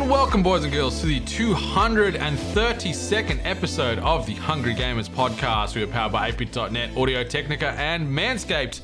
and 0.00 0.10
welcome, 0.10 0.42
boys 0.42 0.62
and 0.62 0.70
girls, 0.72 1.00
to 1.00 1.06
the 1.06 1.20
232nd 1.20 3.40
episode 3.44 3.98
of 4.00 4.26
the 4.26 4.34
Hungry 4.34 4.74
Gamers 4.74 5.08
podcast. 5.08 5.74
We 5.74 5.82
are 5.82 5.86
powered 5.86 6.12
by 6.12 6.30
8bit.net, 6.30 6.94
Audio 6.96 7.24
Technica, 7.24 7.70
and 7.70 8.06
Manscaped. 8.06 8.82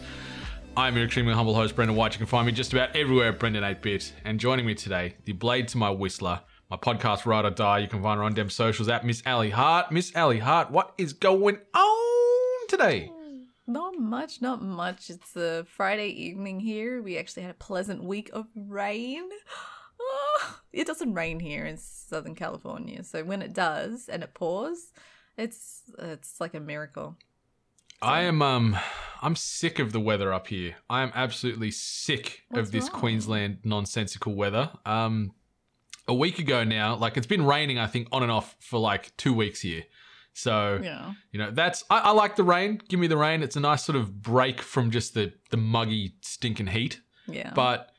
I'm 0.75 0.97
your 0.97 1.05
extremely 1.05 1.35
humble 1.35 1.55
host, 1.55 1.77
Brendan 1.77 1.97
White. 1.97 2.15
You 2.15 2.19
can 2.19 2.27
find 2.27 2.47
me 2.47 2.53
just 2.53 2.73
about 2.73 2.97
everywhere 2.97 3.29
at 3.29 3.39
Brendan 3.39 3.63
8bit. 3.63 4.13
And 4.25 4.41
joining 4.41 4.65
me 4.65 4.75
today, 4.75 5.17
the 5.27 5.33
blade 5.33 5.69
to 5.69 5.77
my 5.77 5.91
whistler, 5.91 6.41
my 6.71 6.79
podcast 6.79 7.27
Ride 7.27 7.45
or 7.45 7.51
Die. 7.51 7.79
You 7.81 7.89
can 7.89 8.03
find 8.03 8.17
her 8.17 8.25
on 8.25 8.33
them 8.33 8.49
socials 8.49 8.89
at 8.89 9.05
Miss 9.05 9.23
Ally 9.27 9.51
Hart. 9.51 9.93
Miss 9.93 10.15
Ally 10.15 10.39
Hart, 10.39 10.71
what 10.71 10.95
is 10.97 11.13
going 11.13 11.59
on 11.75 12.69
today? 12.69 13.13
Not 13.67 13.99
much, 13.99 14.41
not 14.41 14.63
much. 14.63 15.11
It's 15.11 15.37
a 15.37 15.65
Friday 15.65 16.09
evening 16.09 16.61
here. 16.61 17.03
We 17.03 17.19
actually 17.19 17.43
had 17.43 17.51
a 17.51 17.55
pleasant 17.55 18.03
week 18.03 18.31
of 18.33 18.47
rain. 18.55 19.29
Oh, 20.05 20.59
it 20.73 20.87
doesn't 20.87 21.15
rain 21.15 21.41
here 21.41 21.65
in 21.65 21.77
Southern 21.77 22.35
California, 22.35 23.03
so 23.05 23.25
when 23.25 23.43
it 23.43 23.53
does 23.55 24.09
and 24.09 24.23
it 24.23 24.35
pours, 24.35 24.93
it's 25.37 25.83
it's 25.99 26.41
like 26.41 26.55
a 26.55 26.61
miracle. 26.61 27.17
I 28.01 28.23
am 28.23 28.43
um 28.43 28.77
I'm 29.23 29.37
sick 29.37 29.79
of 29.79 29.93
the 29.93 30.01
weather 30.01 30.33
up 30.33 30.49
here. 30.49 30.75
I 30.91 31.03
am 31.03 31.13
absolutely 31.15 31.71
sick 31.71 32.43
What's 32.49 32.69
of 32.69 32.73
this 32.73 32.91
wrong? 32.91 33.01
Queensland 33.01 33.59
nonsensical 33.65 34.35
weather. 34.35 34.71
Um 34.85 35.33
a 36.09 36.15
week 36.15 36.41
ago 36.41 36.65
now, 36.65 36.97
like 36.97 37.17
it's 37.17 37.29
been 37.29 37.47
raining 37.47 37.79
I 37.79 37.87
think 37.87 38.09
on 38.11 38.23
and 38.25 38.33
off 38.33 38.57
for 38.59 38.81
like 38.81 39.17
2 39.19 39.33
weeks 39.33 39.61
here. 39.61 39.85
So, 40.35 40.81
Yeah. 40.83 41.13
you 41.31 41.39
know, 41.39 41.51
that's 41.53 41.85
I, 41.91 41.99
I 41.99 42.11
like 42.11 42.35
the 42.37 42.43
rain. 42.43 42.81
Give 42.89 42.99
me 42.99 43.07
the 43.07 43.17
rain. 43.19 43.43
It's 43.43 43.55
a 43.57 43.61
nice 43.61 43.85
sort 43.85 43.97
of 43.97 44.21
break 44.23 44.61
from 44.63 44.91
just 44.91 45.15
the 45.15 45.33
the 45.51 45.57
muggy 45.59 46.15
stinking 46.23 46.69
heat. 46.69 47.01
Yeah. 47.29 47.53
But 47.55 47.91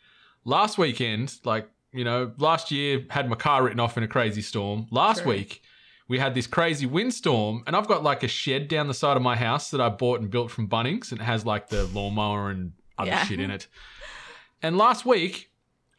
last 0.43 0.77
weekend, 0.77 1.35
like, 1.45 1.69
you 1.93 2.03
know, 2.03 2.31
last 2.37 2.71
year 2.71 3.05
had 3.09 3.29
my 3.29 3.35
car 3.35 3.63
written 3.63 3.79
off 3.79 3.97
in 3.97 4.03
a 4.03 4.07
crazy 4.07 4.41
storm. 4.41 4.87
Last 4.91 5.21
True. 5.23 5.31
week, 5.33 5.61
we 6.07 6.19
had 6.19 6.33
this 6.35 6.47
crazy 6.47 6.85
windstorm, 6.85 7.63
and 7.67 7.75
I've 7.75 7.87
got 7.87 8.03
like 8.03 8.23
a 8.23 8.27
shed 8.27 8.67
down 8.67 8.87
the 8.87 8.93
side 8.93 9.15
of 9.15 9.23
my 9.23 9.35
house 9.35 9.69
that 9.71 9.79
I 9.81 9.89
bought 9.89 10.19
and 10.21 10.29
built 10.29 10.51
from 10.51 10.67
Bunnings, 10.67 11.11
and 11.11 11.21
it 11.21 11.23
has 11.23 11.45
like 11.45 11.69
the 11.69 11.85
lawnmower 11.85 12.49
and 12.49 12.73
other 12.97 13.09
Yeah. 13.11 13.23
shit 13.25 13.39
in 13.39 13.51
it. 13.51 13.67
And 14.61 14.77
last 14.77 15.05
week, 15.05 15.49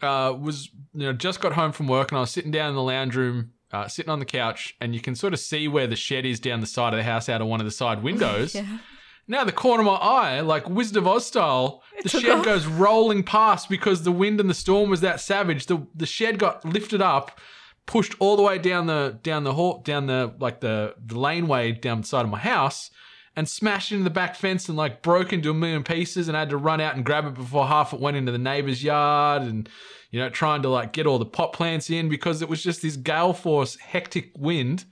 uh, 0.03 0.35
was 0.39 0.69
you 0.95 1.07
know 1.07 1.13
just 1.13 1.41
got 1.41 1.53
home 1.53 1.73
from 1.73 1.87
work, 1.89 2.11
and 2.11 2.19
I 2.19 2.21
was 2.21 2.31
sitting 2.31 2.51
down 2.51 2.71
in 2.71 2.75
the 2.75 2.83
lounge 2.83 3.15
room, 3.17 3.53
uh, 3.73 3.89
sitting 3.89 4.11
on 4.11 4.19
the 4.19 4.25
couch, 4.27 4.77
and 4.81 4.95
you 4.95 5.01
can 5.01 5.15
sort 5.15 5.33
of 5.33 5.39
see 5.41 5.69
where 5.69 5.87
the 5.87 5.97
shed 5.97 6.27
is 6.27 6.39
down 6.41 6.61
the 6.61 6.67
side 6.67 6.93
of 6.93 6.99
the 6.99 7.05
house 7.05 7.29
out 7.29 7.41
of 7.41 7.47
one 7.47 7.61
of 7.61 7.65
the 7.67 7.71
side 7.73 8.03
windows. 8.03 8.55
yeah. 8.55 8.79
Now 9.27 9.45
the 9.45 9.53
corner 9.53 9.81
of 9.81 9.87
my 9.87 9.95
eye, 9.95 10.41
like 10.41 10.69
Wizard 10.69 10.99
of 10.99 11.07
Oz 11.07 11.27
style, 11.27 11.83
the 12.03 12.09
shed 12.09 12.31
off. 12.31 12.45
goes 12.45 12.67
rolling 12.67 13.23
past 13.23 13.69
because 13.69 14.03
the 14.03 14.13
wind 14.13 14.39
and 14.41 14.51
the 14.51 14.55
storm 14.55 14.91
was 14.91 15.01
that 15.01 15.21
savage. 15.21 15.67
The 15.67 15.87
the 15.95 16.07
shed 16.07 16.39
got 16.39 16.65
lifted 16.65 17.01
up, 17.01 17.41
pushed 17.87 18.15
all 18.19 18.37
the 18.37 18.43
way 18.43 18.59
down 18.59 18.87
the 18.87 19.19
down 19.23 19.45
the 19.45 19.55
hall 19.55 19.81
down 19.83 20.07
the 20.07 20.35
like 20.39 20.61
the 20.61 20.95
the 21.05 21.19
laneway 21.19 21.73
down 21.73 22.03
the 22.03 22.07
side 22.07 22.25
of 22.25 22.31
my 22.31 22.39
house, 22.39 22.91
and 23.35 23.49
smashed 23.49 23.93
into 23.93 24.05
the 24.05 24.11
back 24.11 24.37
fence 24.37 24.69
and 24.69 24.77
like 24.77 25.03
broke 25.03 25.33
into 25.33 25.51
a 25.51 25.55
million 25.55 25.85
pieces. 25.85 26.29
And 26.29 26.37
I 26.37 26.41
had 26.41 26.51
to 26.51 26.59
run 26.59 26.81
out 26.81 26.95
and 26.95 27.05
grab 27.05 27.25
it 27.25 27.35
before 27.35 27.67
half 27.67 27.95
it 27.95 28.01
went 28.01 28.19
into 28.19 28.33
the 28.33 28.39
neighbor's 28.39 28.83
yard 28.83 29.43
and. 29.43 29.69
You 30.11 30.21
know, 30.21 30.31
trying 30.31 30.63
to 30.63 30.69
like 30.69 30.93
get 30.93 31.09
all 31.09 31.19
the 31.19 31.27
pot 31.27 31.53
plants 31.53 31.91
in 31.91 32.09
because 32.09 32.41
it 32.41 32.49
was 32.49 32.63
just 32.63 32.83
this 32.83 32.95
gale 32.95 33.33
force, 33.33 33.75
hectic 33.75 34.31
wind 34.39 34.85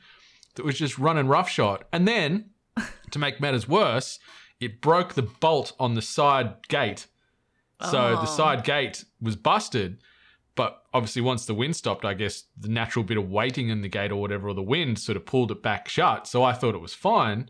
that 0.56 0.65
was 0.65 0.76
just 0.76 0.98
running 0.98 1.28
roughshod. 1.28 1.84
And 1.92 2.09
then 2.09 2.50
to 3.12 3.19
make 3.19 3.41
matters 3.41 3.69
worse, 3.69 4.19
it 4.61 4.81
broke 4.81 5.15
the 5.15 5.23
bolt 5.23 5.73
on 5.78 5.95
the 5.95 6.03
side 6.03 6.69
gate. 6.69 7.06
So 7.91 8.15
the 8.17 8.23
Oh. 8.23 8.37
side 8.37 8.65
gate 8.65 9.05
was 9.21 9.37
busted. 9.37 9.99
But 10.55 10.83
obviously, 10.93 11.22
once 11.22 11.47
the 11.47 11.55
wind 11.55 11.75
stopped, 11.77 12.05
I 12.05 12.12
guess 12.15 12.45
the 12.56 12.69
natural 12.69 13.05
bit 13.05 13.17
of 13.17 13.31
weighting 13.31 13.71
in 13.71 13.81
the 13.81 13.89
gate 13.89 14.12
or 14.12 14.21
whatever, 14.21 14.49
or 14.49 14.55
the 14.55 14.62
wind 14.62 14.99
sort 14.99 15.17
of 15.17 15.25
pulled 15.25 15.51
it 15.51 15.62
back 15.62 15.89
shut. 15.89 16.27
So 16.27 16.43
I 16.45 16.53
thought 16.53 16.75
it 16.75 16.81
was 16.81 16.95
fine. 16.95 17.49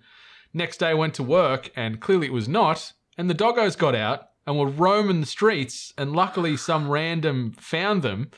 Next 0.55 0.77
day, 0.79 0.89
I 0.91 0.95
went 0.95 1.15
to 1.15 1.23
work 1.23 1.71
and 1.75 2.01
clearly 2.01 2.29
it 2.29 2.33
was 2.33 2.49
not. 2.49 2.93
And 3.19 3.29
the 3.29 3.35
doggos 3.35 3.77
got 3.77 3.95
out 3.97 4.29
and 4.47 4.57
were 4.59 4.69
roaming 4.69 5.21
the 5.21 5.27
streets. 5.27 5.93
And 5.99 6.13
luckily, 6.13 6.57
some 6.57 6.89
random 6.89 7.53
found 7.53 8.03
them 8.03 8.31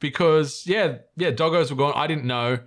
because 0.00 0.64
yeah, 0.66 0.98
yeah, 1.16 1.30
doggos 1.30 1.70
were 1.70 1.76
gone. 1.76 1.92
I 1.94 2.06
didn't 2.06 2.24
know. 2.24 2.58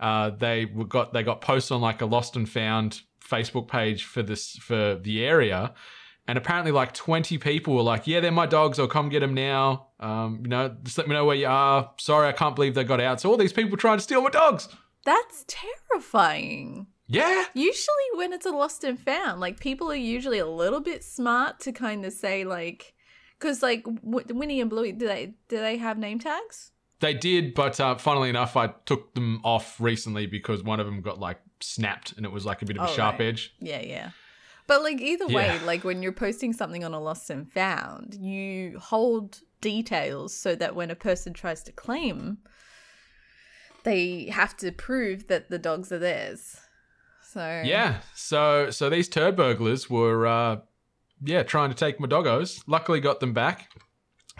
Uh, 0.00 0.30
they 0.30 0.64
were 0.66 0.84
got 0.84 1.12
they 1.12 1.22
got 1.22 1.40
posts 1.40 1.70
on 1.70 1.80
like 1.80 2.00
a 2.02 2.06
lost 2.06 2.36
and 2.36 2.48
found 2.48 3.02
Facebook 3.28 3.68
page 3.68 4.04
for 4.04 4.22
this 4.22 4.56
for 4.56 4.96
the 4.96 5.24
area, 5.24 5.74
and 6.28 6.38
apparently 6.38 6.72
like 6.72 6.92
twenty 6.92 7.38
people 7.38 7.74
were 7.74 7.82
like, 7.82 8.06
"Yeah, 8.06 8.20
they're 8.20 8.30
my 8.32 8.46
dogs. 8.46 8.78
I'll 8.78 8.86
come 8.86 9.08
get 9.08 9.20
them 9.20 9.34
now. 9.34 9.88
Um, 10.00 10.40
you 10.42 10.48
know, 10.48 10.76
just 10.82 10.98
let 10.98 11.08
me 11.08 11.14
know 11.14 11.24
where 11.24 11.36
you 11.36 11.46
are. 11.46 11.90
Sorry, 11.98 12.28
I 12.28 12.32
can't 12.32 12.54
believe 12.54 12.74
they 12.74 12.84
got 12.84 13.00
out. 13.00 13.20
So 13.20 13.30
all 13.30 13.36
these 13.36 13.52
people 13.52 13.76
trying 13.76 13.98
to 13.98 14.02
steal 14.02 14.22
my 14.22 14.30
dogs. 14.30 14.68
That's 15.04 15.44
terrifying. 15.48 16.86
Yeah, 17.06 17.44
Usually 17.52 18.08
when 18.14 18.32
it's 18.32 18.46
a 18.46 18.50
lost 18.50 18.82
and 18.82 18.98
found, 18.98 19.38
like 19.38 19.60
people 19.60 19.90
are 19.92 19.94
usually 19.94 20.38
a 20.38 20.46
little 20.46 20.80
bit 20.80 21.04
smart 21.04 21.60
to 21.60 21.72
kind 21.72 22.04
of 22.06 22.14
say 22.14 22.44
like 22.44 22.94
cuz 23.40 23.62
like 23.62 23.84
w- 23.84 24.24
Winnie 24.30 24.60
and 24.62 24.70
Bluey 24.70 24.92
do 24.92 25.06
they 25.06 25.34
do 25.48 25.58
they 25.58 25.76
have 25.76 25.98
name 25.98 26.18
tags? 26.18 26.70
they 27.00 27.12
did. 27.12 27.54
But 27.54 27.78
uh, 27.78 27.96
funnily 27.96 28.30
enough, 28.30 28.56
I 28.56 28.68
took 28.86 29.14
them 29.14 29.40
off 29.44 29.78
recently 29.78 30.24
because 30.26 30.62
one 30.62 30.80
of 30.80 30.86
them 30.86 31.02
got 31.02 31.20
like 31.20 31.38
snapped, 31.64 32.12
and 32.16 32.24
it 32.26 32.32
was 32.32 32.44
like 32.44 32.62
a 32.62 32.64
bit 32.66 32.76
of 32.76 32.84
a 32.84 32.88
Oh, 32.90 32.94
sharp 32.94 33.18
right. 33.18 33.28
edge. 33.28 33.52
Yeah, 33.60 33.80
yeah. 33.80 34.10
But 34.66 34.82
like 34.82 35.00
either 35.00 35.26
way, 35.26 35.46
Yeah. 35.46 35.60
like 35.66 35.84
when 35.84 36.02
you're 36.02 36.12
posting 36.12 36.52
something 36.52 36.84
on 36.84 36.94
a 36.94 37.00
lost 37.00 37.28
and 37.30 37.50
found, 37.52 38.14
you 38.14 38.78
hold 38.78 39.40
details 39.60 40.34
so 40.34 40.54
that 40.54 40.74
when 40.74 40.90
a 40.90 40.94
person 40.94 41.32
tries 41.34 41.62
to 41.64 41.72
claim, 41.72 42.38
they 43.84 44.26
have 44.26 44.56
to 44.58 44.72
prove 44.72 45.26
that 45.28 45.50
the 45.50 45.58
dogs 45.58 45.92
are 45.92 45.98
theirs. 45.98 46.56
So 47.22 47.62
Yeah. 47.64 48.00
So 48.14 48.70
so 48.70 48.88
these 48.88 49.08
turd 49.08 49.36
burglars 49.36 49.90
were 49.90 50.26
uh 50.26 50.56
yeah, 51.22 51.42
trying 51.42 51.70
to 51.70 51.76
take 51.76 52.00
my 52.00 52.06
doggos. 52.08 52.62
Luckily 52.66 53.00
got 53.00 53.20
them 53.20 53.32
back. 53.32 53.70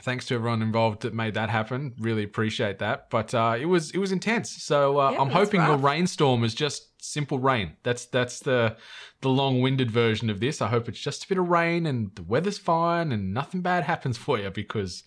Thanks 0.03 0.27
to 0.27 0.35
everyone 0.35 0.61
involved 0.61 1.03
that 1.03 1.15
made 1.15 1.35
that 1.35 1.51
happen. 1.51 1.95
Really 1.99 2.25
appreciate 2.25 2.79
that. 2.79 3.11
But 3.11 3.35
uh 3.35 3.57
it 3.61 3.67
was 3.67 3.91
it 3.91 3.99
was 3.99 4.13
intense. 4.13 4.51
So 4.63 4.99
uh, 4.99 5.11
Yeah, 5.13 5.21
I'm 5.21 5.31
hoping 5.31 5.61
rough. 5.61 5.71
the 5.81 5.87
rainstorm 5.87 6.45
is 6.45 6.55
just 6.55 6.89
simple 7.05 7.39
rain. 7.39 7.77
That's 7.83 8.07
that's 8.07 8.41
the 8.41 8.77
the 9.21 9.29
long-winded 9.29 9.91
version 9.91 10.31
of 10.31 10.41
this. 10.41 10.61
I 10.63 10.69
hope 10.69 10.89
it's 10.89 11.01
just 11.01 11.25
a 11.25 11.29
bit 11.29 11.39
of 11.39 11.49
rain 11.49 11.87
and 11.87 12.15
the 12.15 12.23
weather's 12.23 12.59
fine 12.59 13.13
and 13.13 13.33
nothing 13.35 13.61
bad 13.61 13.85
happens 13.85 14.17
for 14.25 14.39
you 14.39 14.51
because 14.51 15.03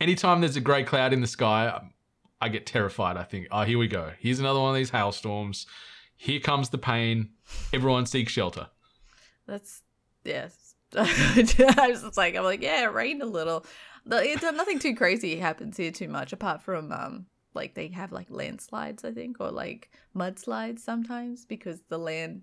anytime 0.00 0.40
there's 0.40 0.56
a 0.56 0.60
grey 0.60 0.84
cloud 0.84 1.12
in 1.12 1.20
the 1.20 1.26
sky, 1.26 1.80
I- 2.40 2.48
get 2.48 2.66
terrified. 2.66 3.16
I 3.16 3.24
think, 3.24 3.48
"Oh, 3.50 3.62
here 3.64 3.78
we 3.78 3.88
go. 3.88 4.12
Here's 4.18 4.38
another 4.38 4.60
one 4.60 4.70
of 4.70 4.76
these 4.76 4.90
hailstorms. 4.90 5.66
Here 6.16 6.40
comes 6.40 6.68
the 6.70 6.78
pain. 6.78 7.30
Everyone 7.72 8.06
seek 8.06 8.28
shelter." 8.28 8.68
That's 9.46 9.82
yes. 10.24 10.74
I 10.96 11.88
was 11.90 12.16
like, 12.16 12.34
I'm 12.36 12.44
like, 12.44 12.62
yeah, 12.62 12.84
it 12.84 12.92
rained 12.94 13.22
a 13.22 13.26
little. 13.26 13.66
It's 14.10 14.42
nothing 14.42 14.78
too 14.78 14.94
crazy 14.94 15.36
happens 15.36 15.76
here 15.76 15.90
too 15.90 16.08
much, 16.08 16.32
apart 16.32 16.62
from 16.62 16.92
um, 16.92 17.26
like 17.58 17.74
they 17.74 17.88
have 17.88 18.10
like 18.12 18.28
landslides, 18.30 19.04
I 19.04 19.12
think, 19.12 19.36
or 19.40 19.50
like 19.50 19.90
mudslides 20.14 20.80
sometimes 20.80 21.44
because 21.44 21.78
the 21.88 21.98
land 21.98 22.42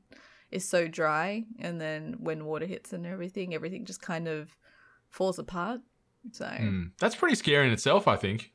is 0.52 0.68
so 0.68 0.88
dry, 0.88 1.46
and 1.60 1.82
then 1.82 2.18
when 2.20 2.46
water 2.46 2.68
hits 2.68 2.94
and 2.94 3.06
everything, 3.06 3.54
everything 3.56 3.84
just 3.86 4.02
kind 4.02 4.28
of 4.28 4.56
falls 5.10 5.40
apart. 5.40 5.82
So 6.32 6.46
Hmm. 6.46 6.84
That's 7.00 7.16
pretty 7.16 7.36
scary 7.36 7.66
in 7.68 7.74
itself, 7.74 8.08
I 8.08 8.16
think. 8.18 8.52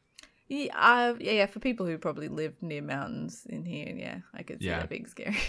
yeah, 0.49 0.69
uh, 0.77 1.15
yeah, 1.21 1.47
for 1.47 1.61
people 1.61 1.87
who 1.87 1.97
probably 1.99 2.29
live 2.29 2.55
near 2.63 2.83
mountains 2.83 3.47
in 3.49 3.65
here, 3.65 3.95
yeah, 3.97 4.19
I 4.35 4.43
could 4.43 4.61
see 4.61 4.67
Yeah. 4.67 4.81
that 4.81 4.89
being 4.89 5.07
scary. 5.07 5.37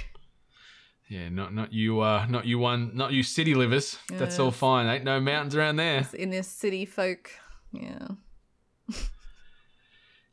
Yeah, 1.10 1.28
not 1.28 1.54
not 1.54 1.74
you, 1.74 2.00
uh, 2.00 2.26
not 2.30 2.46
you 2.46 2.58
one, 2.58 2.92
not 2.96 3.12
you 3.12 3.22
city 3.24 3.54
livers. 3.54 3.98
That's 4.08 4.40
all 4.40 4.52
fine. 4.52 4.88
Ain't 4.88 5.04
no 5.04 5.20
mountains 5.20 5.56
around 5.58 5.76
there. 5.76 6.08
in 6.14 6.30
this 6.30 6.48
city 6.48 6.86
folk, 6.86 7.30
yeah. 7.74 8.08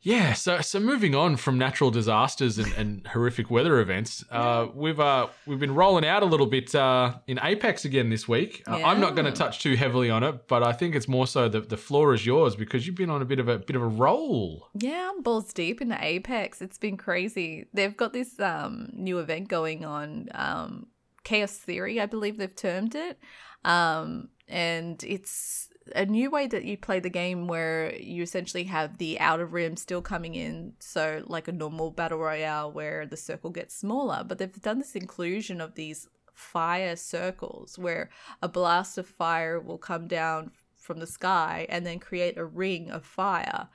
Yeah, 0.01 0.33
so 0.33 0.61
so 0.61 0.79
moving 0.79 1.13
on 1.13 1.35
from 1.35 1.57
natural 1.57 1.91
disasters 1.91 2.57
and, 2.57 2.71
and 2.73 3.07
horrific 3.07 3.51
weather 3.51 3.79
events, 3.79 4.23
uh, 4.31 4.67
we've 4.73 4.99
uh, 4.99 5.27
we've 5.45 5.59
been 5.59 5.75
rolling 5.75 6.05
out 6.05 6.23
a 6.23 6.25
little 6.25 6.45
bit 6.45 6.73
uh, 6.73 7.15
in 7.27 7.37
Apex 7.43 7.83
again 7.83 8.09
this 8.09 8.25
week. 8.27 8.63
Uh, 8.65 8.81
I'm 8.83 9.01
not 9.01 9.15
going 9.15 9.25
to 9.25 9.31
touch 9.31 9.59
too 9.59 9.75
heavily 9.75 10.09
on 10.09 10.23
it, 10.23 10.47
but 10.47 10.63
I 10.63 10.71
think 10.71 10.95
it's 10.95 11.09
more 11.09 11.27
so 11.27 11.49
the 11.49 11.59
the 11.59 11.77
floor 11.77 12.13
is 12.13 12.25
yours 12.25 12.55
because 12.55 12.87
you've 12.87 12.95
been 12.95 13.09
on 13.09 13.21
a 13.21 13.25
bit 13.25 13.39
of 13.39 13.49
a 13.49 13.59
bit 13.59 13.75
of 13.75 13.81
a 13.81 13.87
roll. 13.87 14.69
Yeah, 14.73 15.11
I'm 15.13 15.21
balls 15.21 15.51
deep 15.51 15.81
into 15.81 15.97
Apex. 16.01 16.61
It's 16.61 16.77
been 16.77 16.95
crazy. 16.95 17.67
They've 17.73 17.95
got 17.95 18.13
this 18.13 18.39
um, 18.39 18.89
new 18.93 19.19
event 19.19 19.49
going 19.49 19.83
on, 19.83 20.29
um, 20.33 20.87
Chaos 21.25 21.57
Theory, 21.57 21.99
I 21.99 22.05
believe 22.05 22.37
they've 22.37 22.55
termed 22.55 22.95
it. 22.95 23.19
Um, 23.65 24.29
and 24.47 25.03
it's 25.03 25.68
a 25.95 26.05
new 26.05 26.29
way 26.29 26.47
that 26.47 26.65
you 26.65 26.77
play 26.77 26.99
the 26.99 27.09
game 27.09 27.47
where 27.47 27.95
you 27.95 28.23
essentially 28.23 28.65
have 28.65 28.97
the 28.97 29.19
outer 29.19 29.45
rim 29.45 29.75
still 29.77 30.01
coming 30.01 30.35
in. 30.35 30.73
So, 30.79 31.23
like 31.27 31.47
a 31.47 31.51
normal 31.51 31.91
battle 31.91 32.19
royale 32.19 32.71
where 32.71 33.05
the 33.05 33.17
circle 33.17 33.49
gets 33.49 33.75
smaller. 33.75 34.23
But 34.25 34.37
they've 34.37 34.61
done 34.61 34.79
this 34.79 34.95
inclusion 34.95 35.61
of 35.61 35.75
these 35.75 36.07
fire 36.39 36.95
circles 36.95 37.77
where 37.77 38.09
a 38.41 38.47
blast 38.47 38.97
of 38.97 39.07
fire 39.07 39.59
will 39.59 39.77
come 39.77 40.07
down 40.07 40.51
from 40.77 40.99
the 40.99 41.07
sky 41.07 41.67
and 41.69 41.85
then 41.85 41.99
create 41.99 42.37
a 42.37 42.45
ring 42.45 42.89
of 42.89 43.05
fire 43.05 43.67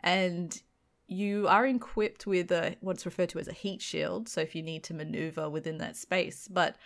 and 0.00 0.62
you 1.08 1.46
are 1.48 1.66
equipped 1.66 2.26
with 2.26 2.50
a 2.52 2.76
what's 2.80 3.04
referred 3.04 3.28
to 3.28 3.38
as 3.38 3.48
a 3.48 3.52
heat 3.52 3.82
shield 3.82 4.28
so 4.28 4.40
if 4.40 4.54
you 4.54 4.62
need 4.62 4.82
to 4.84 4.94
maneuver 4.94 5.50
within 5.50 5.78
that 5.78 5.96
space 5.96 6.48
but 6.48 6.76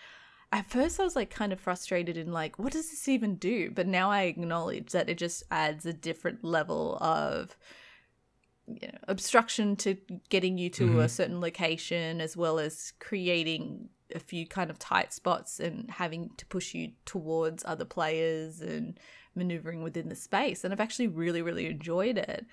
at 0.53 0.71
first 0.71 0.99
i 0.99 1.05
was 1.05 1.17
like 1.17 1.31
kind 1.31 1.53
of 1.53 1.61
frustrated 1.61 2.17
in 2.17 2.33
like 2.33 2.59
what 2.59 2.73
does 2.73 2.91
this 2.91 3.09
even 3.09 3.37
do? 3.37 3.71
But 3.71 3.87
now 3.87 4.11
i 4.11 4.23
acknowledge 4.23 4.93
that 4.93 5.09
it 5.09 5.19
just 5.19 5.43
adds 5.51 5.87
a 5.87 5.93
different 5.93 6.45
level 6.45 6.97
of 7.01 7.57
you 8.67 8.89
know, 8.89 8.99
obstruction 9.09 9.77
to 9.77 9.97
getting 10.29 10.59
you 10.59 10.69
to 10.71 10.85
a 10.85 10.89
mm-hmm. 10.89 11.07
certain 11.07 11.41
location 11.41 12.21
as 12.21 12.37
well 12.37 12.59
as 12.59 12.93
creating 12.99 13.89
a 14.15 14.19
few 14.19 14.47
kind 14.47 14.71
of 14.71 14.79
tight 14.79 15.13
spots 15.13 15.61
and 15.61 15.91
having 15.91 16.31
to 16.37 16.47
push 16.47 16.75
you 16.75 16.93
towards 17.05 17.65
other 17.67 17.85
players 17.85 18.61
and 18.61 18.99
maneuvering 19.35 19.83
within 19.83 20.09
the 20.09 20.17
space. 20.17 20.65
And 20.65 20.73
i've 20.73 20.81
actually 20.81 21.09
really 21.09 21.43
really 21.43 21.67
enjoyed 21.67 22.19
it. 22.19 22.47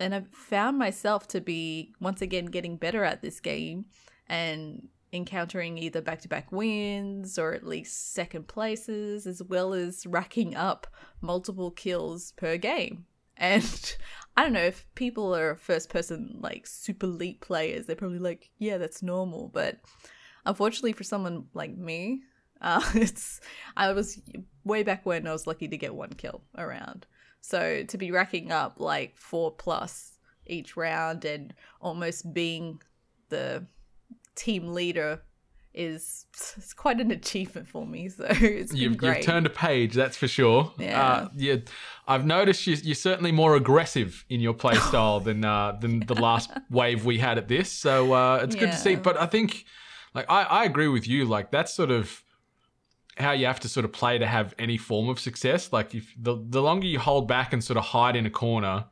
And 0.00 0.12
I've 0.12 0.28
found 0.28 0.76
myself 0.76 1.28
to 1.28 1.40
be 1.40 1.94
once 2.00 2.20
again 2.20 2.46
getting 2.46 2.76
better 2.76 3.04
at 3.04 3.22
this 3.22 3.38
game 3.38 3.84
and 4.26 4.88
encountering 5.14 5.78
either 5.78 6.00
back 6.00 6.20
to 6.22 6.28
back 6.28 6.50
wins 6.50 7.38
or 7.38 7.54
at 7.54 7.66
least 7.66 8.12
second 8.12 8.48
places, 8.48 9.26
as 9.26 9.42
well 9.42 9.72
as 9.72 10.06
racking 10.06 10.54
up 10.54 10.86
multiple 11.20 11.70
kills 11.70 12.32
per 12.32 12.56
game. 12.56 13.06
And 13.36 13.96
I 14.36 14.44
don't 14.44 14.52
know 14.52 14.60
if 14.60 14.86
people 14.94 15.34
are 15.34 15.56
first 15.56 15.88
person, 15.88 16.38
like 16.38 16.68
super 16.68 17.06
elite 17.06 17.40
players, 17.40 17.84
they're 17.84 17.96
probably 17.96 18.20
like, 18.20 18.50
yeah, 18.58 18.78
that's 18.78 19.02
normal. 19.02 19.50
But 19.52 19.80
unfortunately 20.46 20.92
for 20.92 21.02
someone 21.02 21.46
like 21.52 21.76
me, 21.76 22.22
uh, 22.60 22.80
it's 22.94 23.40
I 23.76 23.92
was 23.92 24.22
way 24.62 24.84
back 24.84 25.04
when 25.04 25.26
I 25.26 25.32
was 25.32 25.48
lucky 25.48 25.66
to 25.66 25.76
get 25.76 25.96
one 25.96 26.12
kill 26.12 26.42
around. 26.56 27.06
So 27.40 27.82
to 27.82 27.98
be 27.98 28.12
racking 28.12 28.52
up 28.52 28.76
like 28.78 29.18
four 29.18 29.50
plus 29.50 30.16
each 30.46 30.76
round 30.76 31.24
and 31.24 31.52
almost 31.80 32.32
being 32.32 32.80
the 33.28 33.66
team 34.34 34.74
leader 34.74 35.22
is 35.74 36.26
it's 36.56 36.72
quite 36.72 37.00
an 37.00 37.10
achievement 37.10 37.66
for 37.66 37.84
me. 37.84 38.08
So 38.08 38.24
it's 38.30 38.72
been 38.72 38.80
You've, 38.80 38.96
great. 38.96 39.16
you've 39.16 39.26
turned 39.26 39.46
a 39.46 39.50
page, 39.50 39.94
that's 39.94 40.16
for 40.16 40.28
sure. 40.28 40.72
Yeah. 40.78 41.02
Uh, 41.02 41.28
yeah, 41.36 41.56
I've 42.06 42.24
noticed 42.24 42.66
you, 42.66 42.76
you're 42.76 42.94
certainly 42.94 43.32
more 43.32 43.56
aggressive 43.56 44.24
in 44.28 44.40
your 44.40 44.54
play 44.54 44.74
style 44.88 45.20
than 45.20 45.44
uh, 45.44 45.72
than 45.80 46.00
the 46.00 46.14
last 46.14 46.50
wave 46.70 47.04
we 47.04 47.18
had 47.18 47.38
at 47.38 47.48
this. 47.48 47.70
So 47.70 48.12
uh, 48.12 48.40
it's 48.42 48.54
good 48.54 48.70
to 48.70 48.76
see. 48.76 48.94
But 48.94 49.16
I 49.16 49.26
think, 49.26 49.64
like, 50.14 50.26
I, 50.30 50.42
I 50.44 50.64
agree 50.64 50.88
with 50.88 51.08
you. 51.08 51.24
Like, 51.24 51.50
that's 51.50 51.74
sort 51.74 51.90
of 51.90 52.22
how 53.16 53.32
you 53.32 53.46
have 53.46 53.60
to 53.60 53.68
sort 53.68 53.84
of 53.84 53.92
play 53.92 54.18
to 54.18 54.26
have 54.26 54.54
any 54.58 54.76
form 54.76 55.08
of 55.08 55.18
success. 55.18 55.72
Like, 55.72 55.94
if 55.94 56.14
the 56.16 56.36
the 56.48 56.62
longer 56.62 56.86
you 56.86 57.00
hold 57.00 57.26
back 57.26 57.52
and 57.52 57.62
sort 57.62 57.76
of 57.76 57.84
hide 57.84 58.14
in 58.16 58.26
a 58.26 58.30
corner, 58.30 58.86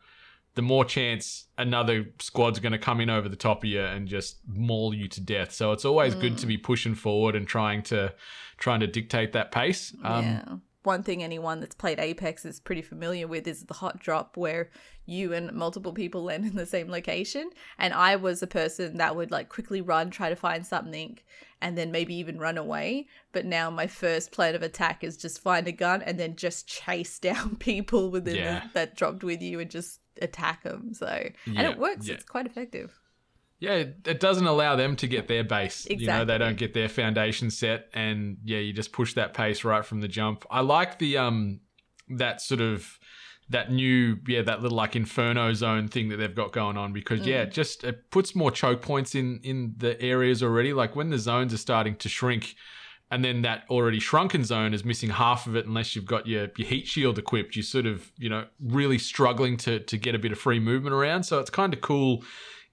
the 0.55 0.63
more 0.63 0.85
chance 0.85 1.47
another 1.57 2.07
squad's 2.19 2.59
going 2.61 2.73
to 2.73 2.79
come 2.79 3.01
in 3.01 3.09
over 3.09 3.29
the 3.29 3.37
top 3.37 3.65
of 3.65 3.71
you 3.71 3.81
and 3.81 4.07
just 4.07 4.37
maul 4.47 4.93
you 4.95 5.09
to 5.09 5.21
death. 5.21 5.53
So 5.53 5.73
it's 5.73 5.85
always 5.85 6.15
good 6.15 6.35
Mm. 6.35 6.41
to 6.41 6.47
be 6.47 6.59
pushing 6.59 6.95
forward 6.95 7.35
and 7.35 7.47
trying 7.47 7.83
to 7.85 8.13
trying 8.59 8.81
to 8.81 8.87
dictate 8.87 9.33
that 9.33 9.51
pace. 9.51 9.95
Um, 10.05 10.25
yeah. 10.25 10.45
One 10.85 11.03
thing 11.05 11.23
anyone 11.23 11.61
that's 11.61 11.77
played 11.77 12.01
Apex 12.01 12.45
is 12.45 12.59
pretty 12.61 12.83
familiar 12.83 13.27
with 13.29 13.47
is 13.47 13.65
the 13.65 13.75
hot 13.75 14.01
drop 14.01 14.37
where 14.37 14.71
you 15.07 15.33
and 15.33 15.53
multiple 15.53 15.93
people 15.93 16.25
land 16.25 16.45
in 16.45 16.57
the 16.57 16.67
same 16.67 16.89
location. 16.91 17.51
And 17.79 17.95
I 17.95 18.17
was 18.17 18.43
a 18.43 18.47
person 18.49 18.97
that 18.99 19.15
would 19.17 19.31
like 19.31 19.49
quickly 19.49 19.81
run, 19.81 20.11
try 20.11 20.29
to 20.29 20.35
find 20.37 20.67
something, 20.67 21.19
and 21.61 21.79
then 21.79 21.93
maybe 21.93 22.15
even 22.17 22.39
run 22.41 22.59
away. 22.59 23.07
But 23.33 23.47
now 23.47 23.71
my 23.71 23.87
first 23.87 24.33
plan 24.33 24.55
of 24.57 24.63
attack 24.63 25.03
is 25.05 25.17
just 25.17 25.41
find 25.41 25.67
a 25.69 25.73
gun 25.73 26.03
and 26.03 26.19
then 26.19 26.35
just 26.37 26.67
chase 26.67 27.19
down 27.29 27.57
people 27.57 28.11
within 28.11 28.37
Yeah. 28.37 28.61
the, 28.65 28.71
that 28.75 28.97
dropped 28.97 29.23
with 29.25 29.41
you 29.41 29.61
and 29.61 29.71
just 29.71 30.01
attack 30.21 30.63
them. 30.63 30.95
So, 30.95 31.07
and 31.47 31.59
it 31.59 31.79
works. 31.79 32.07
yeah. 32.07 32.15
It's 32.15 32.25
quite 32.25 32.47
effective. 32.47 32.99
Yeah, 33.59 33.75
it 33.75 34.19
doesn't 34.19 34.47
allow 34.47 34.75
them 34.75 34.97
to 34.97 35.07
get 35.07 35.29
their 35.29 35.45
base. 35.45 35.87
You 35.89 36.09
know, 36.09 36.25
they 36.25 36.37
don't 36.37 36.57
get 36.57 36.75
their 36.75 36.89
foundation 36.89 37.49
set, 37.49 37.89
and 37.95 38.39
yeah, 38.45 38.59
you 38.59 38.73
just 38.73 38.93
push 38.93 39.15
that 39.15 39.35
pace 39.35 39.63
right 39.63 39.85
from 39.85 40.01
the 40.01 40.09
jump. 40.09 40.45
I 40.51 40.63
like 40.63 40.99
the 40.99 41.19
um 41.19 41.61
that 42.09 42.41
sort 42.41 42.61
of 42.61 42.99
that 43.51 43.71
new 43.71 44.17
yeah 44.27 44.43
that 44.43 44.63
little 44.63 44.77
like 44.77 44.97
inferno 44.97 45.53
zone 45.53 45.87
thing 45.87 46.09
that 46.09 46.17
they've 46.17 46.35
got 46.35 46.51
going 46.53 46.77
on 46.77 46.93
because 46.93 47.25
yeah, 47.25 47.43
it 47.43 47.53
just 47.53 47.85
it 47.85 48.11
puts 48.11 48.35
more 48.35 48.51
choke 48.51 48.83
points 48.83 49.15
in 49.15 49.39
in 49.45 49.75
the 49.77 50.01
areas 50.03 50.43
already. 50.43 50.73
Like 50.73 50.97
when 50.97 51.11
the 51.11 51.19
zones 51.19 51.55
are 51.55 51.59
starting 51.59 51.95
to 51.97 52.09
shrink. 52.09 52.57
And 53.13 53.23
then 53.23 53.43
that 53.43 53.65
already 53.69 54.01
shrunken 54.01 54.43
zone 54.43 54.73
is 54.73 54.87
missing 54.87 55.11
half 55.11 55.47
of 55.47 55.55
it 55.55 55.67
unless 55.67 55.95
you've 55.95 56.07
got 56.07 56.27
your, 56.27 56.49
your 56.57 56.67
heat 56.67 56.89
shield 56.89 57.19
equipped. 57.19 57.55
You're 57.55 57.63
sort 57.63 57.85
of, 57.85 58.11
you 58.17 58.31
know, 58.31 58.47
really 58.59 58.97
struggling 58.97 59.59
to 59.59 59.81
to 59.81 59.99
get 59.99 60.15
a 60.15 60.19
bit 60.19 60.33
of 60.33 60.39
free 60.39 60.59
movement 60.59 60.95
around. 60.95 61.25
So 61.25 61.39
it's 61.39 61.51
kind 61.51 61.75
of 61.75 61.83
cool 61.83 62.25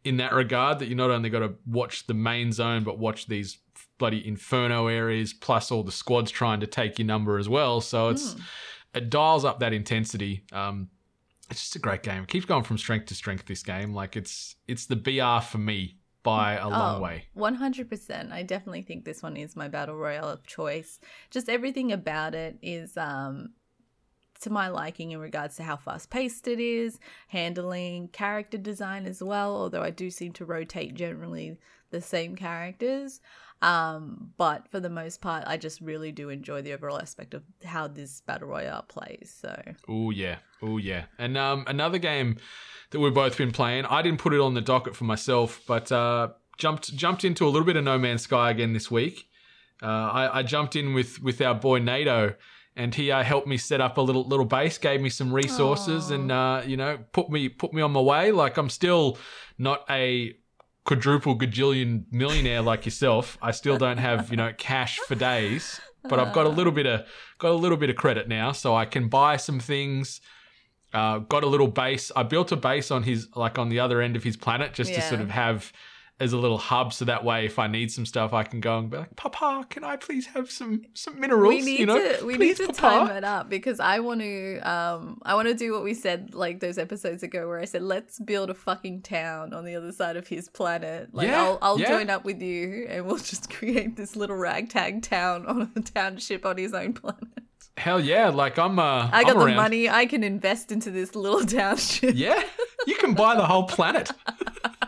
in 0.05 0.15
that 0.17 0.33
regard 0.33 0.79
that 0.79 0.87
you 0.87 0.95
not 0.95 1.11
only 1.11 1.29
got 1.29 1.39
to 1.39 1.55
watch 1.65 2.07
the 2.07 2.13
main 2.13 2.53
zone 2.53 2.85
but 2.85 2.97
watch 2.97 3.27
these 3.27 3.57
bloody 3.97 4.25
inferno 4.25 4.87
areas 4.87 5.33
plus 5.33 5.71
all 5.71 5.83
the 5.83 5.91
squads 5.91 6.31
trying 6.31 6.61
to 6.61 6.67
take 6.67 6.97
your 6.97 7.05
number 7.05 7.37
as 7.37 7.49
well. 7.49 7.81
So 7.81 8.07
it's 8.07 8.37
it 8.93 9.09
dials 9.09 9.43
up 9.43 9.59
that 9.59 9.73
intensity. 9.73 10.45
Um 10.53 10.87
it's 11.51 11.61
just 11.61 11.75
a 11.75 11.79
great 11.79 12.03
game. 12.03 12.23
It 12.23 12.29
keeps 12.29 12.45
going 12.45 12.63
from 12.63 12.77
strength 12.77 13.07
to 13.07 13.15
strength 13.15 13.45
this 13.45 13.61
game. 13.61 13.93
Like 13.93 14.15
it's 14.15 14.55
it's 14.69 14.85
the 14.85 14.95
br 14.95 15.41
for 15.45 15.57
me 15.57 15.98
by 16.23 16.55
a 16.55 16.69
long 16.69 16.97
Oh, 16.97 17.01
way 17.01 17.25
100%. 17.35 18.31
I 18.31 18.43
definitely 18.43 18.81
think 18.81 19.05
this 19.05 19.23
one 19.23 19.37
is 19.37 19.55
my 19.55 19.67
battle 19.67 19.95
royale 19.95 20.29
of 20.29 20.45
choice. 20.45 20.99
Just 21.29 21.49
everything 21.49 21.91
about 21.91 22.35
it 22.35 22.57
is 22.61 22.97
um 22.97 23.53
to 24.41 24.49
my 24.49 24.69
liking 24.69 25.11
in 25.11 25.19
regards 25.19 25.57
to 25.57 25.63
how 25.63 25.75
fast 25.75 26.09
paced 26.09 26.47
it 26.47 26.59
is, 26.59 26.99
handling 27.27 28.07
character 28.09 28.57
design 28.57 29.05
as 29.05 29.21
well, 29.21 29.55
although 29.55 29.83
I 29.83 29.89
do 29.89 30.09
seem 30.09 30.31
to 30.33 30.45
rotate 30.45 30.93
generally 30.95 31.57
the 31.91 32.01
same 32.01 32.35
characters. 32.35 33.19
Um, 33.61 34.31
but 34.37 34.67
for 34.69 34.79
the 34.79 34.89
most 34.89 35.19
part, 35.19 35.43
I 35.45 35.57
just 35.57 35.81
really 35.81 36.11
do 36.11 36.29
enjoy 36.29 36.61
the 36.61 36.73
overall 36.73 36.99
aspect 36.99 37.33
of 37.33 37.43
how 37.65 37.87
this 37.87 38.21
battle 38.21 38.47
royale 38.47 38.83
plays. 38.83 39.35
So 39.41 39.61
Oh 39.87 40.11
yeah, 40.11 40.37
oh 40.61 40.77
yeah. 40.77 41.05
And 41.17 41.37
um, 41.37 41.65
another 41.67 41.97
game 41.97 42.37
that 42.91 42.99
we've 42.99 43.13
both 43.13 43.37
been 43.37 43.51
playing. 43.51 43.85
I 43.85 44.01
didn't 44.01 44.19
put 44.19 44.33
it 44.33 44.39
on 44.39 44.53
the 44.53 44.61
docket 44.61 44.95
for 44.95 45.03
myself, 45.03 45.61
but 45.67 45.91
uh, 45.91 46.29
jumped 46.57 46.95
jumped 46.95 47.25
into 47.25 47.45
a 47.45 47.49
little 47.49 47.65
bit 47.65 47.75
of 47.75 47.83
No 47.83 47.97
Man's 47.97 48.21
Sky 48.23 48.51
again 48.51 48.73
this 48.73 48.89
week. 48.89 49.27
Uh, 49.81 49.85
I, 49.85 50.39
I 50.39 50.43
jumped 50.43 50.75
in 50.75 50.93
with 50.93 51.21
with 51.21 51.41
our 51.41 51.55
boy 51.55 51.79
NATO, 51.79 52.35
and 52.75 52.95
he 52.95 53.11
uh, 53.11 53.23
helped 53.23 53.47
me 53.47 53.57
set 53.57 53.81
up 53.81 53.97
a 53.97 54.01
little 54.01 54.25
little 54.25 54.45
base, 54.45 54.77
gave 54.77 55.01
me 55.01 55.09
some 55.09 55.33
resources, 55.33 56.11
and 56.11 56.31
uh, 56.31 56.61
you 56.65 56.77
know 56.77 56.99
put 57.11 57.29
me 57.29 57.49
put 57.49 57.73
me 57.73 57.81
on 57.81 57.91
my 57.91 58.01
way. 58.01 58.31
Like 58.31 58.57
I'm 58.57 58.69
still 58.69 59.17
not 59.57 59.83
a 59.89 60.33
quadruple 60.85 61.37
gajillion 61.37 62.05
millionaire 62.11 62.61
like 62.61 62.85
yourself. 62.85 63.37
I 63.41 63.51
still 63.51 63.77
don't 63.77 63.97
have 63.97 64.31
you 64.31 64.37
know 64.37 64.53
cash 64.57 64.97
for 64.99 65.15
days, 65.15 65.79
but 66.03 66.19
I've 66.19 66.33
got 66.33 66.45
a 66.45 66.49
little 66.49 66.71
bit 66.71 66.87
of 66.87 67.05
got 67.37 67.51
a 67.51 67.55
little 67.55 67.77
bit 67.77 67.89
of 67.89 67.95
credit 67.95 68.27
now, 68.27 68.51
so 68.51 68.75
I 68.75 68.85
can 68.85 69.07
buy 69.09 69.37
some 69.37 69.59
things. 69.59 70.21
Uh, 70.91 71.19
got 71.19 71.43
a 71.43 71.47
little 71.47 71.67
base. 71.67 72.11
I 72.15 72.23
built 72.23 72.51
a 72.51 72.55
base 72.55 72.89
on 72.89 73.03
his 73.03 73.27
like 73.35 73.59
on 73.59 73.69
the 73.69 73.79
other 73.79 74.01
end 74.01 74.15
of 74.15 74.23
his 74.23 74.35
planet 74.37 74.73
just 74.73 74.93
to 74.93 75.01
sort 75.01 75.21
of 75.21 75.29
have 75.29 75.71
as 76.19 76.33
a 76.33 76.37
little 76.37 76.57
hub, 76.57 76.91
so 76.93 77.05
that 77.05 77.23
way 77.23 77.45
if 77.45 77.57
I 77.59 77.67
need 77.67 77.91
some 77.91 78.05
stuff, 78.05 78.33
I 78.33 78.43
can 78.43 78.59
go 78.59 78.77
and 78.77 78.89
be 78.89 78.97
like, 78.97 79.15
"Papa, 79.15 79.65
can 79.69 79.83
I 79.83 79.95
please 79.95 80.25
have 80.27 80.51
some 80.51 80.83
some 80.93 81.19
minerals?" 81.19 81.47
we 81.49 81.61
need 81.61 81.79
you 81.79 81.85
know, 81.85 82.17
to 82.17 82.25
we 82.25 82.35
please, 82.35 82.59
need 82.59 82.67
to 82.67 82.73
Papa." 82.73 83.07
time 83.07 83.17
it 83.17 83.23
up 83.23 83.49
because 83.49 83.79
I 83.79 83.99
want 83.99 84.19
to 84.21 84.59
um 84.59 85.21
I 85.23 85.35
want 85.35 85.47
to 85.47 85.53
do 85.53 85.71
what 85.71 85.83
we 85.83 85.93
said 85.93 86.33
like 86.33 86.59
those 86.59 86.77
episodes 86.77 87.23
ago 87.23 87.47
where 87.47 87.59
I 87.59 87.65
said 87.65 87.81
let's 87.83 88.19
build 88.19 88.49
a 88.49 88.53
fucking 88.53 89.01
town 89.03 89.53
on 89.53 89.63
the 89.65 89.75
other 89.75 89.91
side 89.91 90.17
of 90.17 90.27
his 90.27 90.49
planet. 90.49 91.09
Like 91.13 91.27
Yeah, 91.27 91.41
I'll 91.41 91.57
I'll 91.61 91.79
yeah. 91.79 91.89
join 91.89 92.09
up 92.09 92.25
with 92.25 92.41
you 92.41 92.85
and 92.89 93.05
we'll 93.05 93.17
just 93.33 93.49
create 93.49 93.95
this 93.95 94.15
little 94.15 94.35
ragtag 94.35 95.01
town 95.03 95.45
on 95.45 95.71
a 95.75 95.79
township 95.81 96.45
on 96.45 96.57
his 96.57 96.73
own 96.73 96.93
planet. 96.93 97.27
Hell 97.77 98.01
yeah! 98.01 98.27
Like 98.27 98.59
I'm. 98.59 98.77
Uh, 98.77 99.09
I 99.11 99.23
got 99.23 99.31
I'm 99.33 99.39
the 99.39 99.45
around. 99.45 99.55
money. 99.55 99.89
I 99.89 100.05
can 100.05 100.21
invest 100.21 100.69
into 100.69 100.91
this 100.91 101.15
little 101.15 101.45
township. 101.59 102.13
Yeah, 102.13 102.43
You 102.85 102.95
can 102.95 103.13
buy 103.13 103.35
the 103.35 103.45
whole 103.45 103.63
planet. 103.63 104.11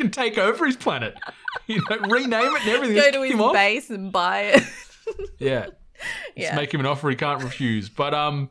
can 0.00 0.10
take 0.10 0.38
over 0.38 0.66
his 0.66 0.76
planet. 0.76 1.16
You 1.66 1.82
know, 1.88 1.98
rename 1.98 2.54
it 2.54 2.62
and 2.62 2.70
everything. 2.70 2.96
Go 2.96 3.10
to 3.10 3.22
his 3.22 3.40
off. 3.40 3.52
base 3.52 3.90
and 3.90 4.10
buy 4.10 4.40
it. 4.42 4.62
Yeah. 5.38 5.66
yeah. 6.36 6.46
Just 6.46 6.54
make 6.54 6.74
him 6.74 6.80
an 6.80 6.86
offer 6.86 7.10
he 7.10 7.16
can't 7.16 7.42
refuse. 7.42 7.88
But 7.88 8.12
um, 8.12 8.50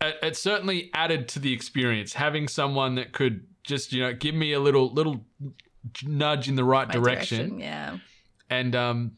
it, 0.00 0.16
it 0.22 0.36
certainly 0.36 0.90
added 0.94 1.28
to 1.28 1.38
the 1.40 1.52
experience 1.52 2.12
having 2.12 2.46
someone 2.46 2.96
that 2.96 3.12
could 3.12 3.46
just 3.64 3.92
you 3.92 4.02
know 4.02 4.12
give 4.12 4.34
me 4.34 4.52
a 4.52 4.60
little 4.60 4.92
little 4.92 5.24
nudge 6.04 6.48
in 6.48 6.56
the 6.56 6.64
right 6.64 6.88
My 6.88 6.94
direction. 6.94 7.58
Yeah. 7.58 7.98
And 8.48 8.74
um, 8.76 9.12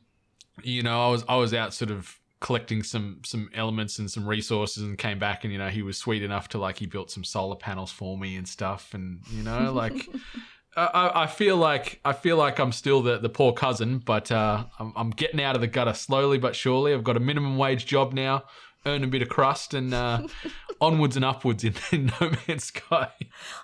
you 0.62 0.82
know, 0.82 1.06
I 1.06 1.10
was 1.10 1.24
I 1.28 1.36
was 1.36 1.52
out 1.54 1.74
sort 1.74 1.90
of 1.90 2.18
collecting 2.40 2.82
some 2.82 3.20
some 3.24 3.48
elements 3.54 3.98
and 3.98 4.10
some 4.10 4.26
resources 4.26 4.82
and 4.82 4.98
came 4.98 5.18
back 5.18 5.44
and 5.44 5.52
you 5.52 5.58
know 5.58 5.68
he 5.68 5.80
was 5.80 5.96
sweet 5.96 6.22
enough 6.22 6.48
to 6.48 6.58
like 6.58 6.76
he 6.76 6.86
built 6.86 7.10
some 7.10 7.22
solar 7.22 7.56
panels 7.56 7.92
for 7.92 8.18
me 8.18 8.36
and 8.36 8.48
stuff 8.48 8.94
and 8.94 9.20
you 9.30 9.44
know 9.44 9.72
like 9.72 10.08
I- 10.76 11.22
I, 11.24 11.26
feel 11.26 11.56
like 11.56 12.00
I 12.04 12.12
feel 12.12 12.36
like 12.36 12.58
I'm 12.58 12.72
still 12.72 13.02
the, 13.02 13.18
the 13.18 13.28
poor 13.28 13.52
cousin, 13.52 13.98
but 13.98 14.32
uh, 14.32 14.64
I'm, 14.78 14.92
I'm 14.96 15.10
getting 15.10 15.40
out 15.42 15.54
of 15.54 15.60
the 15.60 15.66
gutter 15.66 15.92
slowly 15.94 16.38
but 16.38 16.56
surely. 16.56 16.94
I've 16.94 17.04
got 17.04 17.16
a 17.16 17.20
minimum 17.20 17.58
wage 17.58 17.84
job 17.84 18.12
now, 18.14 18.44
earn 18.84 19.04
a 19.04 19.06
bit 19.06 19.22
of 19.22 19.28
crust, 19.28 19.74
and 19.74 19.94
uh, 19.94 20.26
onwards 20.80 21.16
and 21.16 21.24
upwards 21.24 21.62
in, 21.64 21.74
in 21.92 22.06
No 22.20 22.32
Man's 22.46 22.64
Sky. 22.64 23.10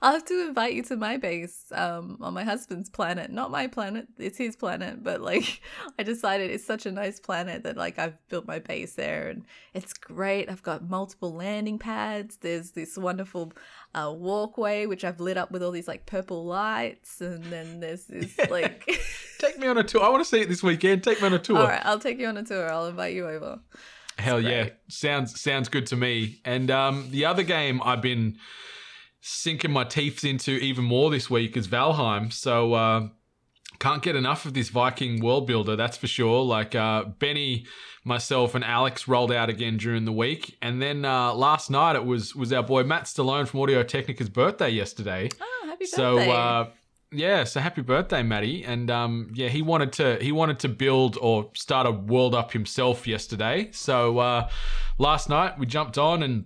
I'll 0.01 0.13
have 0.13 0.25
to 0.27 0.47
invite 0.49 0.75
you 0.75 0.83
to 0.85 0.97
my 0.97 1.17
base 1.17 1.65
um, 1.73 2.19
on 2.21 2.35
my 2.35 2.45
husband's 2.45 2.89
planet. 2.89 3.31
Not 3.31 3.51
my 3.51 3.67
planet, 3.67 4.07
it's 4.19 4.39
his 4.39 4.57
planet. 4.57 5.03
But 5.03 5.21
like, 5.21 5.61
I 5.99 6.03
decided 6.03 6.51
it's 6.51 6.65
such 6.65 6.87
a 6.87 6.93
nice 6.93 7.19
planet 7.19 7.65
that 7.65 7.77
like 7.77 7.99
I've 7.99 8.17
built 8.29 8.47
my 8.47 8.61
base 8.61 8.95
there 8.95 9.29
and 9.29 9.45
it's 9.75 9.93
great. 9.93 10.49
I've 10.49 10.63
got 10.63 10.89
multiple 10.89 11.33
landing 11.33 11.79
pads. 11.79 12.37
There's 12.37 12.71
this 12.71 12.97
wonderful 12.97 13.53
uh, 13.95 14.13
walkway 14.17 14.87
which 14.87 15.05
I've 15.05 15.21
lit 15.21 15.37
up 15.37 15.51
with 15.51 15.63
all 15.63 15.73
these 15.73 15.89
like 15.89 16.07
purple 16.07 16.45
lights. 16.45 17.21
And 17.21 17.43
then 17.45 17.81
there's 17.81 18.05
this 18.05 18.39
like. 18.51 18.89
Take 19.39 19.59
me 19.59 19.67
on 19.67 19.79
a 19.79 19.85
tour. 19.85 20.03
I 20.03 20.09
want 20.09 20.21
to 20.21 20.29
see 20.29 20.41
it 20.41 20.49
this 20.49 20.63
weekend. 20.63 21.03
Take 21.03 21.21
me 21.21 21.27
on 21.27 21.35
a 21.35 21.39
tour. 21.39 21.59
all 21.59 21.67
right, 21.67 21.85
I'll 21.85 21.99
take 21.99 22.19
you 22.19 22.27
on 22.27 22.37
a 22.37 22.45
tour. 22.45 22.71
I'll 22.71 22.87
invite 22.87 23.15
you 23.15 23.29
over. 23.29 23.61
Hell 24.19 24.41
yeah, 24.41 24.71
sounds 24.89 25.41
sounds 25.41 25.69
good 25.69 25.87
to 25.87 25.97
me. 25.97 26.41
And 26.45 26.71
um, 26.71 27.09
the 27.11 27.25
other 27.25 27.43
game 27.45 27.81
I've 27.85 28.03
been 28.03 28.37
sinking 29.21 29.71
my 29.71 29.85
teeth 29.85 30.25
into 30.25 30.53
even 30.53 30.85
more 30.85 31.11
this 31.11 31.29
week 31.31 31.57
is 31.57 31.69
Valheim. 31.69 32.33
So 32.33 32.75
uh, 32.75 33.09
can't 33.79 34.03
get 34.03 34.17
enough 34.17 34.45
of 34.45 34.55
this 34.55 34.71
Viking 34.71 35.23
world 35.23 35.47
builder, 35.47 35.77
that's 35.77 35.97
for 35.97 36.09
sure. 36.09 36.45
Like 36.45 36.75
uh, 36.75 37.05
Benny, 37.05 37.67
myself, 38.05 38.55
and 38.57 38.65
Alex 38.65 39.07
rolled 39.07 39.31
out 39.31 39.49
again 39.49 39.77
during 39.77 40.05
the 40.05 40.13
week, 40.13 40.57
and 40.61 40.83
then 40.83 41.05
uh, 41.05 41.33
last 41.35 41.71
night 41.71 41.95
it 41.95 42.05
was 42.05 42.35
was 42.35 42.53
our 42.53 42.63
boy 42.63 42.83
Matt 42.83 43.05
Stallone 43.05 43.47
from 43.47 43.61
Audio 43.61 43.83
Technica's 43.85 44.29
birthday 44.29 44.71
yesterday. 44.71 45.29
Oh, 45.41 45.67
happy 45.67 45.87
So 45.87 46.17
birthday. 46.17 46.33
uh, 46.33 46.65
yeah, 47.11 47.45
so 47.45 47.61
happy 47.61 47.83
birthday, 47.83 48.23
Matty. 48.23 48.65
And 48.65 48.91
um, 48.91 49.31
yeah, 49.35 49.49
he 49.49 49.63
wanted 49.63 49.93
to 49.95 50.19
he 50.21 50.33
wanted 50.33 50.59
to 50.61 50.69
build 50.69 51.17
or 51.21 51.51
start 51.55 51.87
a 51.87 51.91
world 51.91 52.35
up 52.35 52.53
himself 52.53 53.07
yesterday. 53.07 53.71
So 53.73 54.19
uh, 54.19 54.51
last 54.99 55.29
night 55.29 55.59
we 55.59 55.67
jumped 55.67 55.99
on 55.99 56.23
and 56.23 56.45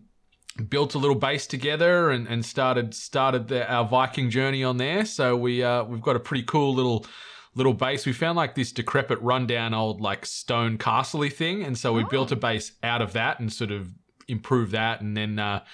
built 0.68 0.94
a 0.94 0.98
little 0.98 1.16
base 1.16 1.46
together 1.46 2.10
and, 2.10 2.26
and 2.28 2.44
started 2.44 2.94
started 2.94 3.48
the, 3.48 3.70
our 3.70 3.86
Viking 3.86 4.30
journey 4.30 4.62
on 4.62 4.76
there. 4.76 5.04
So 5.04 5.36
we 5.36 5.62
uh, 5.62 5.84
we've 5.84 6.02
got 6.02 6.16
a 6.16 6.20
pretty 6.20 6.44
cool 6.44 6.74
little 6.74 7.06
little 7.54 7.74
base. 7.74 8.06
We 8.06 8.12
found 8.12 8.36
like 8.36 8.54
this 8.54 8.72
decrepit, 8.72 9.20
rundown 9.20 9.74
old 9.74 10.00
like 10.00 10.26
stone 10.26 10.78
castle 10.78 11.28
thing, 11.28 11.62
and 11.62 11.76
so 11.76 11.92
we 11.92 12.04
built 12.04 12.32
a 12.32 12.36
base 12.36 12.72
out 12.82 13.02
of 13.02 13.12
that 13.14 13.40
and 13.40 13.52
sort 13.52 13.70
of 13.70 13.88
improved 14.28 14.72
that, 14.72 15.00
and 15.00 15.16
then 15.16 15.38
uh, 15.38 15.64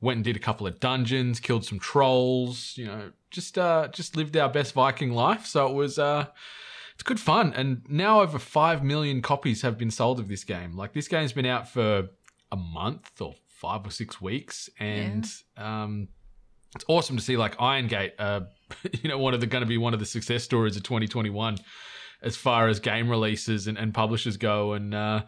went 0.00 0.16
and 0.16 0.24
did 0.24 0.36
a 0.36 0.40
couple 0.40 0.66
of 0.66 0.80
dungeons, 0.80 1.40
killed 1.40 1.64
some 1.64 1.78
trolls. 1.78 2.74
You 2.76 2.86
know, 2.86 3.12
just 3.30 3.58
uh, 3.58 3.88
just 3.88 4.16
lived 4.16 4.36
our 4.36 4.48
best 4.48 4.74
Viking 4.74 5.12
life. 5.12 5.46
So 5.46 5.68
it 5.68 5.74
was. 5.74 5.98
Uh, 5.98 6.26
it's 6.94 7.04
good 7.04 7.20
fun, 7.20 7.52
and 7.54 7.82
now 7.88 8.22
over 8.22 8.40
five 8.40 8.82
million 8.82 9.22
copies 9.22 9.62
have 9.62 9.78
been 9.78 9.92
sold 9.92 10.18
of 10.18 10.26
this 10.26 10.42
game. 10.42 10.76
Like 10.76 10.94
this 10.94 11.06
game's 11.06 11.32
been 11.32 11.46
out 11.46 11.68
for 11.68 12.08
a 12.50 12.56
month 12.56 13.20
or 13.20 13.36
five 13.46 13.86
or 13.86 13.90
six 13.92 14.20
weeks, 14.20 14.68
and 14.80 15.24
um, 15.56 16.08
it's 16.74 16.84
awesome 16.88 17.16
to 17.16 17.22
see 17.22 17.36
like 17.36 17.54
Iron 17.60 17.86
Gate, 17.86 18.14
uh, 18.18 18.40
you 19.02 19.08
know, 19.08 19.16
one 19.16 19.32
of 19.32 19.40
the 19.40 19.46
going 19.46 19.62
to 19.62 19.66
be 19.66 19.78
one 19.78 19.94
of 19.94 20.00
the 20.00 20.06
success 20.06 20.42
stories 20.42 20.76
of 20.76 20.82
2021 20.82 21.58
as 22.20 22.36
far 22.36 22.66
as 22.66 22.80
game 22.80 23.08
releases 23.08 23.68
and, 23.68 23.78
and 23.78 23.94
publishers 23.94 24.36
go, 24.36 24.72
and 24.72 24.92
uh, 24.92 25.22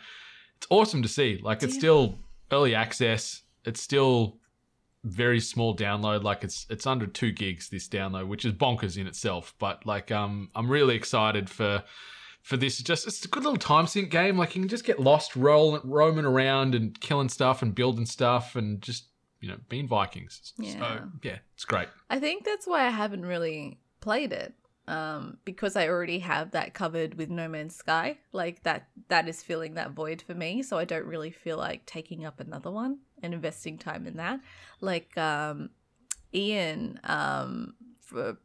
it's 0.56 0.66
awesome 0.70 1.02
to 1.02 1.08
see. 1.08 1.40
Like 1.40 1.62
it's 1.62 1.74
still 1.74 2.18
early 2.50 2.74
access. 2.74 3.42
It's 3.64 3.80
still 3.80 4.39
very 5.04 5.40
small 5.40 5.76
download. 5.76 6.22
Like 6.22 6.44
it's 6.44 6.66
it's 6.70 6.86
under 6.86 7.06
two 7.06 7.32
gigs 7.32 7.68
this 7.68 7.88
download, 7.88 8.28
which 8.28 8.44
is 8.44 8.52
bonkers 8.52 8.96
in 8.98 9.06
itself. 9.06 9.54
But 9.58 9.86
like 9.86 10.10
um, 10.10 10.50
I'm 10.54 10.70
really 10.70 10.94
excited 10.94 11.48
for 11.48 11.82
for 12.42 12.56
this. 12.56 12.78
Just 12.78 13.06
it's 13.06 13.24
a 13.24 13.28
good 13.28 13.44
little 13.44 13.58
time 13.58 13.86
sink 13.86 14.10
game. 14.10 14.36
Like 14.36 14.54
you 14.54 14.62
can 14.62 14.68
just 14.68 14.84
get 14.84 15.00
lost 15.00 15.36
rolling, 15.36 15.82
roaming 15.84 16.24
around 16.24 16.74
and 16.74 16.98
killing 17.00 17.28
stuff 17.28 17.62
and 17.62 17.74
building 17.74 18.06
stuff 18.06 18.56
and 18.56 18.82
just 18.82 19.06
you 19.40 19.48
know 19.48 19.56
being 19.68 19.88
Vikings. 19.88 20.52
Yeah. 20.58 20.72
So 20.72 21.08
yeah, 21.22 21.38
it's 21.54 21.64
great. 21.64 21.88
I 22.08 22.18
think 22.18 22.44
that's 22.44 22.66
why 22.66 22.86
I 22.86 22.90
haven't 22.90 23.24
really 23.24 23.78
played 24.00 24.32
it. 24.32 24.54
Um, 24.88 25.36
because 25.44 25.76
I 25.76 25.86
already 25.86 26.18
have 26.18 26.50
that 26.50 26.74
covered 26.74 27.14
with 27.14 27.30
No 27.30 27.46
Man's 27.46 27.76
Sky. 27.76 28.18
Like 28.32 28.64
that 28.64 28.88
that 29.08 29.28
is 29.28 29.42
filling 29.42 29.74
that 29.74 29.92
void 29.92 30.20
for 30.26 30.34
me. 30.34 30.62
So 30.62 30.78
I 30.78 30.84
don't 30.84 31.06
really 31.06 31.30
feel 31.30 31.56
like 31.56 31.86
taking 31.86 32.24
up 32.24 32.40
another 32.40 32.72
one 32.72 32.98
and 33.22 33.34
investing 33.34 33.78
time 33.78 34.06
in 34.06 34.16
that. 34.16 34.40
Like 34.80 35.16
um 35.18 35.70
Ian, 36.34 37.00
um 37.04 37.74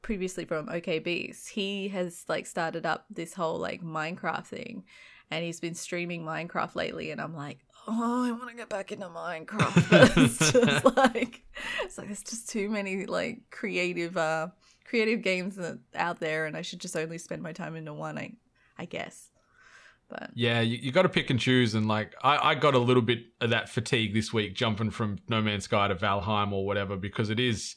previously 0.01 0.45
from 0.45 0.67
OKBs, 0.67 1.47
he 1.49 1.87
has 1.89 2.23
like 2.27 2.45
started 2.45 2.85
up 2.85 3.05
this 3.09 3.33
whole 3.33 3.57
like 3.57 3.81
Minecraft 3.81 4.45
thing 4.45 4.83
and 5.31 5.43
he's 5.43 5.59
been 5.59 5.73
streaming 5.73 6.23
Minecraft 6.23 6.75
lately 6.75 7.11
and 7.11 7.19
I'm 7.19 7.35
like, 7.35 7.59
oh, 7.87 8.25
I 8.25 8.31
want 8.31 8.49
to 8.49 8.55
get 8.55 8.69
back 8.69 8.91
into 8.91 9.07
Minecraft. 9.07 10.17
It's 10.25 10.51
just 10.51 10.85
like 10.97 11.43
it's 11.83 11.97
like 11.97 12.07
there's 12.07 12.23
just 12.23 12.49
too 12.49 12.69
many 12.69 13.05
like 13.05 13.41
creative 13.51 14.17
uh 14.17 14.49
creative 14.85 15.21
games 15.23 15.59
out 15.95 16.19
there 16.19 16.45
and 16.45 16.55
I 16.55 16.61
should 16.61 16.79
just 16.79 16.95
only 16.95 17.17
spend 17.17 17.41
my 17.41 17.53
time 17.53 17.75
into 17.75 17.93
one, 17.93 18.17
I 18.17 18.33
I 18.77 18.85
guess. 18.85 19.29
But 20.09 20.31
Yeah, 20.33 20.61
you, 20.61 20.77
you 20.77 20.91
got 20.91 21.03
to 21.03 21.09
pick 21.09 21.29
and 21.29 21.39
choose, 21.39 21.73
and 21.75 21.87
like 21.87 22.13
I, 22.23 22.51
I 22.51 22.55
got 22.55 22.75
a 22.75 22.79
little 22.79 23.01
bit 23.01 23.19
of 23.41 23.49
that 23.49 23.69
fatigue 23.69 24.13
this 24.13 24.31
week, 24.31 24.55
jumping 24.55 24.91
from 24.91 25.19
No 25.27 25.41
Man's 25.41 25.65
Sky 25.65 25.87
to 25.87 25.95
Valheim 25.95 26.51
or 26.51 26.65
whatever, 26.65 26.95
because 26.95 27.29
it 27.29 27.39
is, 27.39 27.75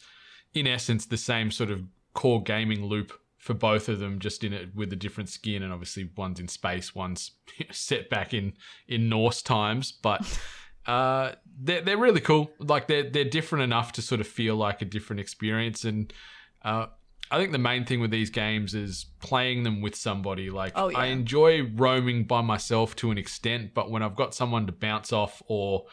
in 0.54 0.66
essence, 0.66 1.06
the 1.06 1.16
same 1.16 1.50
sort 1.50 1.70
of 1.70 1.82
core 2.14 2.42
gaming 2.42 2.85
loop 2.85 3.12
for 3.38 3.54
both 3.54 3.88
of 3.88 4.00
them, 4.00 4.18
just 4.18 4.44
in 4.44 4.52
it 4.52 4.75
with 4.75 4.92
a 4.92 4.97
different 4.97 5.28
skin, 5.28 5.62
and 5.62 5.73
obviously 5.73 6.11
one's 6.16 6.40
in 6.40 6.49
space, 6.49 6.94
one's 6.94 7.32
set 7.70 8.11
back 8.11 8.35
in 8.35 8.52
in 8.87 9.08
Norse 9.08 9.42
times, 9.42 9.92
but. 9.92 10.23
Uh, 10.87 11.35
they're 11.61 11.82
they're 11.82 11.99
really 11.99 12.20
cool. 12.20 12.50
Like 12.58 12.87
they're 12.87 13.11
they're 13.11 13.23
different 13.23 13.62
enough 13.62 13.92
to 13.92 14.00
sort 14.00 14.23
of 14.23 14.26
feel 14.26 14.56
like 14.56 14.80
a 14.80 14.87
different 14.87 15.20
experience, 15.20 15.85
and 15.85 16.11
uh, 16.64 16.87
I 17.30 17.38
think 17.38 17.52
the 17.52 17.58
main 17.58 17.85
thing 17.85 18.00
with 18.00 18.11
these 18.11 18.30
games 18.30 18.75
is 18.75 19.06
playing 19.20 19.62
them 19.62 19.80
with 19.80 19.94
somebody. 19.94 20.50
Like 20.50 20.73
Oh, 20.75 20.88
yeah. 20.88 20.99
I 20.99 21.06
enjoy 21.06 21.70
roaming 21.75 22.25
by 22.25 22.40
myself 22.40 22.97
to 22.97 23.11
an 23.11 23.18
extent, 23.18 23.75
but 23.75 23.90
when 23.90 24.02
I've 24.02 24.16
got 24.16 24.35
someone 24.35 24.66
to 24.66 24.73
bounce 24.73 25.12
off 25.12 25.42
or 25.47 25.87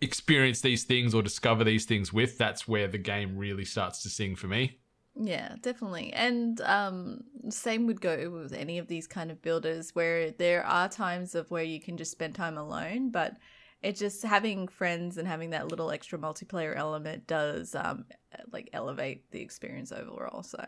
experience 0.00 0.60
these 0.60 0.84
things 0.84 1.14
or 1.14 1.22
discover 1.22 1.64
these 1.64 1.84
things 1.84 2.12
with, 2.12 2.38
that's 2.38 2.66
where 2.68 2.88
the 2.88 2.98
game 2.98 3.36
really 3.36 3.64
starts 3.64 4.02
to 4.02 4.08
sing 4.08 4.36
for 4.36 4.46
me. 4.46 4.78
Yeah, 5.20 5.56
definitely. 5.60 6.12
And 6.12 6.60
um 6.60 7.24
same 7.50 7.86
would 7.86 8.00
go 8.00 8.30
with 8.30 8.52
any 8.52 8.78
of 8.78 8.86
these 8.86 9.06
kind 9.06 9.30
of 9.30 9.42
builders 9.42 9.94
where 9.94 10.30
there 10.30 10.64
are 10.64 10.88
times 10.88 11.34
of 11.34 11.50
where 11.50 11.64
you 11.64 11.80
can 11.80 11.96
just 11.96 12.12
spend 12.12 12.34
time 12.34 12.56
alone, 12.56 13.10
but 13.10 13.36
it 13.82 13.96
just 13.96 14.22
having 14.24 14.68
friends 14.68 15.18
and 15.18 15.28
having 15.28 15.50
that 15.50 15.68
little 15.68 15.90
extra 15.90 16.18
multiplayer 16.18 16.76
element 16.76 17.26
does 17.26 17.74
um 17.74 18.04
like 18.52 18.70
elevate 18.72 19.30
the 19.30 19.40
experience 19.40 19.92
overall. 19.92 20.42
So 20.42 20.64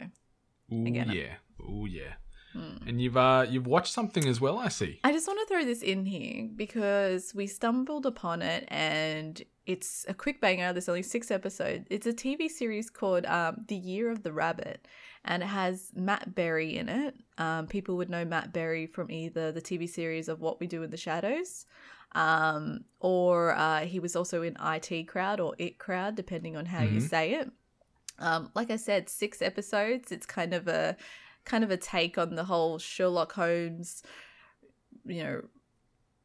Ooh 0.72 0.86
Again. 0.86 1.10
yeah, 1.10 1.34
oh 1.66 1.86
yeah. 1.86 2.14
And 2.52 3.00
you've 3.00 3.16
uh 3.16 3.46
you've 3.48 3.66
watched 3.66 3.92
something 3.92 4.26
as 4.26 4.40
well, 4.40 4.58
I 4.58 4.68
see. 4.68 4.98
I 5.04 5.12
just 5.12 5.28
want 5.28 5.38
to 5.40 5.46
throw 5.46 5.64
this 5.64 5.82
in 5.82 6.04
here 6.04 6.48
because 6.54 7.32
we 7.32 7.46
stumbled 7.46 8.06
upon 8.06 8.42
it 8.42 8.64
and 8.68 9.40
it's 9.66 10.04
a 10.08 10.14
quick 10.14 10.40
banger. 10.40 10.72
There's 10.72 10.88
only 10.88 11.02
six 11.04 11.30
episodes. 11.30 11.86
It's 11.90 12.08
a 12.08 12.12
TV 12.12 12.48
series 12.48 12.90
called 12.90 13.24
um, 13.26 13.64
The 13.68 13.76
Year 13.76 14.10
of 14.10 14.24
the 14.24 14.32
Rabbit 14.32 14.88
and 15.24 15.44
it 15.44 15.46
has 15.46 15.92
Matt 15.94 16.34
Berry 16.34 16.76
in 16.76 16.88
it. 16.88 17.14
Um, 17.38 17.68
people 17.68 17.96
would 17.98 18.10
know 18.10 18.24
Matt 18.24 18.52
Berry 18.52 18.86
from 18.86 19.12
either 19.12 19.52
the 19.52 19.62
TV 19.62 19.88
series 19.88 20.28
of 20.28 20.40
What 20.40 20.58
We 20.58 20.66
Do 20.66 20.82
in 20.82 20.90
the 20.90 20.96
Shadows 20.96 21.66
um, 22.12 22.84
or 22.98 23.54
uh, 23.54 23.80
he 23.80 24.00
was 24.00 24.16
also 24.16 24.42
in 24.42 24.56
IT 24.60 25.04
Crowd 25.04 25.40
or 25.40 25.54
It 25.58 25.78
Crowd, 25.78 26.16
depending 26.16 26.56
on 26.56 26.66
how 26.66 26.82
you 26.82 27.00
say 27.00 27.34
it. 27.34 27.50
Um, 28.18 28.50
like 28.54 28.70
I 28.70 28.76
said, 28.76 29.08
six 29.08 29.40
episodes. 29.40 30.12
It's 30.12 30.26
kind 30.26 30.52
of 30.52 30.68
a 30.68 30.96
kind 31.44 31.64
of 31.64 31.70
a 31.70 31.76
take 31.76 32.18
on 32.18 32.34
the 32.34 32.44
whole 32.44 32.78
Sherlock 32.78 33.32
Holmes, 33.32 34.02
you 35.06 35.22
know, 35.22 35.42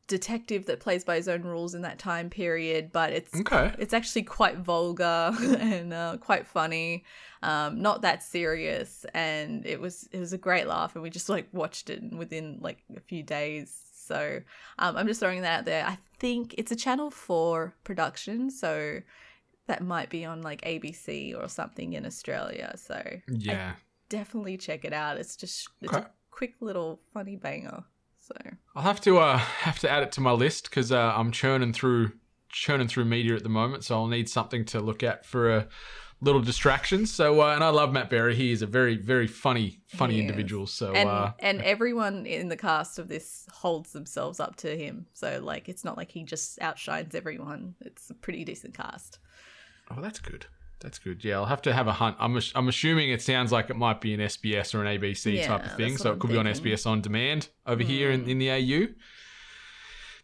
detective 0.08 0.66
that 0.68 0.80
plays 0.80 1.04
by 1.04 1.16
his 1.16 1.28
own 1.28 1.44
rules 1.44 1.74
in 1.74 1.82
that 1.82 1.98
time 1.98 2.30
period, 2.30 2.92
but 2.92 3.14
it's 3.14 3.40
Okay. 3.40 3.74
it's 3.80 3.94
actually 3.94 4.24
quite 4.24 4.58
vulgar 4.58 5.32
and 5.60 5.94
uh, 5.94 6.18
quite 6.20 6.46
funny, 6.46 7.06
um, 7.44 7.82
not 7.82 8.02
that 8.02 8.24
serious, 8.24 9.06
and 9.14 9.66
it 9.66 9.80
was 9.80 10.08
it 10.12 10.20
was 10.20 10.34
a 10.34 10.38
great 10.38 10.68
laugh, 10.68 10.96
and 10.96 11.04
we 11.04 11.10
just 11.10 11.30
like 11.30 11.48
watched 11.52 11.90
it 11.90 12.02
within 12.14 12.58
like 12.62 12.84
a 12.96 13.00
few 13.00 13.24
days. 13.24 13.85
So 14.06 14.40
um, 14.80 14.96
I'm 14.98 15.08
just 15.08 15.20
throwing 15.20 15.42
that 15.42 15.60
out 15.60 15.66
there. 15.66 15.86
I 15.86 15.98
think 16.20 16.56
it's 16.58 16.72
a 16.72 16.76
Channel 16.76 17.12
Four 17.12 17.76
production, 17.84 18.50
so 18.50 19.00
that 19.68 19.82
might 19.84 20.10
be 20.10 20.26
on 20.26 20.42
like 20.42 20.62
ABC 20.62 21.36
or 21.36 21.50
something 21.50 21.94
in 21.94 22.06
Australia. 22.06 22.74
So 22.78 23.02
Yeah. 23.28 23.74
definitely 24.10 24.58
check 24.58 24.86
it 24.86 24.94
out. 24.94 25.18
It's 25.18 25.36
just 25.36 25.70
it's 25.82 25.94
Okay. 25.94 26.06
a 26.06 26.10
quick 26.32 26.56
little 26.62 27.02
funny 27.14 27.36
banger. 27.36 27.84
So 28.20 28.36
I'll 28.76 28.84
have 28.84 29.02
to 29.02 29.20
uh 29.20 29.38
have 29.38 29.80
to 29.80 29.90
add 29.90 30.04
it 30.04 30.12
to 30.14 30.22
my 30.22 30.32
list 30.32 30.70
because 30.70 30.92
uh, 30.92 31.14
I'm 31.16 31.32
churning 31.32 31.74
through 31.74 32.14
churning 32.50 32.88
through 32.88 33.06
media 33.06 33.36
at 33.36 33.44
the 33.44 33.50
moment, 33.50 33.84
so 33.84 33.96
I'll 33.96 34.08
need 34.08 34.30
something 34.30 34.66
to 34.66 34.80
look 34.80 35.04
at 35.04 35.26
for 35.26 35.52
a 35.52 35.68
little 36.22 36.42
distractions. 36.42 37.14
So 37.14 37.42
uh, 37.42 37.54
and 37.54 37.64
I 37.64 37.70
love 37.70 37.92
Matt 37.94 38.10
Berry. 38.10 38.36
He 38.36 38.52
is 38.52 38.62
a 38.62 38.68
very 38.68 38.96
very 38.98 39.28
funny 39.28 39.80
funny 39.88 40.20
individual. 40.20 40.66
So 40.68 40.94
and 40.94 41.10
uh, 41.10 41.34
and 41.40 41.62
everyone 41.62 42.26
in 42.26 42.48
the 42.50 42.58
cast 42.58 43.00
of 43.00 43.08
this 43.08 43.46
holds 43.52 43.92
themselves 43.92 44.40
up 44.40 44.56
to 44.58 44.76
him. 44.78 45.06
So 45.14 45.40
like 45.44 45.70
it's 45.70 45.84
not 45.84 45.98
like 45.98 46.12
he 46.12 46.24
just 46.24 46.60
outshines 46.62 47.16
everyone. 47.16 47.76
It's 47.82 48.10
a 48.10 48.14
pretty 48.14 48.44
decent 48.46 48.74
cast. 48.74 49.20
oh 49.92 50.02
that's 50.02 50.20
good. 50.20 50.46
That's 50.82 51.00
good. 51.00 51.24
Yeah, 51.24 51.36
I'll 51.38 51.46
have 51.46 51.62
to 51.64 51.74
have 51.74 51.88
a 51.88 51.94
hunt. 51.94 52.18
I'm 52.20 52.40
I'm 52.54 52.68
assuming 52.68 53.10
it 53.10 53.22
sounds 53.22 53.52
like 53.52 53.70
it 53.70 53.76
might 53.76 54.02
be 54.02 54.14
an 54.14 54.20
SBS 54.20 54.76
or 54.76 54.84
an 54.84 55.00
ABC 55.00 55.36
Yeah, 55.38 55.48
type 55.48 55.66
of 55.66 55.76
thing, 55.78 55.98
so 55.98 56.12
it 56.12 56.20
could 56.20 56.30
I'm 56.32 56.36
be 56.36 56.40
on. 56.40 56.46
SBS 56.46 56.86
on 56.86 57.02
demand 57.02 57.48
over 57.66 57.82
here 57.82 58.12
in, 58.12 58.28
in 58.30 58.38
the 58.40 58.52
AU. 58.52 58.88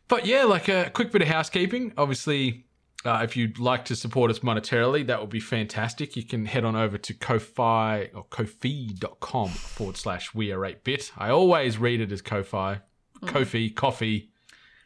But 0.07 0.25
yeah, 0.25 0.43
like 0.43 0.67
a 0.67 0.89
quick 0.93 1.11
bit 1.11 1.21
of 1.21 1.29
housekeeping. 1.29 1.93
Obviously, 1.97 2.65
uh, 3.05 3.21
if 3.23 3.35
you'd 3.35 3.59
like 3.59 3.85
to 3.85 3.95
support 3.95 4.29
us 4.31 4.39
monetarily, 4.39 5.05
that 5.07 5.19
would 5.21 5.29
be 5.29 5.39
fantastic. 5.39 6.15
You 6.15 6.23
can 6.23 6.45
head 6.45 6.63
on 6.63 6.75
over 6.75 6.97
to 6.97 7.13
Ko-Fi 7.13 8.09
or 8.13 8.25
Kofi.com 8.25 9.49
forward 9.49 9.97
slash 9.97 10.33
we 10.35 10.51
are 10.51 10.59
8-bit. 10.59 11.11
I 11.17 11.29
always 11.29 11.77
read 11.77 12.01
it 12.01 12.11
as 12.11 12.21
Ko-Fi, 12.21 12.81
Kofi, 13.23 13.73
coffee, 13.75 14.29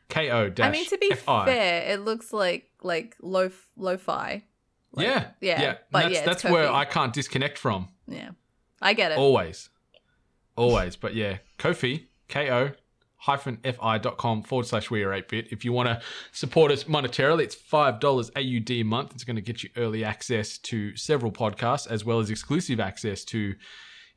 K-O 0.09 0.49
dash 0.49 0.65
Mm. 0.65 0.69
I 0.69 0.71
mean 0.71 0.85
to 0.85 0.97
be 0.97 1.11
F-I. 1.11 1.45
fair, 1.45 1.93
it 1.93 2.01
looks 2.01 2.31
like 2.31 2.69
like 2.83 3.15
lo 3.21 3.49
lo-fi. 3.75 4.43
Like, 4.91 5.07
yeah, 5.07 5.27
yeah, 5.41 5.61
yeah. 5.61 5.75
but 5.91 6.03
that's 6.03 6.13
yeah, 6.13 6.25
that's 6.25 6.43
where 6.43 6.71
I 6.71 6.85
can't 6.85 7.11
disconnect 7.11 7.57
from. 7.57 7.89
Yeah. 8.07 8.29
I 8.81 8.93
get 8.93 9.11
it. 9.11 9.17
Always. 9.17 9.69
Always. 10.55 10.95
But 10.95 11.15
yeah, 11.15 11.39
Kofi, 11.57 12.05
K-O 12.27 12.71
fi.com 13.25 14.43
forward 14.43 14.67
slash 14.67 14.91
we 14.91 15.03
are 15.03 15.09
8-bit. 15.09 15.47
If 15.51 15.65
you 15.65 15.73
want 15.73 15.89
to 15.89 16.01
support 16.31 16.71
us 16.71 16.85
monetarily, 16.85 17.43
it's 17.43 17.55
$5 17.55 18.31
AUD 18.35 18.71
a 18.71 18.83
month. 18.83 19.13
It's 19.13 19.23
going 19.23 19.35
to 19.35 19.41
get 19.41 19.63
you 19.63 19.69
early 19.75 20.03
access 20.03 20.57
to 20.59 20.95
several 20.95 21.31
podcasts 21.31 21.89
as 21.89 22.05
well 22.05 22.19
as 22.19 22.29
exclusive 22.29 22.79
access 22.79 23.23
to 23.25 23.55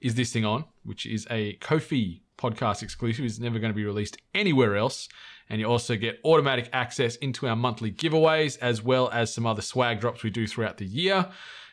Is 0.00 0.14
This 0.14 0.32
Thing 0.32 0.44
On, 0.44 0.64
which 0.84 1.06
is 1.06 1.26
a 1.30 1.56
Kofi 1.56 2.20
podcast 2.36 2.82
exclusive. 2.82 3.24
It's 3.24 3.38
never 3.38 3.58
going 3.58 3.72
to 3.72 3.76
be 3.76 3.84
released 3.84 4.18
anywhere 4.34 4.76
else. 4.76 5.08
And 5.50 5.60
you 5.60 5.66
also 5.66 5.96
get 5.96 6.20
automatic 6.24 6.68
access 6.72 7.16
into 7.16 7.48
our 7.48 7.56
monthly 7.56 7.90
giveaways 7.90 8.58
as 8.60 8.82
well 8.82 9.08
as 9.12 9.32
some 9.32 9.46
other 9.46 9.62
swag 9.62 10.00
drops 10.00 10.22
we 10.22 10.30
do 10.30 10.46
throughout 10.46 10.76
the 10.76 10.84
year. 10.84 11.30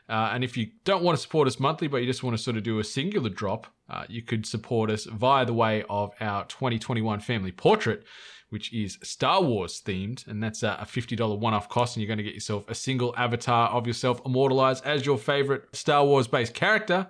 Uh, 0.08 0.30
and 0.34 0.44
if 0.44 0.56
you 0.56 0.68
don't 0.84 1.04
want 1.04 1.18
to 1.18 1.22
support 1.22 1.48
us 1.48 1.60
monthly, 1.60 1.88
but 1.88 1.98
you 1.98 2.06
just 2.06 2.24
want 2.24 2.38
to 2.38 2.42
sort 2.42 2.58
of 2.58 2.64
do 2.64 2.80
a 2.80 2.84
singular 2.84 3.30
drop, 3.30 3.68
uh, 3.90 4.06
you 4.10 4.22
could 4.22 4.46
support 4.46 4.90
us 4.90 5.06
via 5.06 5.46
the 5.46 5.54
way 5.54 5.84
of 5.90 6.12
our 6.20 6.46
2021 6.46 7.20
family 7.20 7.52
portrait, 7.52 8.04
which 8.50 8.74
is 8.74 8.98
Star 9.04 9.42
Wars 9.42 9.82
themed. 9.86 10.26
And 10.28 10.42
that's 10.42 10.64
a 10.64 10.88
$50 10.90 11.40
one 11.40 11.54
off 11.54 11.70
cost. 11.70 11.96
And 11.96 12.02
you're 12.02 12.08
going 12.08 12.18
to 12.18 12.24
get 12.24 12.34
yourself 12.34 12.68
a 12.70 12.76
single 12.76 13.14
avatar 13.18 13.70
of 13.70 13.86
yourself 13.86 14.22
immortalized 14.26 14.86
as 14.86 15.06
your 15.06 15.18
favorite 15.18 15.76
Star 15.76 16.04
Wars 16.06 16.28
based 16.28 16.54
character. 16.54 17.08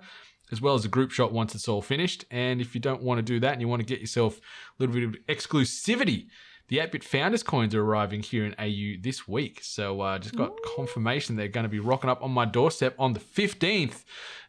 As 0.52 0.60
well 0.60 0.74
as 0.74 0.84
a 0.84 0.88
group 0.88 1.10
shot 1.10 1.32
once 1.32 1.56
it's 1.56 1.66
all 1.66 1.82
finished. 1.82 2.24
And 2.30 2.60
if 2.60 2.72
you 2.72 2.80
don't 2.80 3.02
want 3.02 3.18
to 3.18 3.22
do 3.22 3.40
that 3.40 3.52
and 3.52 3.60
you 3.60 3.66
want 3.66 3.80
to 3.80 3.86
get 3.86 4.00
yourself 4.00 4.38
a 4.38 4.40
little 4.78 4.94
bit 4.94 5.02
of 5.02 5.16
exclusivity, 5.26 6.28
the 6.68 6.80
8 6.80 6.92
bit 6.92 7.04
founders 7.04 7.42
coins 7.42 7.74
are 7.74 7.82
arriving 7.82 8.22
here 8.22 8.44
in 8.44 8.54
AU 8.58 9.00
this 9.00 9.28
week. 9.28 9.60
So 9.62 10.00
uh, 10.00 10.18
just 10.18 10.36
got 10.36 10.52
confirmation 10.76 11.36
they're 11.36 11.48
going 11.48 11.64
to 11.64 11.68
be 11.70 11.78
rocking 11.78 12.10
up 12.10 12.22
on 12.22 12.32
my 12.32 12.44
doorstep 12.44 12.94
on 12.98 13.12
the 13.12 13.20
15th. 13.20 14.04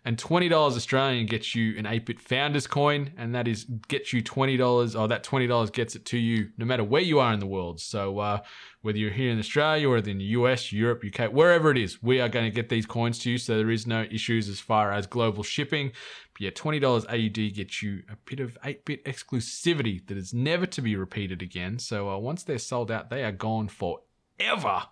And 0.08 0.18
$20 0.18 0.54
Australian 0.54 1.26
gets 1.26 1.54
you 1.54 1.78
an 1.78 1.86
8 1.86 2.06
bit 2.06 2.22
founders 2.22 2.66
coin. 2.66 3.12
And 3.18 3.36
that 3.36 3.46
is 3.46 3.66
gets 3.90 4.14
you 4.14 4.24
$20. 4.24 4.98
Or 4.98 5.06
that 5.10 5.26
$20 5.26 5.74
gets 5.74 5.98
it 5.98 6.06
to 6.06 6.18
you 6.18 6.50
no 6.58 6.66
matter 6.66 6.86
where 6.86 7.02
you 7.02 7.20
are 7.20 7.34
in 7.34 7.42
the 7.42 7.46
world. 7.46 7.82
So 7.82 8.20
uh, 8.20 8.40
whether 8.82 8.98
you're 8.98 9.12
here 9.12 9.32
in 9.34 9.38
Australia 9.38 9.90
or 9.90 9.98
in 9.98 10.18
the 10.18 10.24
US, 10.24 10.72
Europe, 10.72 11.04
UK, 11.06 11.34
wherever 11.34 11.72
it 11.72 11.78
is, 11.78 12.02
we 12.02 12.22
are 12.22 12.30
going 12.30 12.46
to 12.46 12.56
get 12.56 12.70
these 12.70 12.86
coins 12.86 13.20
to 13.20 13.32
you. 13.32 13.38
So 13.38 13.58
there 13.58 13.70
is 13.70 13.86
no 13.86 14.04
issues 14.10 14.48
as 14.48 14.62
far 14.62 14.94
as 14.94 15.08
global 15.08 15.44
shipping. 15.44 15.92
But 16.32 16.42
yeah, 16.42 16.52
$20 16.52 17.06
AUD 17.10 17.54
gets 17.54 17.84
you 17.84 18.04
a 18.10 18.16
bit 18.24 18.40
of 18.40 18.58
8 18.64 18.86
bit 18.86 19.04
exclusivity 19.04 20.08
that 20.08 20.16
is 20.16 20.34
never 20.34 20.66
to 20.68 20.82
be 20.82 20.96
repeated 20.96 21.42
again. 21.42 21.80
So 21.80 22.10
uh, 22.10 22.18
once 22.18 22.44
they're 22.44 22.60
sold 22.60 22.92
out, 22.92 23.10
they 23.10 23.26
are 23.26 23.34
gone 23.34 23.68
forever. 23.68 24.84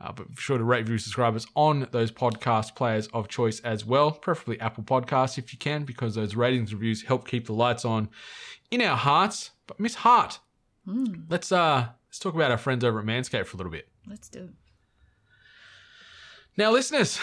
Uh, 0.00 0.12
but 0.12 0.28
be 0.28 0.34
sure 0.36 0.58
to 0.58 0.64
rate, 0.64 0.80
review, 0.80 0.98
subscribe 0.98 1.34
us 1.34 1.46
on 1.54 1.88
those 1.90 2.10
podcast 2.10 2.74
players 2.74 3.06
of 3.14 3.28
choice 3.28 3.60
as 3.60 3.84
well, 3.84 4.10
preferably 4.10 4.60
Apple 4.60 4.84
Podcasts 4.84 5.38
if 5.38 5.52
you 5.52 5.58
can, 5.58 5.84
because 5.84 6.14
those 6.14 6.36
ratings 6.36 6.74
reviews 6.74 7.02
help 7.02 7.26
keep 7.26 7.46
the 7.46 7.54
lights 7.54 7.84
on 7.84 8.08
in 8.70 8.82
our 8.82 8.96
hearts. 8.96 9.52
But 9.66 9.80
Miss 9.80 9.94
Hart, 9.94 10.38
let's 11.28 11.50
uh 11.50 11.88
let's 12.08 12.18
talk 12.18 12.34
about 12.34 12.50
our 12.50 12.58
friends 12.58 12.84
over 12.84 13.00
at 13.00 13.06
Manscaped 13.06 13.46
for 13.46 13.56
a 13.56 13.58
little 13.58 13.72
bit. 13.72 13.88
Let's 14.06 14.28
do 14.28 14.40
it. 14.40 14.50
Now, 16.58 16.72
listeners, 16.72 17.18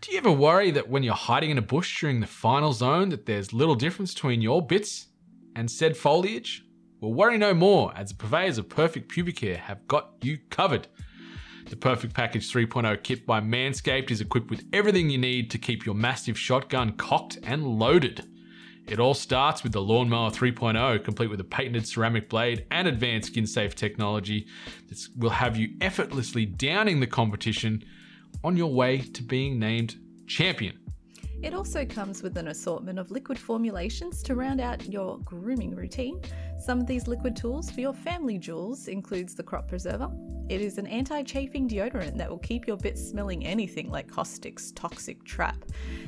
do 0.00 0.10
you 0.10 0.18
ever 0.18 0.32
worry 0.32 0.72
that 0.72 0.88
when 0.88 1.02
you're 1.02 1.14
hiding 1.14 1.50
in 1.50 1.58
a 1.58 1.62
bush 1.62 2.00
during 2.00 2.20
the 2.20 2.26
final 2.26 2.72
zone 2.72 3.10
that 3.10 3.26
there's 3.26 3.52
little 3.52 3.76
difference 3.76 4.12
between 4.12 4.42
your 4.42 4.64
bits 4.64 5.06
and 5.54 5.70
said 5.70 5.96
foliage? 5.96 6.64
Well, 7.00 7.12
worry 7.12 7.38
no 7.38 7.52
more, 7.54 7.92
as 7.96 8.08
the 8.08 8.16
purveyors 8.16 8.58
of 8.58 8.68
Perfect 8.68 9.08
Pubic 9.08 9.38
Hair 9.40 9.56
have 9.58 9.86
got 9.86 10.14
you 10.22 10.38
covered. 10.50 10.86
The 11.68 11.76
Perfect 11.76 12.14
Package 12.14 12.52
3.0 12.52 13.02
kit 13.02 13.26
by 13.26 13.40
Manscaped 13.40 14.10
is 14.10 14.20
equipped 14.20 14.50
with 14.50 14.64
everything 14.72 15.10
you 15.10 15.18
need 15.18 15.50
to 15.52 15.58
keep 15.58 15.86
your 15.86 15.94
massive 15.94 16.38
shotgun 16.38 16.92
cocked 16.92 17.38
and 17.42 17.66
loaded. 17.66 18.26
It 18.86 18.98
all 18.98 19.14
starts 19.14 19.62
with 19.62 19.72
the 19.72 19.80
Lawnmower 19.80 20.30
3.0, 20.30 21.04
complete 21.04 21.30
with 21.30 21.40
a 21.40 21.44
patented 21.44 21.86
ceramic 21.86 22.28
blade 22.28 22.66
and 22.70 22.88
advanced 22.88 23.28
skin 23.28 23.46
safe 23.46 23.74
technology 23.74 24.46
that 24.88 24.98
will 25.16 25.30
have 25.30 25.56
you 25.56 25.76
effortlessly 25.80 26.44
downing 26.44 27.00
the 27.00 27.06
competition 27.06 27.84
on 28.42 28.56
your 28.56 28.72
way 28.72 28.98
to 28.98 29.22
being 29.22 29.58
named 29.58 29.96
champion. 30.26 30.81
It 31.42 31.54
also 31.54 31.84
comes 31.84 32.22
with 32.22 32.36
an 32.36 32.48
assortment 32.48 33.00
of 33.00 33.10
liquid 33.10 33.36
formulations 33.36 34.22
to 34.22 34.36
round 34.36 34.60
out 34.60 34.88
your 34.88 35.18
grooming 35.24 35.74
routine. 35.74 36.20
Some 36.56 36.80
of 36.80 36.86
these 36.86 37.08
liquid 37.08 37.34
tools 37.34 37.68
for 37.68 37.80
your 37.80 37.92
family 37.92 38.38
jewels 38.38 38.86
includes 38.86 39.34
the 39.34 39.42
Crop 39.42 39.66
Preserver. 39.66 40.08
It 40.48 40.60
is 40.60 40.78
an 40.78 40.86
anti-chafing 40.86 41.68
deodorant 41.68 42.16
that 42.16 42.30
will 42.30 42.38
keep 42.38 42.68
your 42.68 42.76
bits 42.76 43.02
smelling 43.02 43.44
anything 43.44 43.90
like 43.90 44.08
Caustic's 44.08 44.70
toxic 44.72 45.24
trap. 45.24 45.56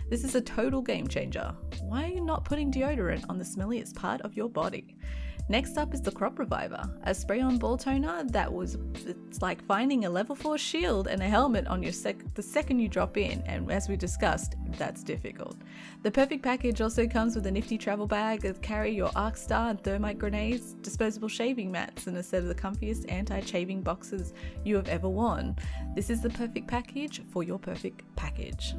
This 0.08 0.22
is 0.22 0.36
a 0.36 0.40
total 0.40 0.80
game 0.80 1.08
changer. 1.08 1.52
Why 1.82 2.04
are 2.04 2.14
you 2.14 2.20
not 2.20 2.44
putting 2.44 2.70
deodorant 2.70 3.24
on 3.28 3.36
the 3.36 3.44
smelliest 3.44 3.96
part 3.96 4.20
of 4.20 4.36
your 4.36 4.48
body? 4.48 4.96
Next 5.46 5.76
up 5.76 5.92
is 5.92 6.00
the 6.00 6.10
Crop 6.10 6.38
Reviver, 6.38 6.88
a 7.02 7.14
spray-on 7.14 7.58
ball 7.58 7.76
toner 7.76 8.24
that 8.24 8.50
was 8.50 8.78
it's 9.04 9.42
like 9.42 9.62
finding 9.66 10.06
a 10.06 10.10
level 10.10 10.34
4 10.34 10.56
shield 10.56 11.06
and 11.06 11.22
a 11.22 11.28
helmet 11.28 11.66
on 11.66 11.82
your 11.82 11.92
sec- 11.92 12.34
the 12.34 12.42
second 12.42 12.78
you 12.78 12.88
drop 12.88 13.18
in, 13.18 13.42
and 13.44 13.70
as 13.70 13.86
we 13.86 13.96
discussed, 13.96 14.56
that's 14.78 15.04
difficult. 15.04 15.58
The 16.02 16.10
perfect 16.10 16.42
package 16.42 16.80
also 16.80 17.06
comes 17.06 17.34
with 17.36 17.46
a 17.46 17.50
nifty 17.50 17.76
travel 17.76 18.06
bag 18.06 18.40
that 18.40 18.62
carry 18.62 18.94
your 18.94 19.10
arc 19.14 19.36
star 19.36 19.68
and 19.68 19.78
thermite 19.84 20.18
grenades, 20.18 20.72
disposable 20.80 21.28
shaving 21.28 21.70
mats, 21.70 22.06
and 22.06 22.16
a 22.16 22.22
set 22.22 22.42
of 22.42 22.48
the 22.48 22.54
comfiest 22.54 23.04
anti-shaving 23.12 23.82
boxes 23.82 24.32
you 24.64 24.76
have 24.76 24.88
ever 24.88 25.10
worn. 25.10 25.56
This 25.94 26.08
is 26.08 26.22
the 26.22 26.30
perfect 26.30 26.68
package 26.68 27.20
for 27.30 27.42
your 27.42 27.58
perfect 27.58 28.02
package. 28.16 28.74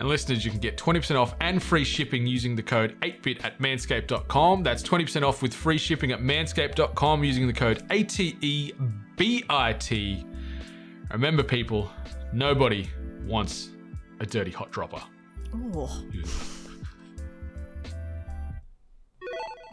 And 0.00 0.08
listeners, 0.08 0.44
you 0.46 0.50
can 0.50 0.60
get 0.60 0.78
20% 0.78 1.14
off 1.20 1.34
and 1.42 1.62
free 1.62 1.84
shipping 1.84 2.26
using 2.26 2.56
the 2.56 2.62
code 2.62 2.98
8bit 3.02 3.44
at 3.44 3.58
manscaped.com. 3.58 4.62
That's 4.62 4.82
20% 4.82 5.22
off 5.22 5.42
with 5.42 5.52
free 5.52 5.76
shipping 5.76 6.10
at 6.10 6.20
manscaped.com 6.20 7.22
using 7.22 7.46
the 7.46 7.52
code 7.52 7.84
E 7.92 8.02
ATEBIT. 9.18 10.24
Remember, 11.12 11.42
people, 11.42 11.92
nobody 12.32 12.88
wants 13.26 13.68
a 14.20 14.26
dirty 14.26 14.50
hot 14.50 14.70
dropper. 14.70 15.02
Oh, 15.54 16.02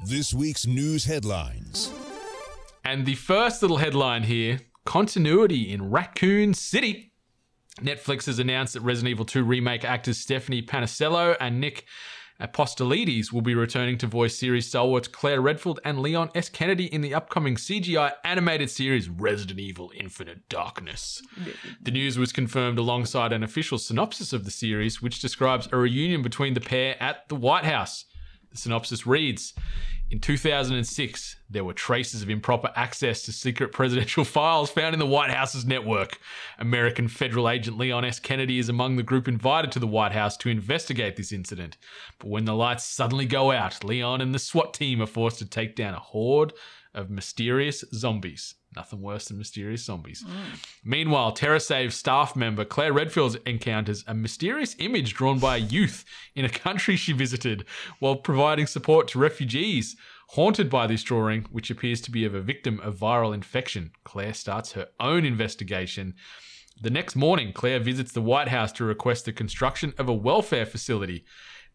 This 0.05 0.33
week's 0.33 0.67
news 0.67 1.05
headlines. 1.05 1.91
And 2.85 3.05
the 3.05 3.15
first 3.15 3.61
little 3.61 3.77
headline 3.77 4.23
here 4.23 4.59
continuity 4.85 5.71
in 5.71 5.89
Raccoon 5.89 6.53
City. 6.53 7.13
Netflix 7.81 8.25
has 8.25 8.39
announced 8.39 8.73
that 8.73 8.81
Resident 8.81 9.11
Evil 9.11 9.25
2 9.25 9.43
remake 9.43 9.85
actors 9.85 10.17
Stephanie 10.17 10.61
Panisello 10.61 11.35
and 11.39 11.59
Nick 11.59 11.85
Apostolides 12.39 13.33
will 13.33 13.41
be 13.41 13.55
returning 13.55 13.97
to 13.97 14.07
voice 14.07 14.37
series 14.37 14.67
stalwarts 14.67 15.07
Claire 15.07 15.41
Redfield 15.41 15.79
and 15.83 15.99
Leon 15.99 16.29
S. 16.35 16.49
Kennedy 16.49 16.85
in 16.85 17.01
the 17.01 17.13
upcoming 17.13 17.55
CGI 17.55 18.13
animated 18.23 18.69
series 18.69 19.09
Resident 19.09 19.59
Evil 19.59 19.91
Infinite 19.95 20.47
Darkness. 20.47 21.21
The 21.81 21.91
news 21.91 22.17
was 22.17 22.31
confirmed 22.31 22.77
alongside 22.77 23.33
an 23.33 23.43
official 23.43 23.79
synopsis 23.79 24.33
of 24.33 24.45
the 24.45 24.51
series, 24.51 25.01
which 25.01 25.19
describes 25.19 25.67
a 25.71 25.77
reunion 25.77 26.21
between 26.21 26.53
the 26.53 26.61
pair 26.61 26.95
at 27.01 27.27
the 27.27 27.35
White 27.35 27.65
House. 27.65 28.05
The 28.51 28.57
synopsis 28.57 29.07
reads 29.07 29.53
In 30.09 30.21
2006, 30.21 31.35
there 31.49 31.65
were 31.65 31.73
traces 31.73 32.21
of 32.21 32.29
improper 32.29 32.71
access 32.77 33.23
to 33.23 33.33
secret 33.33 33.73
presidential 33.73 34.23
files 34.25 34.69
found 34.69 34.93
in 34.93 34.99
the 34.99 35.05
White 35.05 35.31
House's 35.31 35.65
network. 35.65 36.19
American 36.57 37.09
federal 37.09 37.49
agent 37.49 37.77
Leon 37.77 38.05
S. 38.05 38.17
Kennedy 38.17 38.57
is 38.57 38.69
among 38.69 38.95
the 38.95 39.03
group 39.03 39.27
invited 39.27 39.69
to 39.73 39.79
the 39.79 39.87
White 39.87 40.13
House 40.13 40.37
to 40.37 40.49
investigate 40.49 41.17
this 41.17 41.33
incident. 41.33 41.75
But 42.19 42.29
when 42.29 42.45
the 42.45 42.55
lights 42.55 42.85
suddenly 42.85 43.25
go 43.25 43.51
out, 43.51 43.83
Leon 43.83 44.21
and 44.21 44.33
the 44.33 44.39
SWAT 44.39 44.73
team 44.73 45.01
are 45.01 45.07
forced 45.07 45.39
to 45.39 45.45
take 45.45 45.75
down 45.75 45.93
a 45.93 45.99
horde 45.99 46.53
of 46.97 47.09
mysterious 47.09 47.85
zombies. 47.93 48.55
Nothing 48.75 49.01
worse 49.01 49.27
than 49.29 49.37
mysterious 49.37 49.85
zombies. 49.85 50.23
Mm. 50.23 50.65
Meanwhile, 50.83 51.33
TerraSave 51.33 51.93
staff 51.93 52.35
member 52.35 52.65
Claire 52.65 52.91
Redfield 52.91 53.37
encounters 53.45 54.03
a 54.07 54.13
mysterious 54.13 54.75
image 54.79 55.13
drawn 55.13 55.39
by 55.39 55.55
a 55.55 55.59
youth 55.59 56.03
in 56.35 56.43
a 56.43 56.49
country 56.49 56.95
she 56.95 57.13
visited 57.13 57.65
while 57.99 58.17
providing 58.17 58.67
support 58.67 59.07
to 59.09 59.19
refugees. 59.19 59.95
Haunted 60.31 60.69
by 60.69 60.87
this 60.87 61.03
drawing, 61.03 61.43
which 61.51 61.71
appears 61.71 62.01
to 62.01 62.11
be 62.11 62.25
of 62.25 62.35
a 62.35 62.41
victim 62.41 62.81
of 62.81 62.97
viral 62.97 63.33
infection, 63.33 63.91
Claire 64.03 64.33
starts 64.33 64.73
her 64.73 64.89
own 64.99 65.23
investigation. 65.23 66.15
The 66.81 66.89
next 66.89 67.15
morning, 67.15 67.53
Claire 67.53 67.79
visits 67.79 68.11
the 68.11 68.21
White 68.21 68.49
House 68.49 68.71
to 68.73 68.83
request 68.83 69.25
the 69.25 69.33
construction 69.33 69.93
of 69.97 70.09
a 70.09 70.13
welfare 70.13 70.65
facility. 70.65 71.25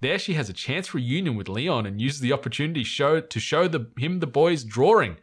There, 0.02 0.18
she 0.18 0.34
has 0.34 0.48
a 0.48 0.52
chance 0.52 0.92
reunion 0.92 1.36
with 1.36 1.48
Leon 1.48 1.86
and 1.86 2.00
uses 2.00 2.18
the 2.18 2.32
opportunity 2.32 2.82
show, 2.82 3.20
to 3.20 3.38
show 3.38 3.68
the, 3.68 3.86
him 3.96 4.18
the 4.18 4.26
boy's 4.26 4.64
drawing. 4.64 5.16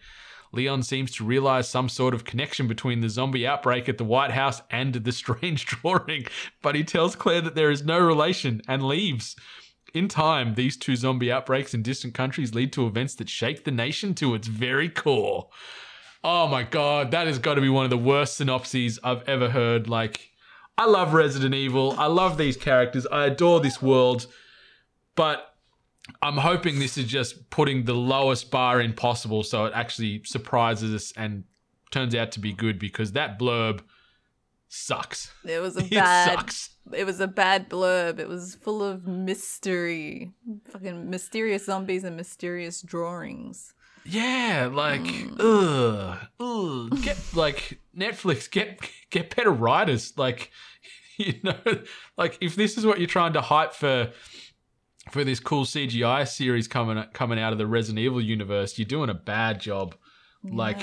Leon 0.54 0.84
seems 0.84 1.12
to 1.12 1.26
realize 1.26 1.68
some 1.68 1.90
sort 1.90 2.14
of 2.14 2.24
connection 2.24 2.66
between 2.66 3.02
the 3.02 3.10
zombie 3.10 3.46
outbreak 3.46 3.90
at 3.90 3.98
the 3.98 4.06
White 4.06 4.32
House 4.32 4.62
and 4.72 4.94
the 4.96 5.12
strange 5.12 5.66
drawing, 5.66 6.28
but 6.62 6.76
he 6.76 6.86
tells 6.86 7.18
Claire 7.18 7.42
that 7.42 7.56
there 7.56 7.70
is 7.70 7.84
no 7.84 8.00
relation 8.00 8.62
and 8.70 8.82
leaves. 8.82 9.36
In 9.94 10.08
time, 10.08 10.56
these 10.56 10.78
two 10.78 10.96
zombie 10.96 11.30
outbreaks 11.30 11.74
in 11.74 11.84
distant 11.84 12.14
countries 12.14 12.56
lead 12.56 12.72
to 12.72 12.88
events 12.88 13.16
that 13.16 13.28
shake 13.28 13.66
the 13.66 13.72
nation 13.72 14.14
to 14.16 14.34
its 14.34 14.48
very 14.48 14.88
core. 14.88 15.50
Oh 16.24 16.48
my 16.48 16.64
god, 16.64 17.12
that 17.12 17.28
has 17.28 17.38
got 17.38 17.56
to 17.56 17.62
be 17.62 17.68
one 17.68 17.84
of 17.84 17.90
the 17.90 17.98
worst 17.98 18.38
synopses 18.38 18.98
I've 19.04 19.28
ever 19.28 19.50
heard. 19.50 19.90
Like, 19.90 20.32
I 20.78 20.86
love 20.86 21.14
Resident 21.14 21.54
Evil, 21.54 21.96
I 21.98 22.06
love 22.06 22.38
these 22.38 22.56
characters, 22.56 23.06
I 23.08 23.26
adore 23.26 23.60
this 23.60 23.82
world, 23.82 24.28
but 25.20 25.54
I'm 26.22 26.38
hoping 26.38 26.80
this 26.80 26.98
is 26.98 27.04
just 27.04 27.50
putting 27.50 27.84
the 27.84 27.94
lowest 27.94 28.50
bar 28.52 28.80
in 28.80 28.94
possible 28.94 29.44
so 29.44 29.66
it 29.66 29.74
actually 29.76 30.24
surprises 30.24 30.94
us 30.94 31.14
and 31.18 31.44
turns 31.92 32.16
out 32.16 32.32
to 32.32 32.40
be 32.40 32.54
good 32.54 32.80
because 32.80 33.12
that 33.12 33.38
blurb 33.38 33.82
sucks. 34.70 35.34
It 35.44 35.60
was 35.60 35.76
a 35.76 35.82
It 35.84 35.90
bad. 35.92 36.40
sucks. 36.40 36.70
It 36.94 37.04
was 37.04 37.20
a 37.20 37.28
bad 37.28 37.70
blurb. 37.70 38.18
It 38.18 38.30
was 38.30 38.56
full 38.56 38.82
of 38.82 39.08
mystery, 39.08 40.32
fucking 40.72 41.10
mysterious 41.10 41.66
zombies 41.66 42.06
and 42.06 42.16
mysterious 42.16 42.82
drawings. 42.82 43.74
Yeah, 44.06 44.70
like 44.72 45.02
mm. 45.02 45.36
ugh, 45.38 46.18
ugh. 46.40 47.02
Get 47.04 47.18
like 47.34 47.82
Netflix, 47.94 48.50
get 48.50 48.80
get 49.10 49.36
better 49.36 49.52
writers. 49.52 50.14
Like 50.16 50.52
you 51.18 51.34
know, 51.44 51.60
like 52.18 52.38
if 52.40 52.56
this 52.56 52.78
is 52.78 52.86
what 52.86 53.00
you're 53.00 53.08
trying 53.08 53.34
to 53.34 53.42
hype 53.42 53.74
for 53.74 54.14
for 55.12 55.24
this 55.24 55.40
cool 55.40 55.66
CGI 55.66 56.28
series 56.28 56.68
coming 56.68 57.04
coming 57.14 57.40
out 57.40 57.52
of 57.52 57.58
the 57.60 57.68
Resident 57.68 58.00
Evil 58.00 58.22
universe, 58.22 58.78
you're 58.78 58.86
doing 58.86 59.10
a 59.10 59.14
bad 59.16 59.60
job. 59.60 59.96
Like, 60.44 60.80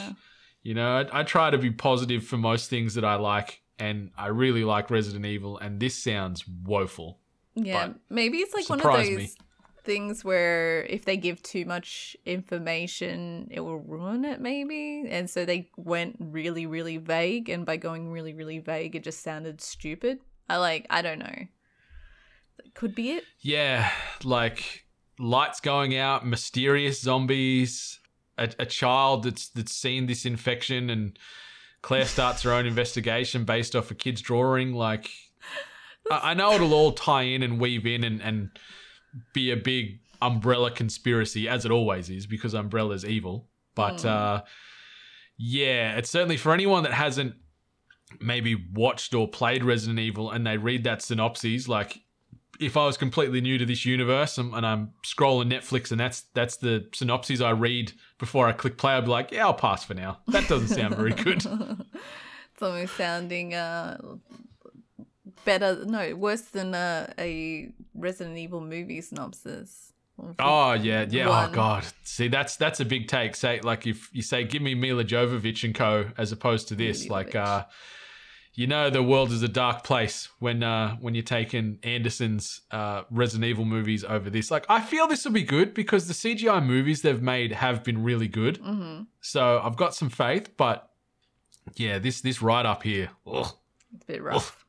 you 0.63 0.75
know, 0.75 0.99
I, 1.13 1.21
I 1.21 1.23
try 1.23 1.51
to 1.51 1.59
be 1.59 1.71
positive 1.71 2.25
for 2.25 2.37
most 2.37 2.69
things 2.69 2.95
that 2.95 3.05
I 3.05 3.15
like, 3.17 3.63
and 3.79 4.11
I 4.19 4.27
really 4.29 4.65
like 4.65 4.91
Resident 4.91 5.25
Evil, 5.25 5.59
and 5.59 5.81
this 5.81 5.95
sounds 5.97 6.47
woeful. 6.47 7.19
Yeah, 7.55 7.87
But 7.89 7.97
maybe 8.11 8.39
it's 8.39 8.53
like 8.53 8.69
one 8.69 8.81
of 8.81 8.93
those 8.93 9.17
me. 9.17 9.31
things 9.83 10.23
where 10.23 10.83
if 10.85 11.07
they 11.07 11.17
give 11.17 11.43
too 11.43 11.65
much 11.65 12.15
information, 12.27 13.49
it 13.51 13.61
will 13.61 13.79
ruin 13.79 14.27
it, 14.27 14.41
maybe. 14.43 15.07
And 15.09 15.31
so 15.31 15.47
they 15.47 15.71
went 15.79 16.17
really, 16.21 16.67
really 16.67 16.99
vague, 16.99 17.49
and 17.49 17.65
by 17.65 17.79
going 17.79 18.11
really, 18.13 18.35
really 18.35 18.59
vague, 18.59 18.95
it 18.95 19.03
just 19.05 19.23
sounded 19.23 19.63
stupid. 19.63 20.19
I 20.51 20.59
like, 20.59 20.87
I 20.91 21.01
don't 21.01 21.19
know. 21.19 21.47
Could 22.75 22.95
be 22.95 23.13
it. 23.13 23.25
Yeah, 23.41 23.91
like 24.25 24.85
lights 25.19 25.61
going 25.61 25.97
out, 25.97 26.27
mysterious 26.27 27.01
zombies, 27.01 27.99
a, 28.37 28.51
a 28.59 28.67
child 28.67 29.25
that's 29.25 29.49
that's 29.49 29.73
seen 29.73 30.07
this 30.07 30.27
infection, 30.27 30.91
and 30.91 31.19
Claire 31.83 32.05
starts 32.05 32.43
her 32.43 32.53
own 32.53 32.67
investigation 32.67 33.45
based 33.45 33.75
off 33.75 33.91
a 33.91 33.95
kid's 33.95 34.21
drawing. 34.21 34.75
Like, 34.75 35.11
I, 36.11 36.31
I 36.31 36.35
know 36.35 36.53
it'll 36.53 36.75
all 36.75 36.93
tie 36.93 37.23
in 37.23 37.43
and 37.43 37.61
weave 37.61 37.87
in 37.87 38.05
and 38.05 38.21
and 38.21 38.51
be 39.33 39.51
a 39.51 39.57
big 39.57 40.01
umbrella 40.21 40.71
conspiracy, 40.71 41.49
as 41.49 41.65
it 41.65 41.71
always 41.71 42.11
is, 42.11 42.27
because 42.27 42.55
Umbrella's 42.55 43.05
evil. 43.05 43.49
But 43.75 44.05
uh, 44.05 44.43
yeah, 45.37 45.97
it's 45.97 46.11
certainly 46.11 46.37
for 46.37 46.53
anyone 46.53 46.83
that 46.85 46.93
hasn't 46.93 47.35
maybe 48.21 48.55
watched 48.73 49.15
or 49.15 49.29
played 49.29 49.65
Resident 49.65 49.99
Evil 49.99 50.31
and 50.31 50.47
they 50.47 50.57
read 50.57 50.85
that 50.85 51.03
synopsis, 51.03 51.69
like 51.69 52.01
if 52.61 52.77
I 52.77 52.87
was 52.87 52.97
completely 52.97 53.41
new 53.41 53.59
to 53.59 53.67
this 53.67 53.85
universe 53.85 54.39
and, 54.39 54.55
and 54.55 54.67
I'm 54.67 54.93
scrolling 55.05 55.53
Netflix 55.53 55.91
and 55.91 56.01
that's 56.01 56.23
that's 56.35 56.57
the 56.57 56.89
synopses 56.95 57.41
I 57.41 57.51
read 57.51 57.93
before 58.19 58.47
I 58.47 58.53
click 58.53 58.79
play, 58.79 58.95
I'd 58.95 59.05
be 59.05 59.11
like, 59.11 59.33
yeah, 59.33 59.47
I'll 59.47 59.55
pass 59.55 59.85
for 59.85 59.95
now. 59.95 60.19
That 60.29 60.49
doesn't 60.49 60.69
sound 60.69 60.97
very 60.97 61.13
good. 61.13 61.45
It's 62.55 62.63
almost 62.63 62.97
sounding 62.97 63.53
uh 63.53 63.99
better 65.45 65.85
no 65.85 66.17
worse 66.17 66.41
than 66.41 66.75
uh, 66.75 67.13
a 67.19 67.71
resident 67.95 68.39
evil 68.39 68.63
movie 68.63 69.03
synopsis 69.03 69.93
Oh 70.39 70.73
yeah, 70.73 71.05
yeah. 71.09 71.29
One. 71.29 71.51
Oh 71.51 71.53
god. 71.53 71.85
See, 72.03 72.29
that's 72.29 72.57
that's 72.57 72.81
a 72.81 72.85
big 72.85 73.09
take. 73.09 73.37
Say 73.37 73.61
like 73.61 73.87
if 73.87 74.09
you 74.13 74.23
say 74.23 74.45
give 74.45 74.63
me 74.63 74.75
Milla 74.75 75.05
Jovovich 75.05 75.65
and 75.65 75.75
co 75.75 76.07
as 76.17 76.33
opposed 76.33 76.69
to 76.69 76.75
this, 76.75 77.09
like 77.09 77.35
uh 77.35 77.65
you 78.57 78.67
know 78.67 78.89
the 78.89 79.03
world 79.03 79.31
is 79.31 79.43
a 79.43 79.49
dark 79.49 79.85
place 79.85 80.31
when 80.39 80.63
uh 80.63 80.97
when 80.97 81.15
you're 81.15 81.23
taking 81.23 81.79
Anderson's 81.83 82.63
uh 82.71 83.03
Resident 83.11 83.45
Evil 83.45 83.67
movies 83.67 84.03
over 84.03 84.31
this. 84.31 84.51
Like 84.51 84.65
I 84.69 84.81
feel 84.81 85.07
this 85.07 85.25
will 85.25 85.33
be 85.33 85.43
good 85.43 85.75
because 85.75 86.09
the 86.09 86.15
CGI 86.15 86.65
movies 86.65 87.03
they've 87.03 87.23
made 87.23 87.53
have 87.53 87.85
been 87.85 88.03
really 88.03 88.29
good. 88.29 88.61
mm-hmm. 88.61 89.03
So 89.21 89.61
I've 89.63 89.77
got 89.77 89.95
some 89.95 90.09
faith, 90.09 90.57
but 90.57 90.91
yeah, 91.75 91.99
this 91.99 92.23
this 92.23 92.41
right 92.43 92.65
up 92.65 92.83
here. 92.83 93.11
Ugh. 93.27 93.53
it's 93.95 94.05
a 94.05 94.07
bit 94.07 94.23
rough 94.23 94.65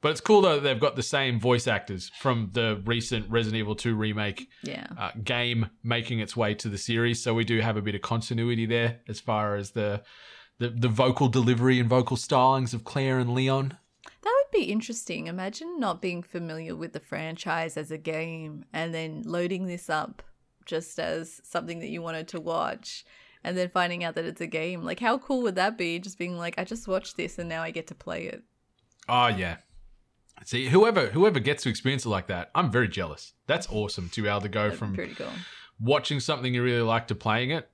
But 0.00 0.12
it's 0.12 0.20
cool 0.20 0.40
though 0.40 0.54
that 0.54 0.60
they've 0.62 0.78
got 0.80 0.94
the 0.94 1.02
same 1.02 1.40
voice 1.40 1.66
actors 1.66 2.12
from 2.20 2.50
the 2.52 2.80
recent 2.86 3.28
Resident 3.28 3.58
Evil 3.58 3.74
2 3.74 3.96
remake 3.96 4.48
yeah 4.62 4.86
uh, 4.96 5.10
game 5.24 5.70
making 5.82 6.20
its 6.20 6.36
way 6.36 6.54
to 6.54 6.68
the 6.68 6.78
series. 6.78 7.20
So 7.20 7.34
we 7.34 7.44
do 7.44 7.60
have 7.60 7.76
a 7.76 7.82
bit 7.82 7.96
of 7.96 8.00
continuity 8.02 8.64
there 8.64 9.00
as 9.08 9.18
far 9.18 9.56
as 9.56 9.72
the 9.72 10.02
the, 10.58 10.68
the 10.70 10.88
vocal 10.88 11.28
delivery 11.28 11.78
and 11.80 11.88
vocal 11.88 12.16
stylings 12.16 12.74
of 12.74 12.84
Claire 12.84 13.18
and 13.18 13.34
Leon. 13.34 13.76
That 14.22 14.34
would 14.36 14.58
be 14.58 14.70
interesting. 14.70 15.26
Imagine 15.26 15.78
not 15.78 16.02
being 16.02 16.22
familiar 16.22 16.74
with 16.74 16.92
the 16.92 17.00
franchise 17.00 17.76
as 17.76 17.90
a 17.90 17.98
game 17.98 18.64
and 18.72 18.94
then 18.94 19.22
loading 19.24 19.66
this 19.66 19.88
up 19.88 20.22
just 20.66 20.98
as 20.98 21.40
something 21.44 21.78
that 21.80 21.88
you 21.88 22.02
wanted 22.02 22.28
to 22.28 22.40
watch 22.40 23.04
and 23.44 23.56
then 23.56 23.70
finding 23.70 24.04
out 24.04 24.14
that 24.16 24.24
it's 24.24 24.40
a 24.40 24.46
game. 24.46 24.82
Like, 24.82 25.00
how 25.00 25.18
cool 25.18 25.42
would 25.42 25.54
that 25.54 25.78
be? 25.78 25.98
Just 25.98 26.18
being 26.18 26.36
like, 26.36 26.58
I 26.58 26.64
just 26.64 26.88
watched 26.88 27.16
this 27.16 27.38
and 27.38 27.48
now 27.48 27.62
I 27.62 27.70
get 27.70 27.86
to 27.88 27.94
play 27.94 28.24
it. 28.24 28.42
Oh 29.08 29.28
yeah. 29.28 29.58
See, 30.44 30.68
whoever 30.68 31.06
whoever 31.06 31.40
gets 31.40 31.62
to 31.64 31.68
experience 31.68 32.04
it 32.04 32.10
like 32.10 32.26
that, 32.28 32.50
I'm 32.54 32.70
very 32.70 32.88
jealous. 32.88 33.32
That's 33.46 33.66
awesome 33.70 34.08
to 34.10 34.22
be 34.22 34.28
able 34.28 34.42
to 34.42 34.48
go 34.48 34.64
That'd 34.64 34.78
from 34.78 34.96
cool. 34.96 35.26
watching 35.80 36.20
something 36.20 36.52
you 36.54 36.62
really 36.62 36.82
like 36.82 37.08
to 37.08 37.14
playing 37.14 37.50
it. 37.50 37.68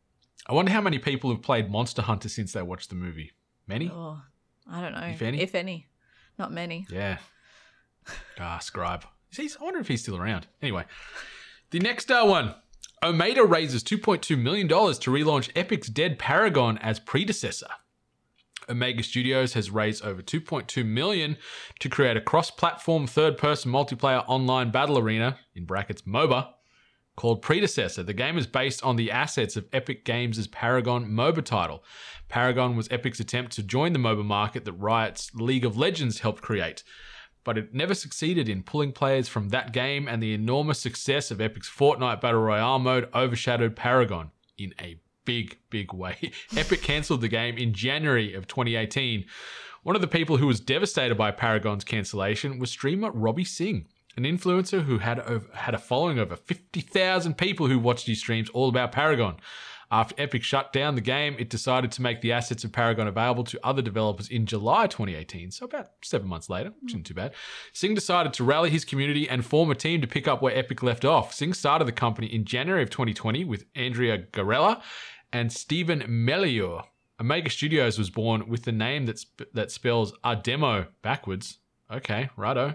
I 0.46 0.52
wonder 0.52 0.72
how 0.72 0.80
many 0.80 0.98
people 0.98 1.30
have 1.30 1.42
played 1.42 1.70
Monster 1.70 2.02
Hunter 2.02 2.28
since 2.28 2.52
they 2.52 2.62
watched 2.62 2.90
the 2.90 2.96
movie. 2.96 3.32
Many? 3.66 3.90
Oh, 3.90 4.20
I 4.70 4.82
don't 4.82 4.92
know. 4.92 5.06
If 5.06 5.22
any? 5.22 5.40
If 5.40 5.54
any. 5.54 5.88
Not 6.38 6.52
many. 6.52 6.86
Yeah. 6.90 7.18
Ah, 8.38 8.58
Scribe. 8.58 9.06
He's, 9.30 9.56
I 9.56 9.64
wonder 9.64 9.80
if 9.80 9.88
he's 9.88 10.02
still 10.02 10.18
around. 10.18 10.46
Anyway, 10.60 10.84
the 11.70 11.78
next 11.78 12.10
uh, 12.10 12.24
one. 12.24 12.54
Omeda 13.02 13.48
raises 13.48 13.82
$2.2 13.82 14.38
million 14.38 14.68
to 14.68 14.74
relaunch 14.74 15.50
Epic's 15.54 15.88
Dead 15.88 16.18
Paragon 16.18 16.76
as 16.78 17.00
predecessor. 17.00 17.68
Omeda 18.68 19.04
Studios 19.04 19.54
has 19.54 19.70
raised 19.70 20.04
over 20.04 20.22
2.2 20.22 20.84
million 20.84 21.36
to 21.80 21.88
create 21.88 22.16
a 22.16 22.20
cross-platform 22.20 23.06
third-person 23.06 23.70
multiplayer 23.70 24.24
online 24.26 24.70
battle 24.70 24.98
arena 24.98 25.38
in 25.54 25.64
brackets 25.64 26.02
MOBA 26.02 26.48
called 27.16 27.42
Predecessor. 27.42 28.02
The 28.02 28.12
game 28.12 28.36
is 28.36 28.46
based 28.46 28.82
on 28.82 28.96
the 28.96 29.10
assets 29.10 29.56
of 29.56 29.66
Epic 29.72 30.04
Games' 30.04 30.46
Paragon 30.48 31.06
MOBA 31.06 31.44
title. 31.44 31.84
Paragon 32.28 32.76
was 32.76 32.88
Epic's 32.90 33.20
attempt 33.20 33.52
to 33.52 33.62
join 33.62 33.92
the 33.92 33.98
MOBA 33.98 34.24
market 34.24 34.64
that 34.64 34.72
Riot's 34.72 35.32
League 35.34 35.64
of 35.64 35.76
Legends 35.76 36.20
helped 36.20 36.42
create. 36.42 36.82
but 37.44 37.58
it 37.58 37.74
never 37.74 37.94
succeeded 37.94 38.48
in 38.48 38.62
pulling 38.62 38.90
players 38.90 39.28
from 39.28 39.50
that 39.50 39.72
game, 39.72 40.08
and 40.08 40.22
the 40.22 40.32
enormous 40.32 40.80
success 40.80 41.30
of 41.30 41.40
Epic's 41.40 41.68
Fortnite 41.68 42.20
Battle 42.20 42.40
Royale 42.40 42.78
mode 42.78 43.08
overshadowed 43.14 43.76
Paragon 43.76 44.30
in 44.56 44.74
a 44.80 44.98
big, 45.24 45.58
big 45.70 45.92
way. 45.92 46.32
Epic 46.56 46.82
cancelled 46.82 47.20
the 47.20 47.28
game 47.28 47.56
in 47.58 47.72
January 47.74 48.34
of 48.34 48.46
2018. 48.46 49.26
One 49.82 49.94
of 49.94 50.00
the 50.00 50.08
people 50.08 50.38
who 50.38 50.46
was 50.46 50.60
devastated 50.60 51.16
by 51.16 51.30
Paragon's 51.30 51.84
cancellation 51.84 52.58
was 52.58 52.70
streamer 52.70 53.10
Robbie 53.10 53.44
Singh, 53.44 53.86
an 54.16 54.24
influencer 54.24 54.84
who 54.84 54.98
had 54.98 55.20
over, 55.20 55.46
had 55.54 55.74
a 55.74 55.78
following 55.78 56.18
over 56.18 56.36
50,000 56.36 57.36
people 57.36 57.66
who 57.66 57.78
watched 57.78 58.06
his 58.06 58.18
streams 58.18 58.48
all 58.50 58.68
about 58.68 58.92
Paragon. 58.92 59.36
After 59.90 60.14
Epic 60.18 60.42
shut 60.42 60.72
down 60.72 60.94
the 60.94 61.00
game, 61.00 61.36
it 61.38 61.50
decided 61.50 61.92
to 61.92 62.02
make 62.02 62.20
the 62.20 62.32
assets 62.32 62.64
of 62.64 62.72
Paragon 62.72 63.06
available 63.06 63.44
to 63.44 63.60
other 63.62 63.82
developers 63.82 64.28
in 64.28 64.46
July 64.46 64.86
2018, 64.86 65.50
so 65.50 65.66
about 65.66 65.90
seven 66.02 66.26
months 66.26 66.48
later, 66.48 66.72
which 66.80 66.92
isn't 66.92 67.06
too 67.06 67.14
bad. 67.14 67.32
Singh 67.72 67.94
decided 67.94 68.32
to 68.32 68.44
rally 68.44 68.70
his 68.70 68.84
community 68.84 69.28
and 69.28 69.44
form 69.44 69.70
a 69.70 69.74
team 69.74 70.00
to 70.00 70.06
pick 70.06 70.26
up 70.26 70.42
where 70.42 70.56
Epic 70.56 70.82
left 70.82 71.04
off. 71.04 71.32
Singh 71.32 71.54
started 71.54 71.84
the 71.84 71.92
company 71.92 72.26
in 72.26 72.44
January 72.44 72.82
of 72.82 72.90
2020 72.90 73.44
with 73.44 73.66
Andrea 73.74 74.18
Garella 74.18 74.82
and 75.32 75.52
Stephen 75.52 76.00
Melior. 76.08 76.82
Omeda 77.20 77.50
Studios 77.50 77.96
was 77.96 78.10
born 78.10 78.48
with 78.48 78.64
the 78.64 78.72
name 78.72 79.06
that, 79.06 79.18
sp- 79.22 79.46
that 79.52 79.70
spells 79.70 80.12
our 80.24 80.34
demo 80.34 80.86
backwards. 81.02 81.58
Okay, 81.92 82.30
righto. 82.36 82.74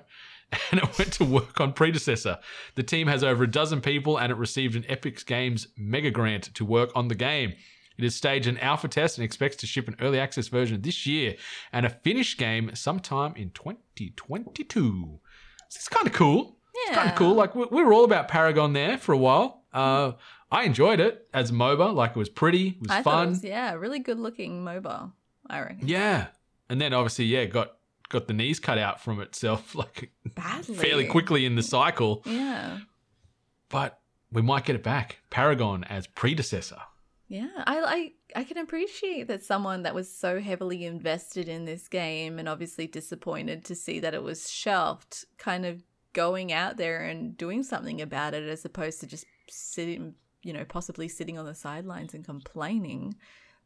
And 0.71 0.81
it 0.81 0.97
went 0.99 1.13
to 1.13 1.25
work 1.25 1.59
on 1.59 1.73
Predecessor. 1.73 2.37
The 2.75 2.83
team 2.83 3.07
has 3.07 3.23
over 3.23 3.43
a 3.43 3.49
dozen 3.49 3.81
people 3.81 4.17
and 4.17 4.31
it 4.31 4.35
received 4.35 4.75
an 4.75 4.85
Epic 4.87 5.25
Games 5.25 5.67
mega 5.77 6.11
grant 6.11 6.53
to 6.55 6.65
work 6.65 6.91
on 6.95 7.07
the 7.07 7.15
game. 7.15 7.53
It 7.97 8.03
has 8.03 8.15
staged 8.15 8.47
an 8.47 8.57
alpha 8.59 8.87
test 8.87 9.17
and 9.17 9.25
expects 9.25 9.57
to 9.57 9.67
ship 9.67 9.87
an 9.87 9.95
early 9.99 10.19
access 10.19 10.47
version 10.47 10.81
this 10.81 11.05
year 11.05 11.35
and 11.73 11.85
a 11.85 11.89
finished 11.89 12.37
game 12.37 12.71
sometime 12.73 13.33
in 13.35 13.49
2022. 13.51 15.19
So 15.69 15.77
It's 15.77 15.87
kind 15.89 16.07
of 16.07 16.13
cool. 16.13 16.57
It's 16.73 16.95
kind 16.95 17.09
of 17.09 17.15
cool. 17.15 17.33
Like 17.33 17.55
we, 17.55 17.65
we 17.71 17.83
were 17.83 17.93
all 17.93 18.05
about 18.05 18.27
Paragon 18.27 18.73
there 18.73 18.97
for 18.97 19.11
a 19.13 19.17
while. 19.17 19.63
Uh, 19.73 20.13
I 20.51 20.63
enjoyed 20.63 20.99
it 20.99 21.27
as 21.33 21.51
MOBA. 21.51 21.93
Like 21.93 22.11
it 22.11 22.17
was 22.17 22.29
pretty, 22.29 22.69
it 22.69 22.81
was 22.81 22.91
I 22.91 23.03
fun. 23.03 23.27
it 23.27 23.29
was, 23.31 23.43
yeah, 23.43 23.73
really 23.73 23.99
good 23.99 24.19
looking 24.19 24.63
mobile. 24.63 25.13
I 25.47 25.59
reckon. 25.61 25.87
Yeah. 25.87 26.27
And 26.69 26.79
then 26.79 26.93
obviously, 26.93 27.25
yeah, 27.25 27.45
got 27.45 27.73
got 28.09 28.27
the 28.27 28.33
knees 28.33 28.59
cut 28.59 28.77
out 28.77 29.01
from 29.01 29.21
itself 29.21 29.75
like 29.75 30.11
Badly. 30.35 30.75
fairly 30.75 31.05
quickly 31.05 31.45
in 31.45 31.55
the 31.55 31.63
cycle. 31.63 32.23
Yeah. 32.25 32.79
But 33.69 33.99
we 34.31 34.41
might 34.41 34.65
get 34.65 34.75
it 34.75 34.83
back. 34.83 35.19
Paragon 35.29 35.83
as 35.85 36.07
predecessor. 36.07 36.81
Yeah, 37.27 37.47
I, 37.67 38.11
I 38.35 38.39
I 38.39 38.43
can 38.43 38.57
appreciate 38.57 39.27
that 39.27 39.43
someone 39.43 39.83
that 39.83 39.93
was 39.93 40.11
so 40.11 40.39
heavily 40.41 40.83
invested 40.83 41.47
in 41.47 41.65
this 41.65 41.87
game 41.87 42.39
and 42.39 42.49
obviously 42.49 42.87
disappointed 42.87 43.63
to 43.65 43.75
see 43.75 43.99
that 43.99 44.15
it 44.15 44.23
was 44.23 44.49
shelved, 44.49 45.25
kind 45.37 45.63
of 45.63 45.83
going 46.13 46.51
out 46.51 46.77
there 46.77 47.03
and 47.03 47.37
doing 47.37 47.61
something 47.61 48.01
about 48.01 48.33
it 48.33 48.49
as 48.49 48.65
opposed 48.65 48.99
to 49.01 49.07
just 49.07 49.25
sitting, 49.47 50.15
you 50.41 50.53
know, 50.53 50.65
possibly 50.65 51.07
sitting 51.07 51.37
on 51.37 51.45
the 51.45 51.53
sidelines 51.53 52.15
and 52.15 52.25
complaining. 52.25 53.13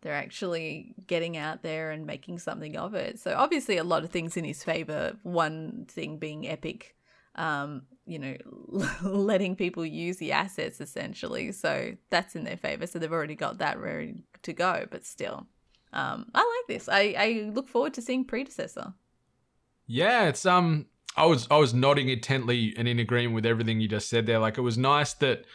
They're 0.04 0.14
actually 0.14 0.94
getting 1.08 1.36
out 1.36 1.64
there 1.64 1.90
and 1.90 2.06
making 2.06 2.38
something 2.38 2.78
of 2.78 2.94
it. 2.94 3.20
So 3.20 3.34
obviously 3.36 3.78
a 3.78 3.84
lot 3.84 4.04
of 4.04 4.12
things 4.12 4.38
in 4.38 4.44
his 4.44 4.64
favor. 4.64 5.18
One 5.24 5.86
thing 5.90 6.18
being 6.18 6.48
epic 6.48 6.96
um, 7.36 7.84
you 8.06 8.20
know, 8.20 8.36
letting 9.04 9.56
people 9.56 9.86
use 9.86 10.18
the 10.18 10.32
assets 10.32 10.82
essentially. 10.82 11.52
So 11.52 11.94
that's 12.10 12.36
in 12.36 12.44
their 12.44 12.58
favor. 12.58 12.88
So 12.88 13.00
they've 13.00 13.12
already 13.12 13.36
got 13.36 13.60
that 13.60 13.80
ready 13.80 14.24
to 14.44 14.54
go. 14.54 14.86
But 14.90 15.06
still, 15.06 15.48
um, 15.94 16.26
I 16.34 16.40
like 16.40 16.68
this. 16.68 16.90
I, 16.90 17.16
I 17.18 17.52
look 17.54 17.68
forward 17.68 17.94
to 17.96 18.02
seeing 18.02 18.26
predecessor. 18.26 18.94
Yeah, 19.86 20.28
it's 20.28 20.46
um 20.46 20.88
I 21.18 21.26
was 21.26 21.48
I 21.52 21.58
was 21.58 21.74
nodding 21.74 22.10
intently 22.10 22.74
and 22.78 22.88
in 22.88 23.00
agreement 23.00 23.36
with 23.36 23.46
everything 23.46 23.80
you 23.80 23.88
just 23.88 24.10
said 24.10 24.26
there. 24.26 24.40
Like 24.40 24.58
it 24.58 24.62
was 24.62 24.78
nice 24.78 25.14
that 25.16 25.46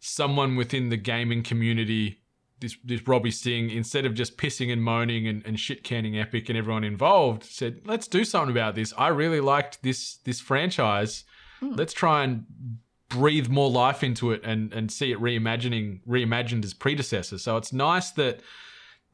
someone 0.00 0.56
within 0.56 0.88
the 0.88 0.96
gaming 0.96 1.42
community 1.42 2.20
this 2.60 2.76
this 2.84 3.06
Robbie 3.06 3.30
Singh, 3.30 3.70
instead 3.70 4.04
of 4.04 4.14
just 4.14 4.36
pissing 4.36 4.72
and 4.72 4.82
moaning 4.82 5.26
and, 5.26 5.44
and 5.46 5.58
shit 5.58 5.84
canning 5.84 6.18
Epic 6.18 6.48
and 6.48 6.58
everyone 6.58 6.84
involved, 6.84 7.44
said, 7.44 7.80
Let's 7.84 8.08
do 8.08 8.24
something 8.24 8.54
about 8.54 8.74
this. 8.74 8.92
I 8.96 9.08
really 9.08 9.40
liked 9.40 9.82
this 9.82 10.16
this 10.24 10.40
franchise. 10.40 11.24
Hmm. 11.60 11.74
Let's 11.74 11.92
try 11.92 12.24
and 12.24 12.44
breathe 13.08 13.48
more 13.48 13.70
life 13.70 14.02
into 14.02 14.32
it 14.32 14.42
and 14.44 14.72
and 14.72 14.90
see 14.90 15.12
it 15.12 15.18
reimagining 15.18 16.00
reimagined 16.06 16.64
as 16.64 16.74
predecessor. 16.74 17.38
So 17.38 17.56
it's 17.56 17.72
nice 17.72 18.10
that 18.12 18.40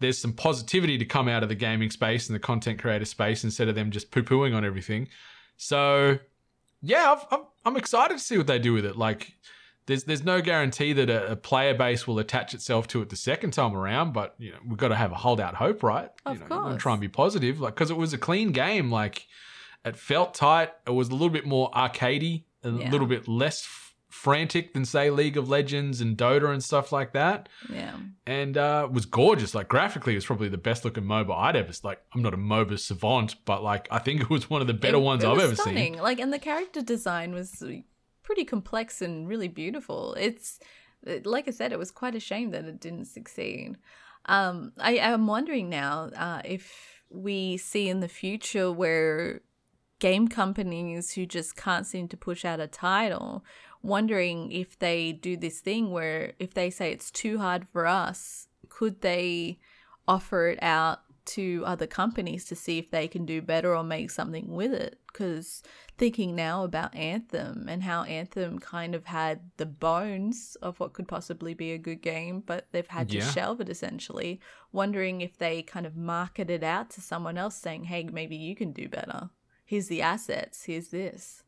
there's 0.00 0.18
some 0.18 0.32
positivity 0.32 0.98
to 0.98 1.04
come 1.04 1.28
out 1.28 1.42
of 1.42 1.48
the 1.48 1.54
gaming 1.54 1.90
space 1.90 2.28
and 2.28 2.34
the 2.34 2.40
content 2.40 2.80
creator 2.80 3.04
space 3.04 3.44
instead 3.44 3.68
of 3.68 3.74
them 3.74 3.90
just 3.90 4.10
poo 4.10 4.22
pooing 4.22 4.54
on 4.54 4.64
everything. 4.64 5.08
So, 5.56 6.18
yeah, 6.82 7.12
I've, 7.12 7.26
I'm, 7.30 7.46
I'm 7.64 7.76
excited 7.76 8.18
to 8.18 8.22
see 8.22 8.36
what 8.36 8.46
they 8.46 8.58
do 8.58 8.72
with 8.72 8.84
it. 8.84 8.96
Like, 8.96 9.32
there's 9.86 10.04
there's 10.04 10.24
no 10.24 10.40
guarantee 10.40 10.92
that 10.94 11.10
a, 11.10 11.32
a 11.32 11.36
player 11.36 11.74
base 11.74 12.06
will 12.06 12.18
attach 12.18 12.54
itself 12.54 12.86
to 12.88 13.02
it 13.02 13.08
the 13.10 13.16
second 13.16 13.52
time 13.52 13.74
around, 13.76 14.12
but 14.12 14.34
you 14.38 14.50
know 14.52 14.58
we've 14.66 14.78
got 14.78 14.88
to 14.88 14.94
have 14.96 15.12
a 15.12 15.16
holdout 15.16 15.54
hope, 15.54 15.82
right? 15.82 16.10
Of 16.26 16.34
you 16.34 16.48
know, 16.48 16.56
And 16.56 16.64
course. 16.70 16.82
try 16.82 16.92
and 16.92 17.00
be 17.00 17.08
positive, 17.08 17.60
like 17.60 17.74
because 17.74 17.90
it 17.90 17.96
was 17.96 18.12
a 18.12 18.18
clean 18.18 18.52
game. 18.52 18.90
Like, 18.90 19.26
it 19.84 19.96
felt 19.96 20.34
tight. 20.34 20.70
It 20.86 20.90
was 20.92 21.08
a 21.08 21.12
little 21.12 21.28
bit 21.30 21.46
more 21.46 21.70
arcadey, 21.72 22.44
a 22.62 22.70
Yeah. 22.70 22.90
little 22.90 23.06
bit 23.06 23.28
less 23.28 23.64
f- 23.64 23.94
frantic 24.08 24.72
than 24.72 24.84
say 24.84 25.10
League 25.10 25.36
of 25.36 25.48
Legends 25.48 26.00
and 26.00 26.16
Dota 26.16 26.50
and 26.52 26.62
stuff 26.64 26.92
like 26.92 27.12
that 27.12 27.48
Yeah. 27.68 27.96
and 28.26 28.56
uh, 28.56 28.88
was 28.90 29.04
gorgeous. 29.06 29.54
Like 29.56 29.68
graphically, 29.68 30.14
it 30.14 30.16
was 30.16 30.24
probably 30.24 30.48
the 30.48 30.56
best 30.56 30.84
looking 30.84 31.04
MOBA 31.04 31.36
I'd 31.36 31.56
ever. 31.56 31.72
Like 31.82 32.00
I'm 32.14 32.22
not 32.22 32.32
a 32.32 32.36
MOBA 32.38 32.78
savant, 32.78 33.34
but 33.44 33.62
like 33.62 33.88
I 33.90 33.98
think 33.98 34.20
it 34.22 34.30
was 34.30 34.48
one 34.48 34.60
of 34.60 34.66
the 34.68 34.72
better 34.72 34.96
It- 34.98 35.00
ones 35.00 35.24
it 35.24 35.28
I've 35.28 35.38
ever 35.40 35.56
stunning. 35.56 35.94
seen. 35.94 36.02
Like, 36.02 36.20
and 36.20 36.32
the 36.32 36.38
character 36.38 36.80
design 36.80 37.34
was 37.34 37.60
pretty 38.24 38.44
complex 38.44 39.00
and 39.00 39.28
really 39.28 39.48
beautiful. 39.48 40.14
It's 40.18 40.58
like 41.24 41.46
I 41.46 41.50
said, 41.50 41.72
it 41.72 41.78
was 41.78 41.90
quite 41.90 42.14
a 42.14 42.20
shame 42.20 42.50
that 42.50 42.64
it 42.64 42.80
didn't 42.80 43.04
succeed. 43.04 43.76
Um, 44.26 44.72
I 44.78 44.96
am 44.96 45.26
wondering 45.26 45.68
now 45.68 46.10
uh, 46.16 46.40
if 46.44 47.02
we 47.10 47.58
see 47.58 47.88
in 47.88 48.00
the 48.00 48.08
future 48.08 48.72
where 48.72 49.42
game 49.98 50.28
companies 50.28 51.12
who 51.12 51.26
just 51.26 51.56
can't 51.56 51.86
seem 51.86 52.08
to 52.08 52.16
push 52.16 52.44
out 52.44 52.58
a 52.58 52.66
title, 52.66 53.44
wondering 53.82 54.50
if 54.50 54.78
they 54.78 55.12
do 55.12 55.36
this 55.36 55.60
thing 55.60 55.90
where 55.90 56.32
if 56.38 56.54
they 56.54 56.70
say 56.70 56.90
it's 56.90 57.10
too 57.10 57.38
hard 57.38 57.66
for 57.72 57.86
us, 57.86 58.48
could 58.68 59.02
they 59.02 59.58
offer 60.08 60.48
it 60.48 60.58
out 60.62 61.00
to 61.26 61.62
other 61.66 61.86
companies 61.86 62.44
to 62.46 62.56
see 62.56 62.78
if 62.78 62.90
they 62.90 63.08
can 63.08 63.24
do 63.24 63.40
better 63.42 63.74
or 63.74 63.82
make 63.84 64.10
something 64.10 64.48
with 64.52 64.72
it? 64.72 64.98
Because 65.12 65.62
thinking 65.96 66.34
now 66.34 66.64
about 66.64 66.94
Anthem 66.94 67.66
and 67.68 67.82
how 67.82 68.02
Anthem 68.02 68.58
kind 68.58 68.94
of 68.94 69.04
had 69.06 69.50
the 69.56 69.66
bones 69.66 70.56
of 70.62 70.80
what 70.80 70.92
could 70.92 71.06
possibly 71.08 71.54
be 71.54 71.72
a 71.72 71.78
good 71.78 72.02
game, 72.02 72.42
but 72.44 72.66
they've 72.72 72.86
had 72.86 73.08
to 73.10 73.18
Yeah. 73.18 73.30
shelve 73.30 73.60
it 73.60 73.68
essentially, 73.68 74.40
wondering 74.72 75.20
if 75.20 75.38
they 75.38 75.62
kind 75.62 75.86
of 75.86 75.96
market 75.96 76.50
it 76.50 76.62
out 76.64 76.90
to 76.90 77.00
someone 77.00 77.38
else 77.38 77.56
saying, 77.56 77.84
hey, 77.84 78.04
maybe 78.04 78.36
you 78.36 78.56
can 78.56 78.72
do 78.72 78.88
better. 78.88 79.30
Here's 79.64 79.86
the 79.88 80.02
assets, 80.02 80.64
here's 80.64 80.88
this. 80.88 81.42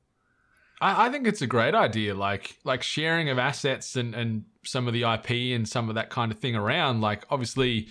I, 0.81 1.07
I 1.07 1.11
think 1.11 1.27
it's 1.27 1.43
a 1.43 1.47
great 1.47 1.75
idea. 1.75 2.15
Like 2.15 2.57
like 2.65 2.83
sharing 2.83 3.29
of 3.31 3.39
assets 3.39 3.97
and 3.97 4.15
and 4.15 4.45
some 4.65 4.87
of 4.87 4.93
the 4.95 5.03
IP 5.03 5.55
and 5.57 5.69
some 5.69 5.89
of 5.89 5.95
that 5.95 6.11
kind 6.11 6.31
of 6.31 6.39
thing 6.39 6.55
around. 6.55 7.01
Like 7.01 7.25
obviously, 7.31 7.89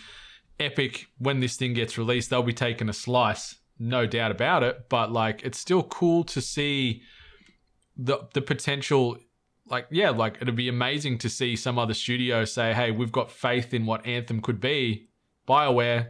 Epic 0.59 1.07
when 1.17 1.39
this 1.39 1.55
thing 1.57 1.73
gets 1.73 1.97
released, 1.97 2.29
they'll 2.29 2.43
be 2.43 2.53
taking 2.53 2.87
a 2.89 2.93
slice, 2.93 3.55
no 3.77 4.05
doubt 4.05 4.31
about 4.31 4.63
it. 4.63 4.87
But 4.89 5.11
like 5.11 5.43
it's 5.43 5.59
still 5.59 5.83
cool 5.83 6.23
to 6.25 6.41
see 6.41 7.01
the 7.97 8.19
the 8.33 8.41
potential 8.41 9.17
like 9.67 9.87
yeah 9.89 10.09
like 10.09 10.37
it'd 10.41 10.55
be 10.55 10.67
amazing 10.69 11.17
to 11.17 11.29
see 11.29 11.55
some 11.55 11.79
other 11.79 11.93
studio 11.93 12.43
say 12.45 12.73
hey 12.73 12.91
we've 12.91 13.11
got 13.11 13.31
faith 13.31 13.73
in 13.73 13.85
what 13.85 14.05
anthem 14.05 14.41
could 14.41 14.59
be 14.59 15.07
bioware 15.47 16.09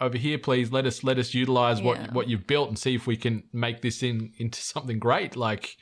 over 0.00 0.18
here 0.18 0.38
please 0.38 0.72
let 0.72 0.84
us 0.84 1.04
let 1.04 1.16
us 1.18 1.32
utilize 1.32 1.78
Yeah. 1.78 1.86
what 1.86 2.12
what 2.12 2.28
you've 2.28 2.46
built 2.48 2.68
and 2.68 2.78
see 2.78 2.94
if 2.96 3.06
we 3.06 3.16
can 3.16 3.44
make 3.52 3.80
this 3.80 4.02
in 4.02 4.32
into 4.38 4.60
something 4.60 4.98
great 4.98 5.36
like 5.36 5.76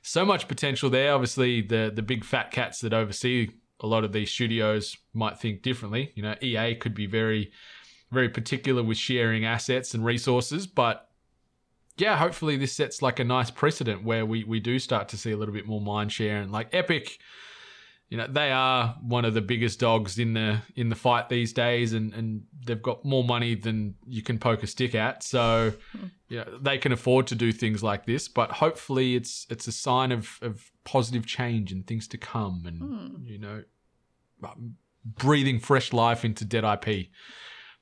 so 0.00 0.24
much 0.24 0.46
potential 0.46 0.88
there 0.88 1.12
obviously 1.12 1.60
the 1.60 1.90
the 1.94 2.02
big 2.02 2.24
fat 2.24 2.52
cats 2.52 2.80
that 2.82 2.94
oversee 2.94 3.48
a 3.82 3.86
lot 3.86 4.04
of 4.04 4.12
these 4.12 4.30
studios 4.30 4.96
might 5.12 5.38
think 5.38 5.62
differently. 5.62 6.12
You 6.14 6.22
know 6.22 6.34
ea 6.42 6.74
could 6.76 6.94
be 6.94 7.06
very 7.06 7.52
very 8.10 8.28
particular 8.28 8.82
with 8.82 8.98
sharing 8.98 9.44
assets 9.44 9.94
and 9.94 10.04
resources 10.04 10.66
but 10.66 11.08
yeah, 11.96 12.16
hopefully 12.16 12.56
this 12.56 12.72
sets 12.72 13.02
like 13.02 13.18
a 13.18 13.24
nice 13.24 13.50
precedent 13.50 14.04
where 14.04 14.24
we, 14.24 14.44
we 14.44 14.60
do 14.60 14.78
start 14.78 15.08
to 15.10 15.16
see 15.16 15.30
a 15.30 15.36
little 15.36 15.54
bit 15.54 15.66
more 15.66 15.80
mind 15.80 16.12
share 16.12 16.40
and 16.40 16.50
like 16.50 16.68
Epic, 16.72 17.18
you 18.12 18.18
know, 18.18 18.26
they 18.26 18.52
are 18.52 18.94
one 19.00 19.24
of 19.24 19.32
the 19.32 19.40
biggest 19.40 19.80
dogs 19.80 20.18
in 20.18 20.34
the 20.34 20.58
in 20.76 20.90
the 20.90 20.94
fight 20.94 21.30
these 21.30 21.54
days 21.54 21.94
and, 21.94 22.12
and 22.12 22.42
they've 22.66 22.82
got 22.82 23.02
more 23.06 23.24
money 23.24 23.54
than 23.54 23.94
you 24.06 24.20
can 24.20 24.38
poke 24.38 24.62
a 24.62 24.66
stick 24.66 24.94
at. 24.94 25.22
So 25.22 25.72
you 26.28 26.36
know, 26.36 26.58
they 26.60 26.76
can 26.76 26.92
afford 26.92 27.26
to 27.28 27.34
do 27.34 27.52
things 27.52 27.82
like 27.82 28.04
this, 28.04 28.28
but 28.28 28.50
hopefully 28.50 29.16
it's 29.16 29.46
it's 29.48 29.66
a 29.66 29.72
sign 29.72 30.12
of, 30.12 30.38
of 30.42 30.70
positive 30.84 31.24
change 31.24 31.72
and 31.72 31.86
things 31.86 32.06
to 32.08 32.18
come 32.18 32.64
and 32.66 33.26
you 33.26 33.38
know 33.38 33.64
um, 34.44 34.76
breathing 35.06 35.58
fresh 35.58 35.94
life 35.94 36.22
into 36.22 36.44
dead 36.44 36.64
IP. 36.64 37.06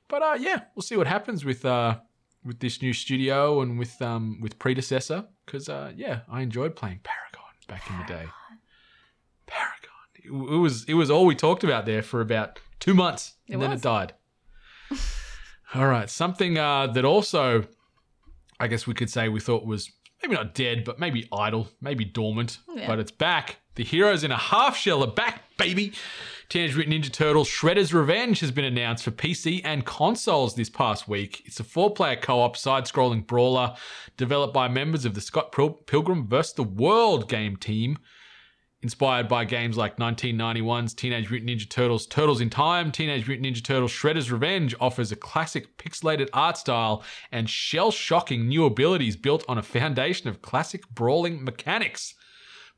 But 0.07 0.21
uh, 0.21 0.37
yeah, 0.39 0.61
we'll 0.75 0.83
see 0.83 0.95
what 0.95 1.07
happens 1.07 1.43
with 1.43 1.65
uh, 1.65 1.97
with 2.45 2.61
this 2.61 2.81
new 2.81 2.93
studio 2.93 3.59
and 3.59 3.77
with 3.77 4.01
um 4.01 4.39
with 4.39 4.57
predecessor 4.59 5.25
because 5.45 5.67
uh 5.67 5.91
yeah 5.93 6.21
I 6.31 6.39
enjoyed 6.39 6.77
playing 6.77 7.01
Paragon 7.03 7.51
back 7.67 7.89
in 7.89 7.97
the 7.97 8.05
day. 8.05 8.31
It, 10.23 10.31
was 10.31 10.85
it 10.85 10.93
was 10.95 11.09
all 11.11 11.25
we 11.25 11.35
talked 11.35 11.63
about 11.63 11.85
there 11.85 12.01
for 12.01 12.21
about 12.21 12.59
two 12.79 12.93
months 12.93 13.33
and 13.47 13.55
It 13.55 13.59
then 13.59 13.71
was. 13.71 13.79
it 13.81 13.83
died. 13.83 14.13
all 15.75 15.87
right, 15.87 16.09
something 16.09 16.57
uh 16.57 16.87
that 16.87 17.05
also 17.05 17.65
I 18.59 18.67
guess 18.67 18.85
we 18.85 18.93
could 18.93 19.09
say 19.09 19.29
we 19.29 19.39
thought 19.39 19.65
was 19.65 19.91
maybe 20.21 20.35
not 20.35 20.53
dead, 20.53 20.83
but 20.83 20.99
maybe 20.99 21.27
idle, 21.33 21.67
maybe 21.81 22.05
dormant, 22.05 22.59
Yeah. 22.75 22.85
but 22.87 22.99
it's 22.99 23.09
back. 23.11 23.57
The 23.75 23.83
heroes 23.83 24.23
in 24.23 24.31
a 24.31 24.37
half 24.37 24.77
shell 24.77 25.01
are 25.03 25.11
back, 25.11 25.43
baby. 25.57 25.93
Teenage 26.49 26.75
Mutant 26.75 27.05
Ninja 27.05 27.11
Turtles 27.11 27.47
Shredder's 27.49 27.93
Revenge 27.93 28.41
has 28.41 28.51
been 28.51 28.65
announced 28.65 29.03
for 29.05 29.11
PC 29.11 29.61
and 29.63 29.85
consoles 29.85 30.53
this 30.55 30.69
past 30.69 31.07
week. 31.07 31.41
It's 31.45 31.59
a 31.61 31.63
four 31.63 31.93
player 31.93 32.17
co 32.17 32.41
op 32.41 32.55
side 32.57 32.83
scrolling 32.83 33.25
brawler 33.25 33.75
developed 34.17 34.53
by 34.53 34.67
members 34.67 35.05
of 35.05 35.15
the 35.15 35.21
Scott 35.21 35.51
Pil- 35.53 35.69
Pilgrim 35.71 36.27
vs. 36.27 36.53
the 36.53 36.63
World 36.63 37.29
game 37.29 37.55
team. 37.55 37.97
Inspired 38.83 39.27
by 39.27 39.45
games 39.45 39.77
like 39.77 39.97
1991's 39.97 40.95
Teenage 40.95 41.29
Mutant 41.29 41.51
Ninja 41.51 41.69
Turtles 41.69 42.07
Turtles 42.07 42.41
in 42.41 42.49
Time, 42.49 42.91
Teenage 42.91 43.27
Mutant 43.27 43.47
Ninja 43.47 43.63
Turtles 43.63 43.91
Shredder's 43.91 44.31
Revenge 44.31 44.73
offers 44.79 45.11
a 45.11 45.15
classic 45.15 45.77
pixelated 45.77 46.29
art 46.33 46.57
style 46.57 47.03
and 47.31 47.47
shell 47.47 47.91
shocking 47.91 48.47
new 48.47 48.65
abilities 48.65 49.15
built 49.15 49.45
on 49.47 49.59
a 49.59 49.63
foundation 49.63 50.29
of 50.29 50.41
classic 50.41 50.89
brawling 50.89 51.43
mechanics. 51.43 52.15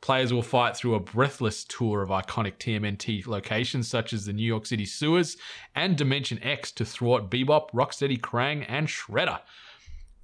Players 0.02 0.34
will 0.34 0.42
fight 0.42 0.76
through 0.76 0.96
a 0.96 1.00
breathless 1.00 1.64
tour 1.64 2.02
of 2.02 2.10
iconic 2.10 2.58
TMNT 2.58 3.26
locations 3.26 3.88
such 3.88 4.12
as 4.12 4.26
the 4.26 4.34
New 4.34 4.44
York 4.44 4.66
City 4.66 4.84
sewers 4.84 5.38
and 5.74 5.96
Dimension 5.96 6.44
X 6.44 6.74
to 6.74 6.84
thwart 6.84 7.30
Bebop, 7.30 7.72
Rocksteady, 7.72 8.20
Krang, 8.20 8.66
and 8.68 8.90
Shredder. 8.90 9.40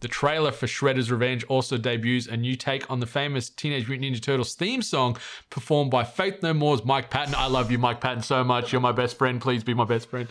The 0.02 0.08
trailer 0.08 0.52
for 0.52 0.66
Shredder's 0.66 1.12
Revenge 1.12 1.44
also 1.46 1.78
debuts 1.78 2.28
a 2.28 2.38
new 2.38 2.56
take 2.56 2.90
on 2.90 3.00
the 3.00 3.06
famous 3.06 3.50
Teenage 3.50 3.88
Mutant 3.90 4.16
Ninja 4.16 4.22
Turtles 4.22 4.56
theme 4.56 4.82
song 4.82 5.18
performed 5.50 5.92
by 5.92 6.04
Faith 6.04 6.42
No 6.42 6.54
More's 6.54 6.86
Mike 6.86 7.10
Patton. 7.10 7.36
I 7.36 7.48
love 7.48 7.70
you, 7.70 7.78
Mike 7.78 8.00
Patton, 8.00 8.24
so 8.24 8.44
much. 8.44 8.72
You're 8.72 8.82
my 8.82 8.94
best 8.94 9.18
friend. 9.18 9.42
Please 9.42 9.64
be 9.64 9.74
my 9.74 9.84
best 9.84 10.10
friend. 10.10 10.30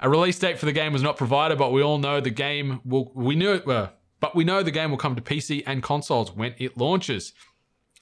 A 0.00 0.08
release 0.10 0.38
date 0.38 0.58
for 0.58 0.66
the 0.66 0.72
game 0.72 0.92
was 0.92 1.02
not 1.02 1.16
provided, 1.16 1.56
but 1.56 1.72
we 1.72 1.82
all 1.82 1.98
know 1.98 2.20
the 2.20 2.30
game 2.30 2.80
will. 2.84 3.12
We 3.14 3.36
knew 3.36 3.52
it. 3.52 3.68
Uh, 3.68 3.90
but 4.18 4.34
we 4.34 4.42
know 4.42 4.62
the 4.62 4.70
game 4.70 4.90
will 4.90 4.98
come 4.98 5.14
to 5.14 5.22
PC 5.22 5.62
and 5.66 5.82
consoles 5.82 6.34
when 6.34 6.54
it 6.58 6.76
launches. 6.76 7.32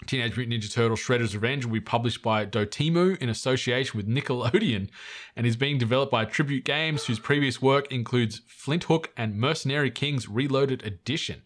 Teenage 0.07 0.37
Mutant 0.37 0.63
Ninja 0.63 0.73
Turtles 0.73 1.01
Shredder's 1.01 1.35
Revenge 1.35 1.65
will 1.65 1.75
be 1.75 1.81
published 1.81 2.23
by 2.23 2.45
Dotemu 2.45 3.17
in 3.19 3.29
association 3.29 3.97
with 3.97 4.09
Nickelodeon 4.09 4.89
and 5.37 5.47
is 5.47 5.57
being 5.57 5.79
developed 5.79 6.13
by 6.13 6.25
Tribute 6.25 6.65
Games, 6.65 7.07
whose 7.07 7.19
previous 7.19 7.63
work 7.63 7.91
includes 7.93 8.43
Flinthook 8.49 9.07
and 9.17 9.37
Mercenary 9.37 9.91
Kings 9.91 10.29
Reloaded 10.29 10.85
Edition. 10.85 11.43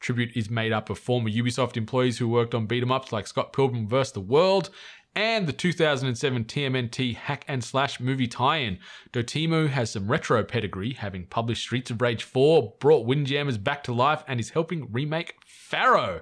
Tribute 0.00 0.36
is 0.36 0.48
made 0.48 0.72
up 0.72 0.90
of 0.90 0.98
former 0.98 1.28
Ubisoft 1.28 1.76
employees 1.76 2.18
who 2.18 2.28
worked 2.28 2.54
on 2.54 2.66
beat 2.66 2.82
'em 2.82 2.92
ups 2.92 3.12
like 3.12 3.26
Scott 3.26 3.52
Pilgrim 3.52 3.88
vs. 3.88 4.12
the 4.12 4.20
World 4.20 4.70
and 5.16 5.48
the 5.48 5.52
2007 5.52 6.44
TMNT 6.44 7.14
hack 7.14 7.44
and 7.48 7.64
slash 7.64 7.98
movie 7.98 8.28
tie-in. 8.28 8.78
Dotemu 9.12 9.68
has 9.70 9.90
some 9.90 10.08
retro 10.08 10.44
pedigree, 10.44 10.92
having 10.92 11.26
published 11.26 11.62
Streets 11.62 11.90
of 11.90 12.00
Rage 12.00 12.22
4, 12.22 12.74
brought 12.78 13.06
Windjammers 13.06 13.58
back 13.58 13.82
to 13.84 13.92
life, 13.92 14.22
and 14.28 14.38
is 14.38 14.50
helping 14.50 14.92
remake 14.92 15.34
Pharaoh. 15.44 16.20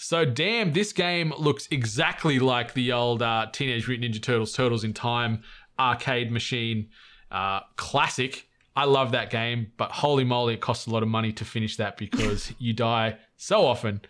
So 0.00 0.24
damn, 0.24 0.74
this 0.74 0.92
game 0.92 1.34
looks 1.36 1.66
exactly 1.72 2.38
like 2.38 2.72
the 2.72 2.92
old 2.92 3.20
uh, 3.20 3.48
Teenage 3.52 3.88
Mutant 3.88 4.14
Ninja 4.14 4.22
Turtles 4.22 4.52
Turtles 4.52 4.84
in 4.84 4.94
Time 4.94 5.42
arcade 5.76 6.30
machine 6.30 6.88
uh, 7.32 7.60
classic. 7.74 8.48
I 8.76 8.84
love 8.84 9.10
that 9.10 9.28
game, 9.28 9.72
but 9.76 9.90
holy 9.90 10.22
moly, 10.22 10.54
it 10.54 10.60
costs 10.60 10.86
a 10.86 10.90
lot 10.90 11.02
of 11.02 11.08
money 11.08 11.32
to 11.32 11.44
finish 11.44 11.76
that 11.78 11.96
because 11.96 12.52
you 12.60 12.72
die 12.72 13.16
so 13.36 13.66
often. 13.66 14.00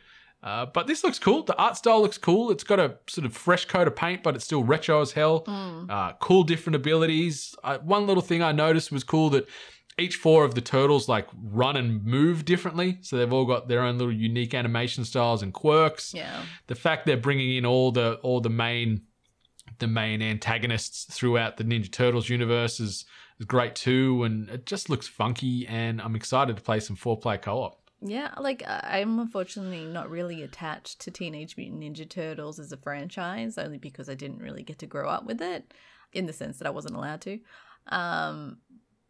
Uh, 0.42 0.66
but 0.66 0.86
this 0.86 1.02
looks 1.02 1.18
cool. 1.18 1.42
The 1.42 1.56
art 1.56 1.78
style 1.78 2.02
looks 2.02 2.18
cool. 2.18 2.50
It's 2.50 2.64
got 2.64 2.78
a 2.78 2.98
sort 3.08 3.24
of 3.24 3.34
fresh 3.34 3.64
coat 3.64 3.88
of 3.88 3.96
paint, 3.96 4.22
but 4.22 4.36
it's 4.36 4.44
still 4.44 4.62
retro 4.62 5.00
as 5.00 5.12
hell. 5.12 5.42
Uh, 5.88 6.12
cool 6.20 6.44
different 6.44 6.76
abilities. 6.76 7.54
Uh, 7.64 7.78
one 7.78 8.06
little 8.06 8.22
thing 8.22 8.42
I 8.42 8.52
noticed 8.52 8.92
was 8.92 9.04
cool 9.04 9.30
that 9.30 9.48
each 9.98 10.16
four 10.16 10.44
of 10.44 10.54
the 10.54 10.60
turtles 10.60 11.08
like 11.08 11.26
run 11.42 11.76
and 11.76 12.04
move 12.04 12.44
differently. 12.44 12.98
So 13.00 13.16
they've 13.16 13.32
all 13.32 13.44
got 13.44 13.68
their 13.68 13.82
own 13.82 13.98
little 13.98 14.12
unique 14.12 14.54
animation 14.54 15.04
styles 15.04 15.42
and 15.42 15.52
quirks. 15.52 16.14
Yeah. 16.14 16.42
The 16.68 16.74
fact 16.74 17.06
they're 17.06 17.16
bringing 17.16 17.56
in 17.56 17.66
all 17.66 17.92
the 17.92 18.14
all 18.22 18.40
the 18.40 18.50
main 18.50 19.02
the 19.78 19.86
main 19.86 20.22
antagonists 20.22 21.04
throughout 21.14 21.56
the 21.56 21.64
Ninja 21.64 21.90
Turtles 21.90 22.28
universe 22.28 22.80
is, 22.80 23.04
is 23.38 23.46
great 23.46 23.74
too, 23.74 24.24
and 24.24 24.48
it 24.48 24.66
just 24.66 24.88
looks 24.88 25.06
funky. 25.06 25.66
And 25.66 26.00
I'm 26.00 26.16
excited 26.16 26.56
to 26.56 26.62
play 26.62 26.80
some 26.80 26.96
four 26.96 27.18
player 27.18 27.38
co 27.38 27.62
op. 27.62 27.80
Yeah, 28.00 28.32
like 28.38 28.62
I'm 28.66 29.18
unfortunately 29.18 29.84
not 29.84 30.08
really 30.08 30.42
attached 30.42 31.00
to 31.00 31.10
Teenage 31.10 31.56
Mutant 31.56 31.82
Ninja 31.82 32.08
Turtles 32.08 32.60
as 32.60 32.70
a 32.70 32.76
franchise, 32.76 33.58
only 33.58 33.78
because 33.78 34.08
I 34.08 34.14
didn't 34.14 34.38
really 34.38 34.62
get 34.62 34.78
to 34.80 34.86
grow 34.86 35.08
up 35.08 35.24
with 35.24 35.42
it, 35.42 35.74
in 36.12 36.26
the 36.26 36.32
sense 36.32 36.58
that 36.58 36.66
I 36.66 36.70
wasn't 36.70 36.94
allowed 36.94 37.20
to. 37.22 37.40
Um, 37.88 38.58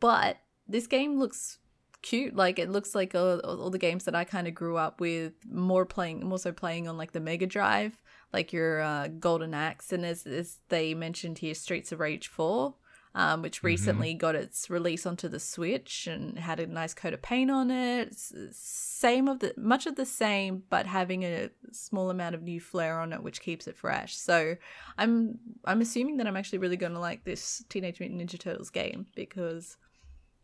but 0.01 0.39
this 0.69 0.87
game 0.87 1.19
looks 1.19 1.59
cute. 2.03 2.35
Like 2.35 2.59
it 2.59 2.71
looks 2.71 2.95
like 2.95 3.15
all, 3.15 3.41
all 3.41 3.71
the 3.71 3.79
games 3.79 4.05
that 4.05 4.15
I 4.15 4.25
kind 4.25 4.47
of 4.47 4.55
grew 4.55 4.77
up 4.77 5.01
with. 5.01 5.33
More 5.51 5.85
playing, 5.85 6.25
more 6.27 6.39
so 6.39 6.53
playing 6.53 6.89
on 6.89 6.97
like 6.97 7.13
the 7.13 7.21
Mega 7.21 7.47
Drive, 7.47 7.99
like 8.33 8.53
your 8.53 8.81
uh, 8.81 9.09
Golden 9.09 9.55
Axe, 9.55 9.93
and 9.93 10.05
as, 10.05 10.27
as 10.27 10.59
they 10.69 10.95
mentioned 10.95 11.39
here, 11.39 11.55
Streets 11.55 11.93
of 11.93 12.01
Rage 12.01 12.29
Four. 12.29 12.75
Um, 13.15 13.43
which 13.43 13.65
recently 13.65 14.15
got 14.15 14.37
its 14.37 14.71
release 14.71 15.05
onto 15.05 15.29
the 15.29 15.41
Switch 15.41 16.07
and 16.07 16.39
had 16.39 16.61
a 16.61 16.67
nice 16.67 16.95
coat 16.95 17.15
of 17.15 17.23
paint 17.23 17.51
on 17.51 17.71
it. 17.71 18.09
It's 18.09 18.33
same 18.53 19.27
of 19.27 19.41
the 19.41 19.55
much 19.57 19.87
of 19.87 19.97
the 19.97 20.05
same, 20.05 20.63
but 20.69 20.87
having 20.87 21.25
a 21.25 21.51
small 21.73 22.11
amount 22.11 22.37
of 22.37 22.43
new 22.43 22.61
flair 22.61 23.01
on 23.01 23.13
it, 23.13 23.23
which 23.23 23.41
keeps 23.41 23.67
it 23.67 23.77
fresh. 23.77 24.15
So 24.15 24.57
I'm 24.99 25.39
I'm 25.65 25.81
assuming 25.81 26.19
that 26.19 26.29
I'm 26.29 26.37
actually 26.37 26.59
really 26.59 26.77
going 26.77 26.93
to 26.93 27.01
like 27.01 27.25
this 27.25 27.65
Teenage 27.71 27.99
Mutant 27.99 28.21
Ninja 28.21 28.39
Turtles 28.39 28.71
game 28.71 29.07
because 29.17 29.79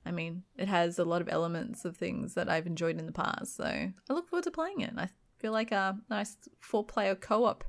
I 0.06 0.10
mean 0.10 0.42
it 0.56 0.68
has 0.68 0.98
a 0.98 1.04
lot 1.04 1.20
of 1.22 1.28
elements 1.28 1.84
of 1.84 1.96
things 1.96 2.34
that 2.34 2.48
I've 2.48 2.66
enjoyed 2.66 2.98
in 2.98 3.06
the 3.06 3.12
past. 3.12 3.56
So 3.56 3.64
I 3.64 3.92
look 4.12 4.28
forward 4.28 4.44
to 4.44 4.50
playing 4.50 4.80
it. 4.80 4.92
I 4.96 5.08
feel 5.38 5.52
like 5.52 5.72
a 5.72 5.98
nice 6.10 6.36
four 6.60 6.84
player 6.84 7.14
co 7.14 7.44
op 7.44 7.64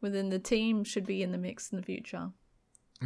within 0.00 0.28
the 0.30 0.38
team 0.38 0.84
should 0.84 1.06
be 1.06 1.22
in 1.22 1.32
the 1.32 1.38
mix 1.38 1.70
in 1.70 1.76
the 1.76 1.84
future. 1.84 2.30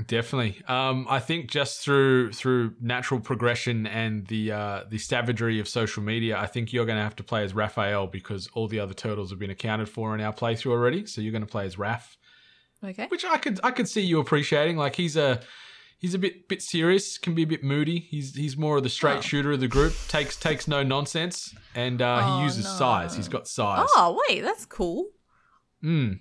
Definitely. 0.07 0.63
Um, 0.69 1.07
I 1.11 1.19
think 1.21 1.51
just 1.51 1.81
through 1.81 2.33
through 2.33 2.75
natural 2.81 3.21
progression 3.21 3.87
and 3.87 4.27
the 4.27 4.51
uh, 4.53 4.85
the 4.89 4.97
savagery 4.97 5.61
of 5.61 5.69
social 5.69 6.03
media, 6.03 6.39
I 6.39 6.47
think 6.47 6.73
you're 6.73 6.87
going 6.87 6.97
to 6.97 7.03
have 7.03 7.17
to 7.17 7.23
play 7.23 7.45
as 7.45 7.53
Raphael 7.53 8.07
because 8.07 8.49
all 8.55 8.69
the 8.69 8.81
other 8.81 8.95
turtles 8.95 9.29
have 9.31 9.39
been 9.39 9.51
accounted 9.51 9.91
for 9.91 10.15
in 10.15 10.23
our 10.23 10.33
playthrough 10.33 10.71
already. 10.71 11.05
So 11.05 11.21
you're 11.21 11.33
going 11.33 11.45
to 11.45 11.51
play 11.51 11.67
as 11.67 11.77
Raph, 11.77 12.17
Okay. 12.83 13.07
which 13.09 13.27
I 13.27 13.37
could 13.37 13.61
I 13.63 13.71
could 13.71 13.87
see 13.87 14.01
you 14.01 14.19
appreciating. 14.19 14.79
Like 14.79 14.97
he's 14.97 15.17
a 15.19 15.43
he's 16.03 16.13
a 16.13 16.19
bit 16.19 16.47
bit 16.49 16.61
serious, 16.61 17.17
can 17.17 17.35
be 17.35 17.45
a 17.45 17.47
bit 17.47 17.65
moody. 17.65 17.99
He's 18.01 18.35
he's 18.35 18.57
more 18.59 18.77
of 18.77 18.83
the 18.83 18.91
straight 18.91 19.19
Oh. 19.19 19.21
shooter 19.23 19.53
of 19.53 19.61
the 19.61 19.69
group. 19.69 19.95
takes 20.09 20.37
takes 20.37 20.69
no 20.69 20.83
nonsense, 20.83 21.55
and 21.75 22.03
uh, 22.03 22.21
Oh, 22.23 22.39
he 22.39 22.45
uses 22.45 22.65
no. 22.65 22.71
sais. 23.07 23.17
He's 23.17 23.29
got 23.29 23.49
sais. 23.49 23.89
Oh 23.97 24.21
wait, 24.29 24.43
that's 24.43 24.67
cool. 24.67 25.07
Hmm. 25.81 26.13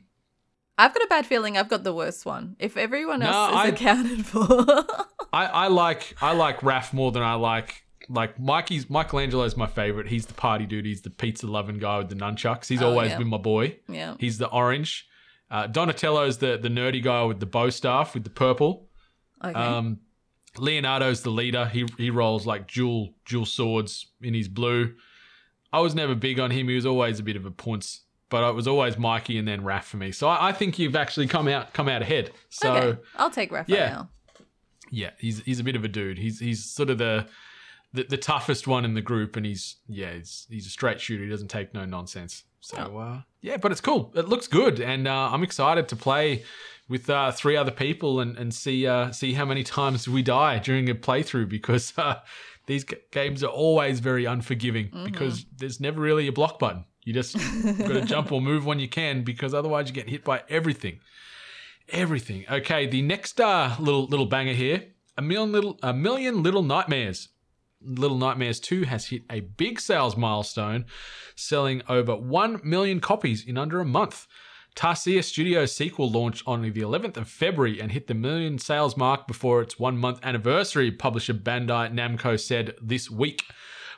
I've 0.78 0.94
got 0.94 1.04
a 1.04 1.08
bad 1.08 1.26
feeling 1.26 1.58
I've 1.58 1.70
got 1.70 1.84
the 1.84 1.94
worst 1.94 2.26
one. 2.26 2.56
If 2.58 2.78
everyone 2.78 3.20
No, 3.20 3.28
else 3.28 3.52
is 3.52 3.58
I- 3.58 3.67
accounted 3.67 4.26
for. 4.26 4.46
I, 5.34 5.46
I 5.46 5.67
like 5.67 6.15
I 6.22 6.34
like 6.34 6.62
Raph 6.62 6.94
more 6.94 7.12
than 7.12 7.24
I 7.24 7.36
like 7.36 7.84
like 8.10 8.39
Mikey's 8.39 8.89
Michelangelo's 8.89 9.56
my 9.56 9.67
favorite. 9.67 10.08
He's 10.08 10.26
the 10.26 10.34
party 10.34 10.65
dude. 10.65 10.86
He's 10.86 11.02
the 11.04 11.10
pizza 11.10 11.48
loving 11.48 11.78
guy 11.80 12.00
with 12.00 12.10
the 12.10 12.15
nunchucks. 12.15 12.67
He's 12.67 12.82
Oh, 12.82 12.89
always 12.89 13.12
yeah. 13.12 13.17
been 13.20 13.28
my 13.28 13.38
boy. 13.38 13.78
yeah. 13.88 14.15
He's 14.20 14.38
the 14.38 14.48
orange. 14.50 15.08
Uh, 15.50 15.67
Donatello's 15.67 16.39
the 16.39 16.58
the 16.58 16.70
nerdy 16.70 17.02
guy 17.04 17.24
with 17.24 17.39
the 17.39 17.46
bow 17.46 17.70
staff 17.70 18.13
with 18.13 18.24
the 18.24 18.30
purple. 18.30 18.88
Okay. 19.43 19.54
Um, 19.54 19.99
Leonardo's 20.58 21.21
the 21.21 21.30
leader. 21.30 21.65
He 21.65 21.86
he 21.97 22.10
rolls 22.10 22.45
like 22.45 22.71
dual 22.71 23.13
dual 23.25 23.45
swords 23.45 24.08
in 24.21 24.34
his 24.34 24.47
blue. 24.47 24.95
I 25.73 25.80
was 25.80 25.95
never 25.95 26.15
big 26.15 26.39
on 26.39 26.51
him. 26.51 26.67
He 26.67 26.75
was 26.75 26.86
always 26.86 27.19
a 27.19 27.23
bit 27.23 27.36
of 27.36 27.45
a 27.45 27.51
punce. 27.51 28.01
But 28.30 28.49
it 28.49 28.54
was 28.54 28.65
always 28.65 28.97
Mikey 28.97 29.38
and 29.38 29.45
then 29.45 29.62
Raph 29.62 29.84
for 29.84 29.97
me. 29.97 30.13
So 30.13 30.25
I, 30.27 30.49
I 30.49 30.51
think 30.54 30.80
you've 30.80 30.95
actually 30.95 31.27
come 31.27 31.49
out 31.49 31.73
come 31.73 31.89
out 31.89 32.01
ahead. 32.01 32.32
So 32.49 32.73
okay. 32.73 33.01
I'll 33.17 33.30
take 33.30 33.51
Raphael. 33.51 34.10
yeah, 34.89 35.10
he's 35.17 35.41
he's 35.41 35.60
a 35.60 35.63
bit 35.63 35.75
of 35.75 35.84
a 35.84 35.89
dude. 35.89 36.17
He's 36.17 36.39
he's 36.39 36.63
sort 36.63 36.89
of 36.89 36.97
the 36.97 37.27
the, 37.93 38.04
the 38.04 38.17
toughest 38.17 38.67
one 38.67 38.86
in 38.86 38.93
the 38.93 39.01
group, 39.01 39.36
and 39.36 39.45
he's 39.45 39.77
yeah, 39.88 40.13
he's 40.13 40.47
he's 40.49 40.67
a 40.67 40.69
straight 40.69 41.01
shooter. 41.01 41.23
He 41.23 41.30
doesn't 41.30 41.49
take 41.49 41.73
no 41.73 41.86
nonsense. 41.86 42.43
So 42.60 42.97
uh, 42.97 43.21
yeah, 43.41 43.58
but 43.58 43.71
it's 43.71 43.82
cool. 43.82 44.12
It 44.15 44.27
looks 44.27 44.47
good, 44.47 44.80
and 44.80 45.08
uh, 45.08 45.30
I'm 45.32 45.43
excited 45.43 45.88
to 45.89 45.95
play 45.95 46.43
with 46.88 47.10
uh, 47.10 47.32
three 47.32 47.56
other 47.56 47.71
people 47.71 48.19
and 48.19 48.38
and 48.38 48.54
see 48.54 48.88
uh, 48.88 49.12
see 49.12 49.34
how 49.34 49.45
many 49.45 49.63
times 49.63 50.08
we 50.08 50.21
die 50.21 50.60
during 50.60 50.89
a 50.89 50.95
playthrough 50.95 51.49
because 51.49 51.93
uh, 51.97 52.19
these 52.67 52.84
g- 52.84 52.97
games 53.12 53.43
are 53.43 53.47
always 53.47 53.99
very 53.99 54.25
unforgiving 54.25 54.92
because 55.06 55.46
there's 55.58 55.79
never 55.79 56.00
really 56.02 56.27
a 56.27 56.31
block 56.31 56.60
button. 56.60 56.85
You 57.04 57.13
just 57.13 57.35
got 57.79 57.87
to 57.87 58.02
jump 58.02 58.31
or 58.31 58.42
move 58.42 58.65
when 58.65 58.79
you 58.79 58.87
can 58.87 59.23
because 59.23 59.54
otherwise 59.54 59.87
you 59.87 59.94
get 59.96 60.08
hit 60.08 60.23
by 60.23 60.44
everything 60.50 61.00
everything. 61.89 62.46
Okay, 62.50 62.87
the 62.87 63.02
next 63.02 63.39
uh, 63.39 63.75
little 63.79 64.06
little 64.06 64.25
banger 64.25 64.54
here, 64.54 64.85
a 65.17 65.21
million 65.21 65.52
little 65.52 65.79
a 65.83 65.94
million 65.94 66.44
little 66.44 66.63
nightmares. 66.63 67.29
Little 67.84 68.17
Nightmares 68.17 68.60
2 68.60 68.84
has 68.84 69.08
hit 69.08 69.23
a 69.29 69.42
big 69.42 69.79
sales 69.79 70.15
milestone, 70.15 70.86
selling 71.36 71.82
over 71.90 72.15
1 72.15 72.62
million 72.63 73.00
copies 73.00 73.46
in 73.46 73.58
under 73.58 73.79
a 73.79 73.86
month. 73.86 74.27
Tarsier 74.75 75.23
Studios' 75.23 75.73
sequel 75.73 76.10
launched 76.10 76.44
on 76.48 76.62
the 76.62 76.71
11th 76.71 77.17
of 77.17 77.27
February 77.27 77.82
and 77.82 77.92
hit 77.92 78.08
the 78.08 78.13
million 78.13 78.58
sales 78.58 78.96
mark 78.96 79.27
before 79.27 79.62
its 79.62 79.77
one 79.77 79.98
month 79.98 80.19
anniversary, 80.23 80.92
publisher 80.92 81.34
Bandai 81.34 81.94
Namco 81.94 82.40
said 82.40 82.75
this 82.82 83.10
week. 83.10 83.44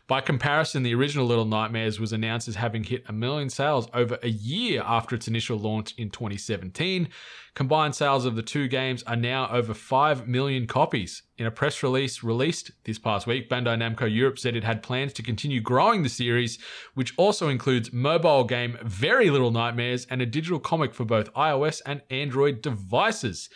By 0.05 0.19
comparison, 0.19 0.83
the 0.83 0.93
original 0.93 1.25
Little 1.25 1.45
Nightmares 1.45 1.97
was 1.97 2.11
announced 2.11 2.49
as 2.49 2.55
having 2.55 2.83
hit 2.83 3.05
a 3.07 3.13
million 3.13 3.49
sales 3.49 3.87
over 3.93 4.19
a 4.21 4.27
year 4.27 4.83
after 4.85 5.15
its 5.15 5.29
initial 5.29 5.57
launch 5.57 5.93
in 5.97 6.09
2017. 6.09 7.07
Combined 7.55 7.95
sales 7.95 8.25
of 8.25 8.35
the 8.35 8.41
two 8.41 8.67
games 8.67 9.01
are 9.03 9.15
now 9.15 9.47
over 9.49 9.73
5 9.73 10.27
million 10.27 10.67
copies. 10.67 11.23
In 11.37 11.45
a 11.45 11.51
press 11.51 11.81
release 11.81 12.21
released 12.21 12.71
this 12.83 12.99
past 12.99 13.27
week, 13.27 13.49
Bandai 13.49 13.77
Namco 13.77 14.13
Europe 14.13 14.39
said 14.39 14.57
it 14.57 14.65
had 14.65 14.83
plans 14.83 15.13
to 15.13 15.23
continue 15.23 15.61
growing 15.61 16.03
the 16.03 16.09
series, 16.09 16.59
which 16.95 17.13
also 17.15 17.47
includes 17.47 17.93
mobile 17.93 18.43
game 18.43 18.77
Very 18.83 19.29
Little 19.29 19.51
Nightmares 19.51 20.05
and 20.09 20.21
a 20.21 20.25
digital 20.25 20.59
comic 20.59 20.93
for 20.93 21.05
both 21.05 21.33
iOS 21.33 21.81
and 21.85 22.01
Android 22.09 22.61
devices. 22.61 23.49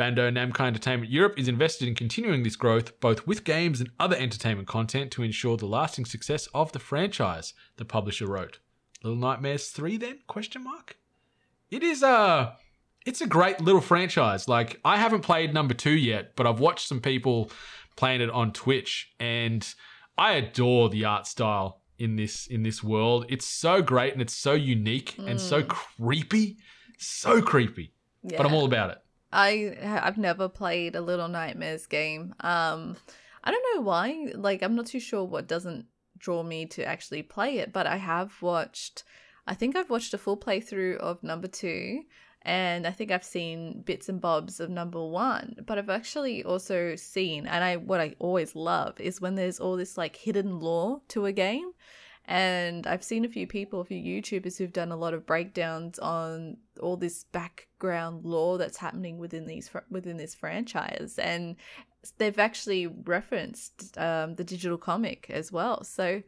Bandai 0.00 0.32
Namco 0.32 0.66
Entertainment 0.66 1.12
Europe 1.12 1.38
is 1.38 1.46
invested 1.46 1.86
in 1.86 1.94
continuing 1.94 2.42
this 2.42 2.56
growth, 2.56 2.98
both 3.00 3.26
with 3.26 3.44
games 3.44 3.80
and 3.80 3.90
other 4.00 4.16
entertainment 4.16 4.66
content, 4.66 5.10
to 5.10 5.22
ensure 5.22 5.58
the 5.58 5.66
lasting 5.66 6.06
success 6.06 6.46
of 6.54 6.72
the 6.72 6.78
franchise. 6.78 7.52
The 7.76 7.84
publisher 7.84 8.26
wrote. 8.26 8.60
Little 9.04 9.18
Nightmares 9.18 9.68
three, 9.68 9.98
then? 9.98 10.20
Question 10.26 10.64
mark. 10.64 10.96
It 11.70 11.82
is 11.82 12.02
a, 12.02 12.56
it's 13.04 13.20
a 13.20 13.26
great 13.26 13.60
little 13.60 13.82
franchise. 13.82 14.48
Like 14.48 14.80
I 14.86 14.96
haven't 14.96 15.20
played 15.20 15.52
number 15.52 15.74
two 15.74 15.90
yet, 15.90 16.34
but 16.34 16.46
I've 16.46 16.60
watched 16.60 16.88
some 16.88 17.02
people 17.02 17.50
playing 17.96 18.22
it 18.22 18.30
on 18.30 18.54
Twitch, 18.54 19.12
and 19.20 19.68
I 20.16 20.32
adore 20.32 20.88
the 20.88 21.04
art 21.04 21.26
style 21.26 21.82
in 21.98 22.16
this 22.16 22.46
in 22.46 22.62
this 22.62 22.82
world. 22.82 23.26
It's 23.28 23.46
so 23.46 23.82
great 23.82 24.14
and 24.14 24.22
it's 24.22 24.32
so 24.32 24.54
unique 24.54 25.18
and 25.18 25.38
so 25.38 25.62
mm. 25.62 25.68
creepy, 25.68 26.56
so 26.96 27.42
creepy. 27.42 27.92
But 28.24 28.46
I'm 28.46 28.54
all 28.54 28.64
about 28.64 28.92
it. 28.92 28.98
I 29.32 29.76
I've 29.82 30.18
never 30.18 30.48
played 30.48 30.96
a 30.96 31.00
Little 31.00 31.28
Nightmares 31.28 31.86
game. 31.86 32.34
Um, 32.40 32.96
I 33.42 33.50
don't 33.50 33.64
know 33.74 33.82
why. 33.82 34.32
Like, 34.34 34.62
I'm 34.62 34.74
not 34.74 34.86
too 34.86 35.00
sure 35.00 35.24
what 35.24 35.48
doesn't 35.48 35.86
draw 36.18 36.42
me 36.42 36.66
to 36.66 36.84
actually 36.84 37.22
play 37.22 37.58
it, 37.58 37.72
but 37.72 37.86
I 37.86 37.96
have 37.96 38.40
watched. 38.42 39.04
I 39.46 39.54
think 39.54 39.74
I've 39.74 39.90
watched 39.90 40.14
a 40.14 40.18
full 40.18 40.36
playthrough 40.36 40.98
of 40.98 41.22
number 41.22 41.48
two, 41.48 42.02
and 42.42 42.86
I 42.86 42.90
think 42.90 43.10
I've 43.10 43.24
seen 43.24 43.82
bits 43.82 44.08
and 44.08 44.20
bobs 44.20 44.60
of 44.60 44.70
number 44.70 45.04
one. 45.04 45.56
But 45.66 45.78
I've 45.78 45.90
actually 45.90 46.44
also 46.44 46.96
seen, 46.96 47.46
and 47.46 47.64
I 47.64 47.76
what 47.76 48.00
I 48.00 48.14
always 48.18 48.54
love 48.54 49.00
is 49.00 49.20
when 49.20 49.34
there's 49.34 49.60
all 49.60 49.76
this 49.76 49.96
like 49.96 50.16
hidden 50.16 50.60
lore 50.60 51.02
to 51.08 51.26
a 51.26 51.32
game. 51.32 51.72
And 52.26 52.86
I've 52.86 53.02
seen 53.02 53.24
a 53.24 53.28
few 53.28 53.46
people, 53.46 53.80
a 53.80 53.84
few 53.84 53.98
YouTubers 53.98 54.56
who've 54.56 54.72
done 54.72 54.92
a 54.92 54.96
lot 54.96 55.14
of 55.14 55.26
breakdowns 55.26 55.98
on 55.98 56.58
all 56.80 56.96
this 56.96 57.24
background 57.24 58.24
lore 58.24 58.56
that's 58.56 58.76
happening 58.76 59.18
within 59.18 59.46
these 59.46 59.70
within 59.90 60.16
this 60.16 60.34
franchise, 60.34 61.18
and 61.18 61.56
they've 62.18 62.38
actually 62.38 62.86
referenced 62.86 63.96
um, 63.98 64.34
the 64.36 64.44
digital 64.44 64.78
comic 64.78 65.26
as 65.30 65.50
well. 65.50 65.82
So 65.84 66.22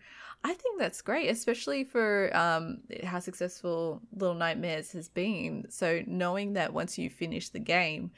I 0.44 0.54
think 0.54 0.80
that's 0.80 1.02
great, 1.02 1.28
especially 1.28 1.84
for 1.84 2.36
um, 2.36 2.80
how 3.04 3.20
successful 3.20 4.02
Little 4.14 4.34
Nightmares 4.34 4.92
has 4.92 5.08
been. 5.08 5.66
So 5.70 6.02
knowing 6.06 6.54
that 6.54 6.72
once 6.72 6.98
you 6.98 7.08
finish 7.08 7.50
the 7.50 7.60
game, 7.60 8.10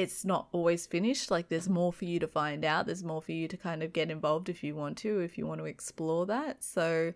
it's 0.00 0.24
not 0.24 0.48
always 0.52 0.86
finished. 0.86 1.30
Like 1.30 1.48
there's 1.50 1.68
more 1.68 1.92
for 1.92 2.06
you 2.06 2.18
to 2.20 2.26
find 2.26 2.64
out. 2.64 2.86
There's 2.86 3.04
more 3.04 3.20
for 3.20 3.32
you 3.32 3.46
to 3.48 3.56
kind 3.58 3.82
of 3.82 3.92
get 3.92 4.10
involved 4.10 4.48
if 4.48 4.64
you 4.64 4.74
want 4.74 4.96
to, 4.98 5.20
if 5.20 5.36
you 5.36 5.46
want 5.46 5.60
to 5.60 5.66
explore 5.66 6.24
that. 6.26 6.64
So, 6.64 7.12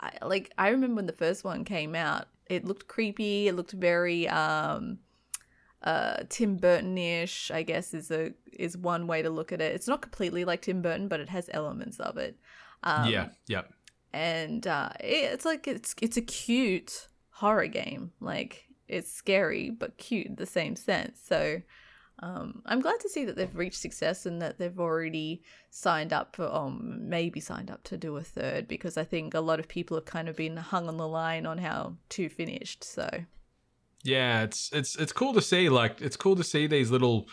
I, 0.00 0.10
like 0.22 0.52
I 0.58 0.70
remember 0.70 0.96
when 0.96 1.06
the 1.06 1.12
first 1.12 1.44
one 1.44 1.64
came 1.64 1.94
out, 1.94 2.26
it 2.50 2.64
looked 2.64 2.88
creepy. 2.88 3.46
It 3.46 3.54
looked 3.54 3.72
very 3.72 4.28
um, 4.28 4.98
uh, 5.82 6.24
Tim 6.28 6.56
Burton-ish. 6.56 7.52
I 7.52 7.62
guess 7.62 7.94
is 7.94 8.10
a 8.10 8.32
is 8.52 8.76
one 8.76 9.06
way 9.06 9.22
to 9.22 9.30
look 9.30 9.52
at 9.52 9.60
it. 9.60 9.74
It's 9.76 9.86
not 9.86 10.02
completely 10.02 10.44
like 10.44 10.62
Tim 10.62 10.82
Burton, 10.82 11.06
but 11.06 11.20
it 11.20 11.28
has 11.28 11.48
elements 11.52 12.00
of 12.00 12.16
it. 12.16 12.36
Um, 12.82 13.08
yeah, 13.08 13.28
yeah. 13.46 13.62
and 14.12 14.66
uh, 14.66 14.90
it, 14.98 15.32
it's 15.32 15.44
like 15.44 15.68
it's 15.68 15.94
it's 16.02 16.16
a 16.16 16.22
cute 16.22 17.06
horror 17.30 17.68
game. 17.68 18.10
Like 18.20 18.64
it's 18.88 19.12
scary 19.12 19.70
but 19.70 19.96
cute 19.96 20.26
in 20.26 20.34
the 20.34 20.46
same 20.46 20.74
sense. 20.74 21.20
So 21.24 21.62
um, 22.20 22.62
I'm 22.64 22.80
glad 22.80 22.98
to 23.00 23.08
see 23.08 23.24
that 23.26 23.36
they've 23.36 23.54
reached 23.54 23.80
success 23.80 24.24
and 24.24 24.40
that 24.40 24.58
they've 24.58 24.78
already 24.78 25.42
signed 25.70 26.12
up 26.12 26.34
for, 26.34 26.52
um, 26.52 27.08
maybe 27.08 27.40
signed 27.40 27.70
up 27.70 27.82
to 27.84 27.98
do 27.98 28.16
a 28.16 28.22
third 28.22 28.66
because 28.66 28.96
I 28.96 29.04
think 29.04 29.34
a 29.34 29.40
lot 29.40 29.60
of 29.60 29.68
people 29.68 29.96
have 29.98 30.06
kind 30.06 30.28
of 30.28 30.36
been 30.36 30.56
hung 30.56 30.88
on 30.88 30.96
the 30.96 31.06
line 31.06 31.44
on 31.44 31.58
how 31.58 31.96
two 32.08 32.30
finished. 32.30 32.84
So 32.84 33.08
Yeah, 34.02 34.42
it's 34.42 34.70
it's 34.72 34.96
it's 34.96 35.12
cool 35.12 35.34
to 35.34 35.42
see. 35.42 35.68
Like 35.68 36.00
it's 36.00 36.16
cool 36.16 36.36
to 36.36 36.44
see 36.44 36.66
these 36.66 36.90
little 36.90 37.28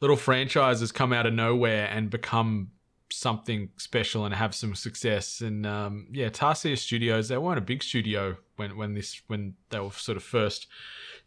little 0.00 0.16
franchises 0.16 0.92
come 0.92 1.12
out 1.12 1.26
of 1.26 1.32
nowhere 1.32 1.88
and 1.90 2.08
become 2.08 2.70
something 3.10 3.70
special 3.76 4.24
and 4.24 4.34
have 4.34 4.54
some 4.54 4.74
success. 4.74 5.40
And 5.40 5.66
um, 5.66 6.06
yeah, 6.12 6.28
Tarsier 6.28 6.78
Studios 6.78 7.28
they 7.28 7.38
weren't 7.38 7.58
a 7.58 7.62
big 7.62 7.82
studio 7.82 8.36
when 8.56 8.76
when 8.76 8.94
this 8.94 9.22
when 9.26 9.54
they 9.70 9.80
were 9.80 9.90
sort 9.90 10.16
of 10.16 10.22
first 10.22 10.66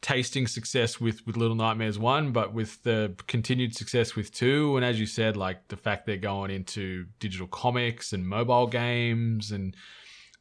tasting 0.02 0.48
success 0.48 1.00
with 1.00 1.26
with 1.26 1.38
Little 1.38 1.56
Nightmares 1.56 1.98
one, 1.98 2.32
but 2.32 2.54
with 2.54 2.84
the 2.84 3.16
continued 3.28 3.76
success 3.76 4.16
with 4.16 4.32
two, 4.32 4.76
and 4.76 4.86
as 4.86 5.00
you 5.00 5.06
said, 5.06 5.38
like 5.38 5.68
the 5.70 5.78
fact 5.78 6.06
they're 6.06 6.18
going 6.18 6.52
into 6.52 7.06
digital 7.20 7.48
comics 7.48 8.14
and 8.14 8.28
mobile 8.28 8.68
games 8.68 9.52
and 9.52 9.76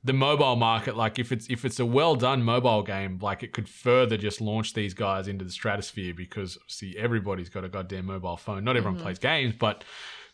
the 0.05 0.13
mobile 0.13 0.57
market 0.57 0.97
like 0.97 1.19
if 1.19 1.31
it's 1.31 1.49
if 1.49 1.65
it's 1.65 1.79
a 1.79 1.87
well 1.87 2.17
done 2.17 2.43
mobile 2.43 2.83
game 2.83 3.19
like 3.23 3.43
it 3.43 3.53
could 3.53 3.69
further 3.69 4.17
just 4.17 4.41
launch 4.41 4.75
these 4.75 4.95
guys 4.95 5.29
into 5.29 5.45
the 5.45 5.51
stratosphere 5.51 6.13
because 6.13 6.59
see 6.67 6.97
everybody's 6.99 7.49
got 7.49 7.65
a 7.65 7.69
goddamn 7.69 8.07
mobile 8.07 8.37
phone. 8.37 8.65
Not 8.65 8.77
everyone 8.77 9.01
plays 9.01 9.19
games 9.19 9.55
but 9.57 9.85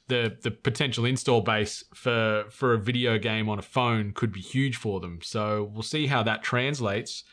the 0.08 0.36
the 0.42 0.50
potential 0.50 1.04
install 1.04 1.40
base 1.40 1.84
for 1.94 2.44
for 2.50 2.74
a 2.74 2.78
video 2.78 3.18
game 3.18 3.48
on 3.48 3.58
a 3.58 3.62
phone 3.62 4.12
could 4.12 4.32
be 4.32 4.40
huge 4.40 4.76
for 4.76 5.00
them 5.00 5.20
so 5.22 5.70
we'll 5.72 5.82
see 5.82 6.06
how 6.06 6.22
that 6.22 6.42
translates 6.42 7.24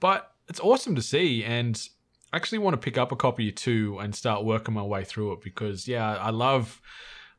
but 0.00 0.32
it's 0.48 0.60
awesome 0.60 0.94
to 0.94 1.02
see 1.02 1.44
and 1.44 1.88
I 2.32 2.36
actually 2.36 2.58
want 2.58 2.74
to 2.74 2.78
pick 2.78 2.98
up 2.98 3.12
a 3.12 3.16
copy 3.16 3.48
or 3.48 3.52
two 3.52 3.98
and 3.98 4.14
start 4.14 4.44
working 4.44 4.74
my 4.74 4.82
way 4.82 5.04
through 5.04 5.32
it 5.34 5.40
because 5.42 5.86
yeah 5.86 6.16
I 6.16 6.30
love 6.30 6.80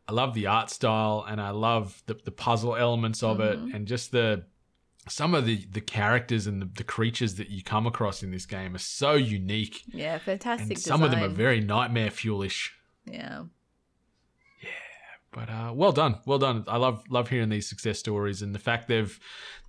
I 0.08 0.14
love 0.14 0.34
the 0.34 0.48
art 0.48 0.70
style 0.70 1.26
and 1.28 1.42
I 1.42 1.50
love 1.50 2.02
the, 2.06 2.14
the 2.24 2.32
puzzle 2.32 2.76
elements 2.76 3.24
of 3.24 3.42
it 3.42 3.60
mm-hmm. 3.60 3.76
and 3.76 3.88
just 3.88 4.12
the 4.12 4.46
some 5.10 5.34
of 5.34 5.46
the 5.46 5.66
the 5.72 5.82
characters 5.82 6.48
and 6.48 6.62
the, 6.62 6.70
the 6.76 6.84
creatures 6.84 7.36
that 7.36 7.50
you 7.50 7.64
come 7.64 7.88
across 7.88 8.24
in 8.24 8.32
this 8.32 8.46
game 8.46 8.76
are 8.76 8.80
so 8.80 9.14
unique 9.14 9.84
yeah, 9.88 10.18
fantastic. 10.18 10.70
and 10.70 10.80
some 10.80 11.04
of 11.04 11.12
them 11.12 11.24
are 11.24 11.30
very 11.30 11.62
nightmare 11.62 12.10
fuelish. 12.10 12.70
yeah. 13.06 13.44
But 15.32 15.50
uh, 15.50 15.72
well 15.74 15.92
done, 15.92 16.20
well 16.26 16.40
done. 16.40 16.64
I 16.68 16.78
love 16.78 17.04
love 17.10 17.30
hearing 17.30 17.50
these 17.50 17.68
success 17.68 18.00
stories 18.00 18.42
and 18.42 18.56
the 18.56 18.60
fact 18.60 18.88
they've 18.88 19.20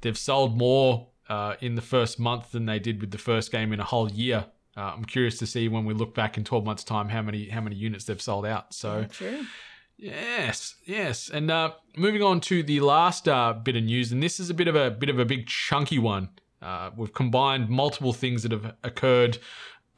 they've 0.00 0.16
sold 0.16 0.56
more 0.56 1.08
uh, 1.28 1.54
in 1.60 1.74
the 1.74 1.82
first 1.82 2.18
month 2.18 2.52
than 2.52 2.66
they 2.66 2.78
did 2.78 3.00
with 3.00 3.10
the 3.10 3.18
first 3.18 3.52
game 3.52 3.72
in 3.72 3.80
a 3.80 3.84
whole 3.84 4.10
year. 4.10 4.46
Uh, 4.76 4.92
I'm 4.96 5.04
curious 5.04 5.38
to 5.38 5.46
see 5.46 5.68
when 5.68 5.84
we 5.84 5.92
look 5.92 6.14
back 6.14 6.38
in 6.38 6.44
12 6.44 6.64
months' 6.64 6.84
time 6.84 7.08
how 7.08 7.22
many 7.22 7.48
how 7.48 7.60
many 7.60 7.76
units 7.76 8.04
they've 8.04 8.22
sold 8.22 8.46
out. 8.46 8.72
So. 8.72 9.04
True. 9.10 9.44
Yes, 10.00 10.76
yes. 10.84 11.28
And 11.28 11.50
uh, 11.50 11.72
moving 11.96 12.22
on 12.22 12.40
to 12.42 12.62
the 12.62 12.78
last 12.78 13.26
uh, 13.26 13.52
bit 13.52 13.74
of 13.74 13.82
news, 13.82 14.12
and 14.12 14.22
this 14.22 14.38
is 14.38 14.48
a 14.48 14.54
bit 14.54 14.68
of 14.68 14.76
a 14.76 14.92
bit 14.92 15.08
of 15.08 15.18
a 15.18 15.24
big 15.24 15.48
chunky 15.48 15.98
one. 15.98 16.28
Uh, 16.62 16.90
we've 16.96 17.12
combined 17.12 17.68
multiple 17.68 18.12
things 18.12 18.44
that 18.44 18.52
have 18.52 18.76
occurred 18.84 19.38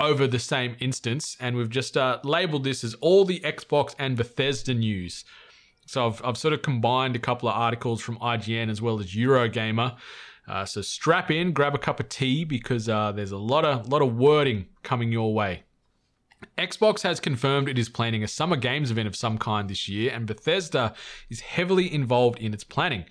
over 0.00 0.26
the 0.26 0.38
same 0.38 0.74
instance, 0.80 1.36
and 1.38 1.54
we've 1.54 1.68
just 1.68 1.98
uh, 1.98 2.18
labeled 2.24 2.64
this 2.64 2.82
as 2.82 2.94
all 2.94 3.26
the 3.26 3.40
Xbox 3.40 3.94
and 3.98 4.16
Bethesda 4.16 4.72
news. 4.72 5.24
So 5.90 6.06
I've, 6.06 6.24
I've 6.24 6.38
sort 6.38 6.54
of 6.54 6.62
combined 6.62 7.16
a 7.16 7.18
couple 7.18 7.48
of 7.48 7.56
articles 7.56 8.00
from 8.00 8.16
IGN 8.18 8.70
as 8.70 8.80
well 8.80 9.00
as 9.00 9.06
Eurogamer. 9.06 9.96
Uh, 10.46 10.64
so 10.64 10.82
strap 10.82 11.32
in, 11.32 11.52
grab 11.52 11.74
a 11.74 11.78
cup 11.78 11.98
of 11.98 12.08
tea 12.08 12.44
because 12.44 12.88
uh, 12.88 13.10
there's 13.10 13.32
a 13.32 13.38
lot 13.38 13.64
of 13.64 13.88
lot 13.88 14.00
of 14.00 14.16
wording 14.16 14.66
coming 14.84 15.10
your 15.10 15.34
way. 15.34 15.64
Xbox 16.56 17.02
has 17.02 17.18
confirmed 17.18 17.68
it 17.68 17.76
is 17.76 17.88
planning 17.88 18.22
a 18.22 18.28
summer 18.28 18.56
games 18.56 18.92
event 18.92 19.08
of 19.08 19.16
some 19.16 19.36
kind 19.36 19.68
this 19.68 19.88
year, 19.88 20.12
and 20.14 20.26
Bethesda 20.26 20.94
is 21.28 21.40
heavily 21.40 21.92
involved 21.92 22.38
in 22.38 22.54
its 22.54 22.62
planning. 22.62 23.04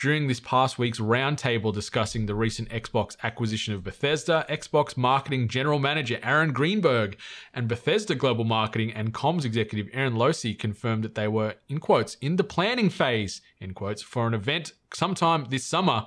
During 0.00 0.28
this 0.28 0.40
past 0.40 0.78
week's 0.78 0.98
roundtable 0.98 1.74
discussing 1.74 2.24
the 2.24 2.34
recent 2.34 2.70
Xbox 2.70 3.18
acquisition 3.22 3.74
of 3.74 3.84
Bethesda, 3.84 4.46
Xbox 4.48 4.96
marketing 4.96 5.46
general 5.46 5.78
manager 5.78 6.18
Aaron 6.22 6.54
Greenberg 6.54 7.18
and 7.52 7.68
Bethesda 7.68 8.14
global 8.14 8.44
marketing 8.44 8.94
and 8.94 9.12
comms 9.12 9.44
executive 9.44 9.90
Aaron 9.92 10.14
Losey 10.14 10.58
confirmed 10.58 11.04
that 11.04 11.16
they 11.16 11.28
were, 11.28 11.56
in 11.68 11.80
quotes, 11.80 12.14
in 12.22 12.36
the 12.36 12.44
planning 12.44 12.88
phase, 12.88 13.42
in 13.60 13.74
quotes, 13.74 14.00
for 14.00 14.26
an 14.26 14.32
event 14.32 14.72
sometime 14.94 15.44
this 15.50 15.66
summer, 15.66 16.06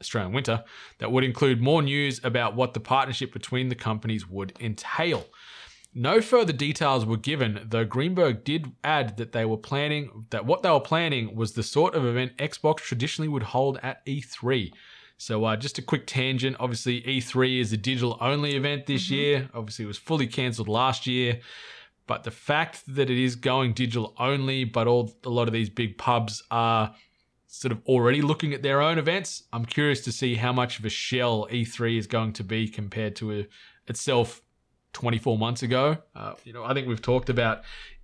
Australian 0.00 0.32
winter, 0.32 0.64
that 0.98 1.12
would 1.12 1.22
include 1.22 1.60
more 1.60 1.80
news 1.80 2.20
about 2.24 2.56
what 2.56 2.74
the 2.74 2.80
partnership 2.80 3.32
between 3.32 3.68
the 3.68 3.76
companies 3.76 4.28
would 4.28 4.52
entail. 4.58 5.24
No 5.94 6.20
further 6.20 6.52
details 6.52 7.06
were 7.06 7.16
given, 7.16 7.66
though 7.66 7.84
Greenberg 7.84 8.44
did 8.44 8.72
add 8.84 9.16
that 9.16 9.32
they 9.32 9.44
were 9.44 9.56
planning 9.56 10.26
that 10.30 10.44
what 10.44 10.62
they 10.62 10.70
were 10.70 10.80
planning 10.80 11.34
was 11.34 11.52
the 11.52 11.62
sort 11.62 11.94
of 11.94 12.04
event 12.04 12.36
Xbox 12.36 12.76
traditionally 12.76 13.28
would 13.28 13.42
hold 13.42 13.78
at 13.82 14.04
E3. 14.06 14.72
So 15.16 15.44
uh, 15.44 15.56
just 15.56 15.78
a 15.78 15.82
quick 15.82 16.06
tangent. 16.06 16.56
Obviously, 16.60 17.02
E3 17.02 17.60
is 17.60 17.72
a 17.72 17.76
digital 17.76 18.16
only 18.20 18.54
event 18.54 18.86
this 18.86 19.10
year. 19.10 19.50
Obviously, 19.52 19.84
it 19.84 19.88
was 19.88 19.98
fully 19.98 20.28
cancelled 20.28 20.68
last 20.68 21.06
year. 21.06 21.40
But 22.06 22.22
the 22.22 22.30
fact 22.30 22.82
that 22.94 23.10
it 23.10 23.18
is 23.18 23.34
going 23.34 23.72
digital 23.72 24.14
only, 24.18 24.64
but 24.64 24.86
all 24.86 25.12
a 25.24 25.28
lot 25.28 25.48
of 25.48 25.52
these 25.52 25.68
big 25.68 25.98
pubs 25.98 26.42
are 26.50 26.94
sort 27.48 27.72
of 27.72 27.82
already 27.86 28.22
looking 28.22 28.54
at 28.54 28.62
their 28.62 28.80
own 28.80 28.98
events. 28.98 29.44
I'm 29.52 29.64
curious 29.64 30.02
to 30.02 30.12
see 30.12 30.36
how 30.36 30.52
much 30.52 30.78
of 30.78 30.84
a 30.84 30.90
shell 30.90 31.48
E3 31.50 31.98
is 31.98 32.06
going 32.06 32.34
to 32.34 32.44
be 32.44 32.68
compared 32.68 33.16
to 33.16 33.40
a, 33.40 33.46
itself 33.88 34.42
24 34.92 35.38
months 35.38 35.62
ago. 35.62 35.98
Uh, 36.14 36.34
you 36.44 36.52
know, 36.52 36.64
I 36.64 36.74
think 36.74 36.88
we've 36.88 37.02
talked 37.02 37.28
about 37.28 37.62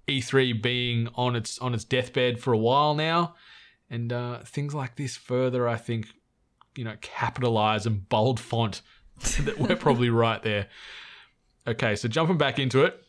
E3 0.09 0.63
being 0.63 1.09
on 1.15 1.37
its 1.37 1.59
on 1.59 1.75
its 1.75 1.85
deathbed 1.85 2.41
for 2.41 2.53
a 2.53 2.59
while 2.59 2.95
now, 2.95 3.35
and 3.91 4.13
uh, 4.13 4.39
things 4.45 4.75
like 4.75 4.97
this 4.97 5.17
further, 5.17 5.69
I 5.69 5.77
think, 5.77 6.09
you 6.77 6.85
know, 6.85 6.97
capitalize 7.01 7.87
and 7.87 8.09
bold 8.09 8.41
font 8.41 8.83
that 9.41 9.59
we're 9.59 9.77
probably 9.77 10.11
right 10.11 10.43
there. 10.43 10.69
Okay, 11.67 11.97
so 11.97 12.09
jumping 12.09 12.39
back 12.39 12.59
into 12.59 12.85
it. 12.85 13.01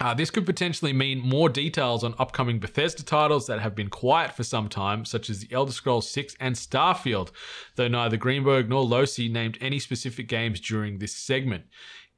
Uh, 0.00 0.14
this 0.14 0.30
could 0.30 0.46
potentially 0.46 0.92
mean 0.92 1.18
more 1.18 1.48
details 1.48 2.04
on 2.04 2.14
upcoming 2.20 2.60
Bethesda 2.60 3.02
titles 3.02 3.48
that 3.48 3.60
have 3.60 3.74
been 3.74 3.88
quiet 3.88 4.32
for 4.32 4.44
some 4.44 4.68
time, 4.68 5.04
such 5.04 5.28
as 5.28 5.40
The 5.40 5.52
Elder 5.52 5.72
Scrolls 5.72 6.08
6 6.08 6.36
and 6.38 6.54
Starfield, 6.54 7.32
though 7.74 7.88
neither 7.88 8.16
Greenberg 8.16 8.68
nor 8.68 8.84
Losi 8.84 9.30
named 9.30 9.58
any 9.60 9.80
specific 9.80 10.28
games 10.28 10.60
during 10.60 10.98
this 10.98 11.12
segment. 11.12 11.64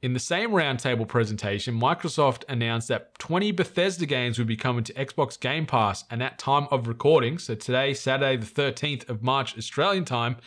In 0.01 0.13
the 0.13 0.19
same 0.19 0.49
roundtable 0.49 1.07
presentation, 1.07 1.79
Microsoft 1.79 2.43
announced 2.49 2.87
that 2.87 3.19
20 3.19 3.51
Bethesda 3.51 4.07
games 4.07 4.39
would 4.39 4.47
be 4.47 4.57
coming 4.57 4.83
to 4.85 4.93
Xbox 4.93 5.39
Game 5.39 5.67
Pass, 5.67 6.05
and 6.09 6.23
at 6.23 6.39
time 6.39 6.67
of 6.71 6.87
recording, 6.87 7.37
so 7.37 7.53
today, 7.53 7.93
Saturday 7.93 8.35
the 8.35 8.47
13th 8.47 9.07
of 9.09 9.21
March 9.21 9.55
Australian 9.59 10.03
time, 10.03 10.37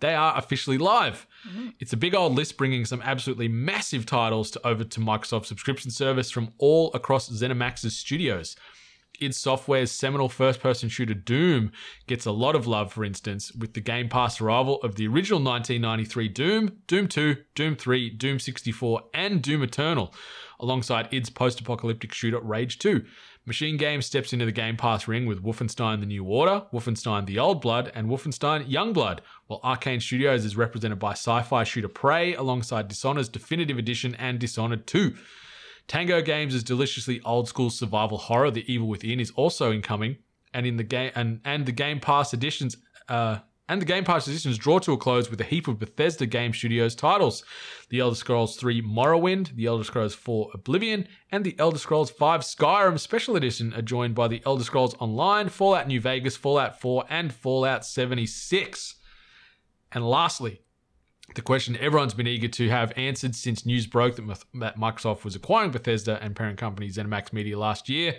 they 0.00 0.14
are 0.14 0.38
officially 0.38 0.78
live. 0.78 1.26
Mm-hmm. 1.46 1.68
It's 1.80 1.92
a 1.92 1.98
big 1.98 2.14
old 2.14 2.34
list 2.34 2.56
bringing 2.56 2.86
some 2.86 3.02
absolutely 3.02 3.46
massive 3.46 4.06
titles 4.06 4.50
to 4.52 4.66
over 4.66 4.84
to 4.84 5.00
Microsoft 5.00 5.44
subscription 5.44 5.90
service 5.90 6.30
from 6.30 6.54
all 6.56 6.90
across 6.94 7.28
ZeniMax's 7.28 7.94
studios. 7.94 8.56
Id 9.20 9.34
Software's 9.34 9.90
seminal 9.90 10.28
first-person 10.28 10.88
shooter 10.88 11.14
Doom 11.14 11.72
gets 12.06 12.26
a 12.26 12.32
lot 12.32 12.54
of 12.54 12.66
love, 12.66 12.92
for 12.92 13.04
instance, 13.04 13.52
with 13.52 13.74
the 13.74 13.80
Game 13.80 14.08
Pass 14.08 14.40
arrival 14.40 14.80
of 14.82 14.96
the 14.96 15.06
original 15.06 15.42
1993 15.42 16.28
Doom, 16.28 16.78
Doom 16.86 17.08
2, 17.08 17.36
Doom 17.54 17.76
3, 17.76 18.10
Doom 18.10 18.38
64, 18.38 19.02
and 19.14 19.42
Doom 19.42 19.62
Eternal, 19.62 20.12
alongside 20.60 21.08
id's 21.12 21.30
post-apocalyptic 21.30 22.12
shooter 22.12 22.40
Rage 22.40 22.78
2. 22.78 23.04
Machine 23.46 23.76
Games 23.76 24.06
steps 24.06 24.32
into 24.32 24.46
the 24.46 24.52
Game 24.52 24.76
Pass 24.76 25.06
ring 25.06 25.26
with 25.26 25.42
Wolfenstein 25.42 26.00
The 26.00 26.06
New 26.06 26.24
Order, 26.24 26.64
Wolfenstein 26.72 27.26
The 27.26 27.38
Old 27.38 27.60
Blood, 27.60 27.92
and 27.94 28.08
Wolfenstein 28.08 28.64
Young 28.66 28.94
Blood, 28.94 29.20
while 29.48 29.60
Arkane 29.60 30.00
Studios 30.00 30.46
is 30.46 30.56
represented 30.56 30.98
by 30.98 31.12
sci 31.12 31.42
fi 31.42 31.62
shooter 31.62 31.88
Prey 31.88 32.34
alongside 32.34 32.88
Dishonored's 32.88 33.28
Definitive 33.28 33.76
Edition 33.76 34.14
and 34.14 34.38
Dishonored 34.38 34.86
2. 34.86 35.14
Tango 35.86 36.22
Games' 36.22 36.62
deliciously 36.62 37.20
old 37.24 37.48
school 37.48 37.70
survival 37.70 38.18
horror. 38.18 38.50
The 38.50 38.70
Evil 38.72 38.88
Within 38.88 39.20
is 39.20 39.30
also 39.32 39.72
incoming, 39.72 40.16
and 40.52 40.66
in 40.66 40.76
the 40.76 40.84
game 40.84 41.12
and, 41.14 41.40
and 41.44 41.66
the 41.66 41.72
Game 41.72 42.00
Pass 42.00 42.32
editions 42.32 42.76
uh, 43.08 43.38
and 43.66 43.80
the 43.80 43.86
Game 43.86 44.04
Pass 44.04 44.28
editions 44.28 44.58
draw 44.58 44.78
to 44.80 44.92
a 44.92 44.98
close 44.98 45.30
with 45.30 45.40
a 45.40 45.44
heap 45.44 45.68
of 45.68 45.78
Bethesda 45.78 46.26
Game 46.26 46.52
Studios 46.52 46.94
titles. 46.94 47.44
The 47.88 48.00
Elder 48.00 48.16
Scrolls 48.16 48.56
3 48.56 48.82
Morrowind, 48.82 49.56
The 49.56 49.64
Elder 49.64 49.84
Scrolls 49.84 50.14
4 50.14 50.50
Oblivion, 50.52 51.08
and 51.32 51.44
The 51.44 51.58
Elder 51.58 51.78
Scrolls 51.78 52.10
5 52.10 52.42
Skyrim 52.42 52.98
Special 52.98 53.36
Edition 53.36 53.72
are 53.72 53.80
joined 53.80 54.14
by 54.14 54.28
The 54.28 54.42
Elder 54.44 54.64
Scrolls 54.64 54.94
Online, 54.98 55.48
Fallout 55.48 55.88
New 55.88 56.00
Vegas, 56.00 56.36
Fallout 56.36 56.78
4, 56.78 57.04
and 57.08 57.32
Fallout 57.32 57.86
76. 57.86 58.96
And 59.92 60.06
lastly, 60.06 60.60
the 61.34 61.42
question 61.42 61.76
everyone's 61.80 62.14
been 62.14 62.26
eager 62.26 62.48
to 62.48 62.68
have 62.68 62.92
answered 62.96 63.34
since 63.34 63.64
news 63.64 63.86
broke 63.86 64.16
that, 64.16 64.44
that 64.54 64.78
Microsoft 64.78 65.24
was 65.24 65.34
acquiring 65.34 65.70
Bethesda 65.70 66.18
and 66.22 66.36
parent 66.36 66.58
company 66.58 66.88
ZeniMax 66.88 67.32
Media 67.32 67.58
last 67.58 67.88
year. 67.88 68.16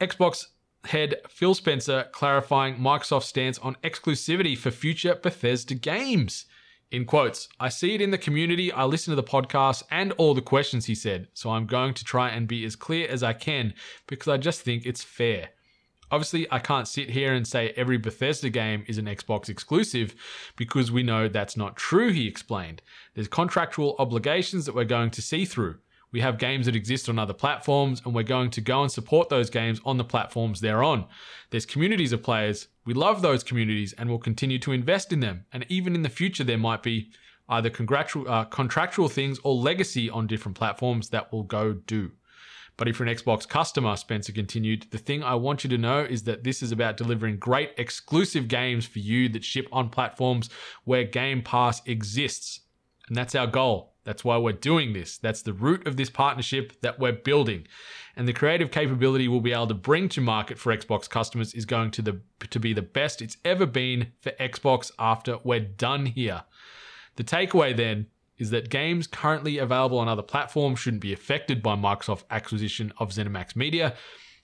Xbox 0.00 0.46
head 0.86 1.16
Phil 1.28 1.54
Spencer 1.54 2.08
clarifying 2.12 2.76
Microsoft's 2.76 3.26
stance 3.26 3.58
on 3.58 3.76
exclusivity 3.84 4.56
for 4.56 4.70
future 4.70 5.14
Bethesda 5.14 5.74
games. 5.74 6.46
In 6.90 7.04
quotes, 7.06 7.48
I 7.58 7.68
see 7.68 7.94
it 7.94 8.02
in 8.02 8.10
the 8.10 8.18
community, 8.18 8.70
I 8.70 8.84
listen 8.84 9.12
to 9.12 9.16
the 9.16 9.22
podcast 9.22 9.82
and 9.90 10.12
all 10.12 10.34
the 10.34 10.42
questions, 10.42 10.86
he 10.86 10.94
said, 10.94 11.28
so 11.32 11.50
I'm 11.50 11.66
going 11.66 11.94
to 11.94 12.04
try 12.04 12.28
and 12.28 12.46
be 12.46 12.64
as 12.66 12.76
clear 12.76 13.08
as 13.08 13.22
I 13.22 13.32
can 13.32 13.72
because 14.06 14.28
I 14.28 14.36
just 14.36 14.60
think 14.60 14.84
it's 14.84 15.02
fair. 15.02 15.50
Obviously, 16.12 16.46
I 16.52 16.58
can't 16.58 16.86
sit 16.86 17.08
here 17.08 17.32
and 17.32 17.48
say 17.48 17.72
every 17.74 17.96
Bethesda 17.96 18.50
game 18.50 18.84
is 18.86 18.98
an 18.98 19.06
Xbox 19.06 19.48
exclusive 19.48 20.14
because 20.56 20.92
we 20.92 21.02
know 21.02 21.26
that's 21.26 21.56
not 21.56 21.74
true, 21.74 22.12
he 22.12 22.28
explained. 22.28 22.82
There's 23.14 23.28
contractual 23.28 23.96
obligations 23.98 24.66
that 24.66 24.74
we're 24.74 24.84
going 24.84 25.10
to 25.12 25.22
see 25.22 25.46
through. 25.46 25.78
We 26.12 26.20
have 26.20 26.36
games 26.36 26.66
that 26.66 26.76
exist 26.76 27.08
on 27.08 27.18
other 27.18 27.32
platforms, 27.32 28.02
and 28.04 28.14
we're 28.14 28.24
going 28.24 28.50
to 28.50 28.60
go 28.60 28.82
and 28.82 28.92
support 28.92 29.30
those 29.30 29.48
games 29.48 29.80
on 29.86 29.96
the 29.96 30.04
platforms 30.04 30.60
they're 30.60 30.84
on. 30.84 31.06
There's 31.48 31.64
communities 31.64 32.12
of 32.12 32.22
players. 32.22 32.68
We 32.84 32.92
love 32.92 33.22
those 33.22 33.42
communities 33.42 33.94
and 33.94 34.10
we'll 34.10 34.18
continue 34.18 34.58
to 34.58 34.72
invest 34.72 35.14
in 35.14 35.20
them. 35.20 35.46
And 35.50 35.64
even 35.70 35.94
in 35.94 36.02
the 36.02 36.10
future, 36.10 36.44
there 36.44 36.58
might 36.58 36.82
be 36.82 37.10
either 37.48 37.70
contractual, 37.70 38.30
uh, 38.30 38.44
contractual 38.44 39.08
things 39.08 39.38
or 39.42 39.54
legacy 39.54 40.10
on 40.10 40.26
different 40.26 40.58
platforms 40.58 41.08
that 41.08 41.32
will 41.32 41.42
go 41.42 41.72
do. 41.72 42.10
But 42.76 42.88
if 42.88 42.98
you're 42.98 43.08
an 43.08 43.14
Xbox 43.14 43.46
customer, 43.46 43.96
Spencer 43.96 44.32
continued, 44.32 44.86
the 44.90 44.98
thing 44.98 45.22
I 45.22 45.34
want 45.34 45.62
you 45.62 45.70
to 45.70 45.78
know 45.78 46.00
is 46.00 46.24
that 46.24 46.42
this 46.42 46.62
is 46.62 46.72
about 46.72 46.96
delivering 46.96 47.36
great 47.36 47.72
exclusive 47.76 48.48
games 48.48 48.86
for 48.86 48.98
you 48.98 49.28
that 49.30 49.44
ship 49.44 49.68
on 49.72 49.90
platforms 49.90 50.48
where 50.84 51.04
Game 51.04 51.42
Pass 51.42 51.82
exists. 51.86 52.60
And 53.08 53.16
that's 53.16 53.34
our 53.34 53.46
goal. 53.46 53.92
That's 54.04 54.24
why 54.24 54.36
we're 54.36 54.52
doing 54.52 54.94
this. 54.94 55.18
That's 55.18 55.42
the 55.42 55.52
root 55.52 55.86
of 55.86 55.96
this 55.96 56.10
partnership 56.10 56.80
that 56.80 56.98
we're 56.98 57.12
building. 57.12 57.68
And 58.16 58.26
the 58.26 58.32
creative 58.32 58.70
capability 58.70 59.28
we'll 59.28 59.40
be 59.40 59.52
able 59.52 59.68
to 59.68 59.74
bring 59.74 60.08
to 60.10 60.20
market 60.20 60.58
for 60.58 60.76
Xbox 60.76 61.08
customers 61.08 61.54
is 61.54 61.64
going 61.64 61.92
to 61.92 62.02
the 62.02 62.20
to 62.50 62.58
be 62.58 62.72
the 62.72 62.82
best 62.82 63.22
it's 63.22 63.36
ever 63.44 63.64
been 63.64 64.12
for 64.20 64.32
Xbox 64.32 64.90
after 64.98 65.38
we're 65.44 65.60
done 65.60 66.06
here. 66.06 66.42
The 67.16 67.24
takeaway 67.24 67.76
then 67.76 68.06
is 68.42 68.50
that 68.50 68.68
games 68.68 69.06
currently 69.06 69.58
available 69.58 69.98
on 69.98 70.08
other 70.08 70.22
platforms 70.22 70.80
shouldn't 70.80 71.00
be 71.00 71.12
affected 71.12 71.62
by 71.62 71.76
Microsoft's 71.76 72.24
acquisition 72.28 72.92
of 72.98 73.10
ZeniMax 73.10 73.54
Media, 73.54 73.94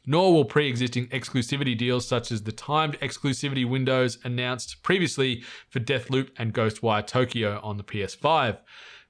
nor 0.07 0.33
will 0.33 0.45
pre 0.45 0.69
existing 0.69 1.09
exclusivity 1.09 1.77
deals 1.77 2.07
such 2.07 2.31
as 2.31 2.45
the 2.45 2.53
timed 2.53 2.99
exclusivity 3.01 3.69
windows 3.69 4.17
announced 4.23 4.83
previously 4.85 5.43
for 5.69 5.81
Deathloop 5.81 6.31
and 6.39 6.55
Ghostwire 6.55 7.05
Tokyo 7.05 7.61
on 7.63 7.77
the 7.77 7.83
PS5. 7.83 8.59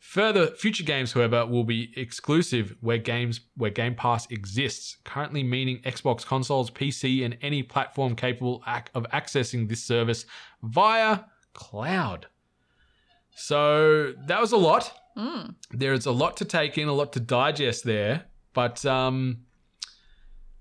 Further, 0.01 0.47
future 0.47 0.85
games, 0.85 1.13
however, 1.13 1.45
will 1.45 1.65
be 1.65 1.93
exclusive 1.95 2.75
where 2.81 2.99
games 2.99 3.41
where 3.57 3.71
Game 3.71 3.95
Pass 3.95 4.27
exists, 4.31 4.97
currently 5.05 5.43
meaning 5.43 5.83
Xbox 5.83 6.25
consoles, 6.25 6.71
PC, 6.71 7.25
and 7.25 7.37
any 7.43 7.63
platform 7.63 8.17
capable 8.17 8.63
of 8.95 9.07
accessing 9.13 9.69
this 9.69 9.85
service 9.85 10.25
via 10.63 11.21
cloud. 11.53 12.27
So 13.39 14.15
that 14.27 14.41
was 14.41 14.53
a 14.53 14.57
lot. 14.57 14.93
There's 15.71 16.07
a 16.07 16.13
lot 16.13 16.37
to 16.39 16.45
take 16.45 16.77
in, 16.77 16.89
a 16.89 16.93
lot 16.93 17.13
to 17.13 17.21
digest 17.21 17.85
there. 17.85 18.25
But 18.53 18.85
um, 18.85 19.39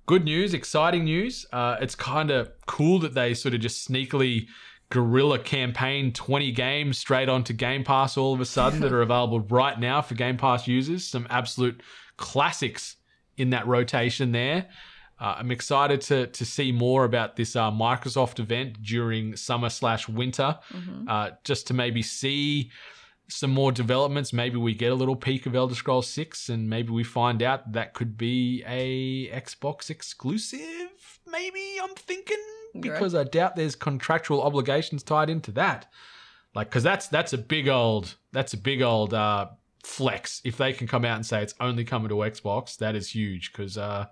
good 0.05 0.23
news, 0.23 0.53
exciting 0.53 1.05
news. 1.05 1.45
Uh, 1.51 1.77
it's 1.81 1.95
kind 1.95 2.29
of 2.29 2.51
cool 2.67 2.99
that 2.99 3.15
they 3.15 3.33
sort 3.33 3.55
of 3.55 3.61
just 3.61 3.87
sneakily 3.89 4.47
guerrilla 4.89 5.39
campaign 5.39 6.13
20 6.13 6.51
games 6.51 6.97
straight 6.97 7.29
onto 7.29 7.51
Game 7.51 7.83
Pass 7.83 8.15
all 8.15 8.33
of 8.33 8.39
a 8.39 8.45
sudden 8.45 8.79
that 8.81 8.93
are 8.93 9.01
available 9.09 9.41
right 9.41 9.79
now 9.79 10.01
for 10.01 10.13
Game 10.13 10.37
Pass 10.37 10.67
users. 10.67 11.05
Some 11.05 11.27
absolute 11.29 11.81
classics 12.15 12.95
in 13.37 13.49
that 13.49 13.67
rotation 13.67 14.31
there. 14.31 14.67
Uh, 15.19 15.35
I'm 15.39 15.51
excited 15.51 16.01
to 16.01 16.27
to 16.27 16.45
see 16.45 16.71
more 16.71 17.03
about 17.03 17.35
this 17.35 17.55
uh, 17.55 17.71
Microsoft 17.71 18.39
event 18.39 18.81
during 18.83 19.35
summer 19.35 19.69
slash 19.69 20.07
winter, 20.07 20.59
uh, 21.07 21.31
just 21.43 21.67
to 21.67 21.73
maybe 21.73 22.01
see 22.01 22.71
some 23.27 23.51
more 23.51 23.71
developments. 23.71 24.31
Maybe 24.31 24.57
we 24.57 24.73
get 24.73 24.91
a 24.91 24.95
little 24.95 25.15
peek 25.15 25.45
of 25.45 25.55
Elder 25.55 25.75
Scrolls 25.75 26.07
Six, 26.07 26.49
and 26.49 26.69
maybe 26.69 26.91
we 26.91 27.03
find 27.03 27.41
out 27.41 27.73
that 27.73 27.93
could 27.93 28.17
be 28.17 28.63
a 28.67 29.29
Xbox 29.29 29.89
exclusive. 29.89 31.19
Maybe 31.25 31.77
I'm 31.81 31.95
thinking 31.95 32.37
because 32.79 33.15
I 33.15 33.23
doubt 33.23 33.55
there's 33.55 33.75
contractual 33.75 34.41
obligations 34.41 35.03
tied 35.03 35.29
into 35.29 35.51
that. 35.53 35.91
Like, 36.53 36.69
because 36.69 36.83
that's 36.83 37.07
that's 37.07 37.33
a 37.33 37.37
big 37.37 37.67
old 37.67 38.15
that's 38.31 38.53
a 38.53 38.57
big 38.57 38.81
old 38.81 39.13
uh, 39.13 39.47
flex. 39.83 40.41
If 40.43 40.57
they 40.57 40.73
can 40.73 40.87
come 40.87 41.05
out 41.05 41.15
and 41.15 41.25
say 41.25 41.41
it's 41.41 41.55
only 41.59 41.83
coming 41.83 42.09
to 42.09 42.15
Xbox, 42.15 42.77
that 42.77 42.95
is 42.95 43.09
huge 43.11 43.51
because 43.51 43.77
uh, 43.77 44.07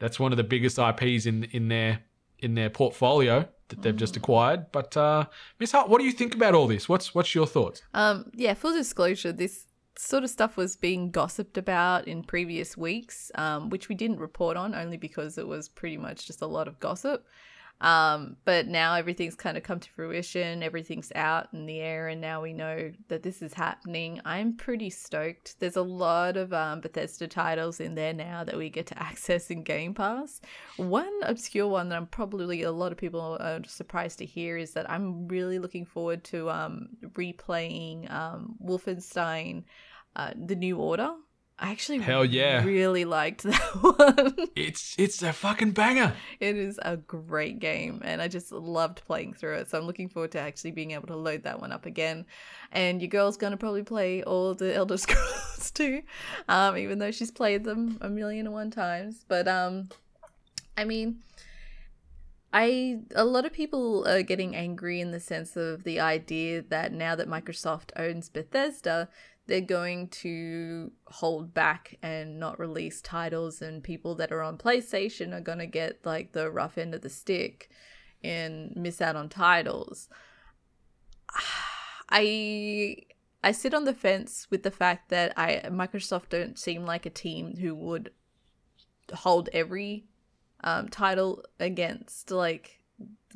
that's 0.00 0.18
one 0.18 0.32
of 0.32 0.36
the 0.36 0.44
biggest 0.44 0.78
IPs 0.78 1.26
in 1.26 1.44
in 1.44 1.68
their 1.68 2.00
in 2.40 2.54
their 2.54 2.70
portfolio 2.70 3.46
that 3.68 3.82
they've 3.82 3.96
just 3.96 4.16
acquired. 4.16 4.72
But 4.72 4.96
uh, 4.96 5.26
Miss 5.60 5.72
Hart, 5.72 5.88
what 5.88 5.98
do 5.98 6.04
you 6.04 6.12
think 6.12 6.34
about 6.34 6.54
all 6.54 6.66
this? 6.66 6.88
What's 6.88 7.14
what's 7.14 7.34
your 7.34 7.46
thoughts? 7.46 7.82
Um, 7.94 8.30
yeah, 8.34 8.54
full 8.54 8.72
disclosure, 8.72 9.30
this 9.30 9.66
sort 9.96 10.24
of 10.24 10.30
stuff 10.30 10.56
was 10.56 10.76
being 10.76 11.10
gossiped 11.10 11.58
about 11.58 12.08
in 12.08 12.22
previous 12.22 12.76
weeks, 12.76 13.30
um, 13.34 13.70
which 13.70 13.88
we 13.88 13.94
didn't 13.94 14.18
report 14.18 14.56
on 14.56 14.74
only 14.74 14.96
because 14.96 15.36
it 15.36 15.46
was 15.46 15.68
pretty 15.68 15.96
much 15.96 16.26
just 16.26 16.42
a 16.42 16.46
lot 16.46 16.66
of 16.66 16.80
gossip. 16.80 17.26
Um, 17.80 18.36
but 18.44 18.66
now 18.66 18.94
everything's 18.94 19.34
kind 19.34 19.56
of 19.56 19.62
come 19.62 19.80
to 19.80 19.90
fruition, 19.90 20.62
everything's 20.62 21.10
out 21.14 21.48
in 21.54 21.64
the 21.64 21.80
air, 21.80 22.08
and 22.08 22.20
now 22.20 22.42
we 22.42 22.52
know 22.52 22.92
that 23.08 23.22
this 23.22 23.40
is 23.40 23.54
happening. 23.54 24.20
I'm 24.24 24.54
pretty 24.56 24.90
stoked. 24.90 25.58
There's 25.60 25.76
a 25.76 25.82
lot 25.82 26.36
of 26.36 26.52
um, 26.52 26.80
Bethesda 26.80 27.26
titles 27.26 27.80
in 27.80 27.94
there 27.94 28.12
now 28.12 28.44
that 28.44 28.56
we 28.56 28.68
get 28.68 28.86
to 28.88 29.02
access 29.02 29.50
in 29.50 29.62
Game 29.62 29.94
Pass. 29.94 30.40
One 30.76 31.12
obscure 31.22 31.68
one 31.68 31.88
that 31.88 31.96
I'm 31.96 32.06
probably 32.06 32.62
a 32.62 32.72
lot 32.72 32.92
of 32.92 32.98
people 32.98 33.38
are 33.40 33.60
surprised 33.66 34.18
to 34.18 34.26
hear 34.26 34.58
is 34.58 34.72
that 34.72 34.90
I'm 34.90 35.26
really 35.28 35.58
looking 35.58 35.86
forward 35.86 36.22
to 36.24 36.50
um, 36.50 36.88
replaying 37.12 38.10
um, 38.12 38.56
Wolfenstein 38.62 39.64
uh, 40.16 40.32
The 40.36 40.56
New 40.56 40.76
Order. 40.76 41.14
I 41.62 41.72
actually 41.72 41.98
Hell 41.98 42.24
yeah. 42.24 42.64
really 42.64 43.04
liked 43.04 43.42
that 43.44 43.60
one. 43.82 44.48
It's 44.56 44.94
it's 44.98 45.22
a 45.22 45.30
fucking 45.30 45.72
banger. 45.72 46.14
It 46.40 46.56
is 46.56 46.80
a 46.80 46.96
great 46.96 47.58
game, 47.58 48.00
and 48.02 48.22
I 48.22 48.28
just 48.28 48.50
loved 48.50 49.04
playing 49.04 49.34
through 49.34 49.56
it. 49.56 49.68
So 49.70 49.78
I'm 49.78 49.84
looking 49.84 50.08
forward 50.08 50.32
to 50.32 50.40
actually 50.40 50.70
being 50.70 50.92
able 50.92 51.08
to 51.08 51.16
load 51.16 51.42
that 51.42 51.60
one 51.60 51.70
up 51.70 51.84
again. 51.84 52.24
And 52.72 53.02
your 53.02 53.08
girl's 53.08 53.36
gonna 53.36 53.58
probably 53.58 53.82
play 53.82 54.22
all 54.22 54.54
the 54.54 54.74
Elder 54.74 54.96
Scrolls 54.98 55.70
too, 55.70 56.02
um, 56.48 56.78
even 56.78 56.98
though 56.98 57.10
she's 57.10 57.30
played 57.30 57.64
them 57.64 57.98
a 58.00 58.08
million 58.08 58.46
and 58.46 58.54
one 58.54 58.70
times. 58.70 59.26
But 59.28 59.46
um, 59.46 59.90
I 60.78 60.84
mean, 60.84 61.18
I 62.54 63.00
a 63.14 63.24
lot 63.24 63.44
of 63.44 63.52
people 63.52 64.08
are 64.08 64.22
getting 64.22 64.56
angry 64.56 65.00
in 65.00 65.10
the 65.10 65.20
sense 65.20 65.56
of 65.56 65.84
the 65.84 66.00
idea 66.00 66.62
that 66.62 66.92
now 66.92 67.14
that 67.14 67.28
Microsoft 67.28 67.90
owns 67.96 68.30
Bethesda, 68.30 69.10
they're 69.50 69.60
going 69.60 70.06
to 70.06 70.92
hold 71.06 71.52
back 71.52 71.98
and 72.04 72.38
not 72.38 72.60
release 72.60 73.00
titles 73.00 73.60
and 73.60 73.82
people 73.82 74.14
that 74.14 74.30
are 74.30 74.42
on 74.42 74.56
PlayStation 74.56 75.34
are 75.34 75.40
going 75.40 75.58
to 75.58 75.66
get 75.66 75.98
like 76.06 76.30
the 76.30 76.48
rough 76.48 76.78
end 76.78 76.94
of 76.94 77.00
the 77.00 77.10
stick 77.10 77.68
and 78.22 78.72
miss 78.76 79.00
out 79.00 79.16
on 79.16 79.28
titles. 79.28 80.08
I 82.10 82.98
I 83.42 83.50
sit 83.50 83.74
on 83.74 83.86
the 83.86 83.94
fence 83.94 84.46
with 84.50 84.62
the 84.62 84.70
fact 84.70 85.08
that 85.08 85.32
I 85.36 85.62
Microsoft 85.64 86.28
don't 86.28 86.56
seem 86.56 86.84
like 86.86 87.04
a 87.04 87.10
team 87.10 87.56
who 87.56 87.74
would 87.74 88.12
hold 89.12 89.48
every 89.52 90.04
um, 90.62 90.88
title 90.88 91.42
against 91.58 92.30
like 92.30 92.79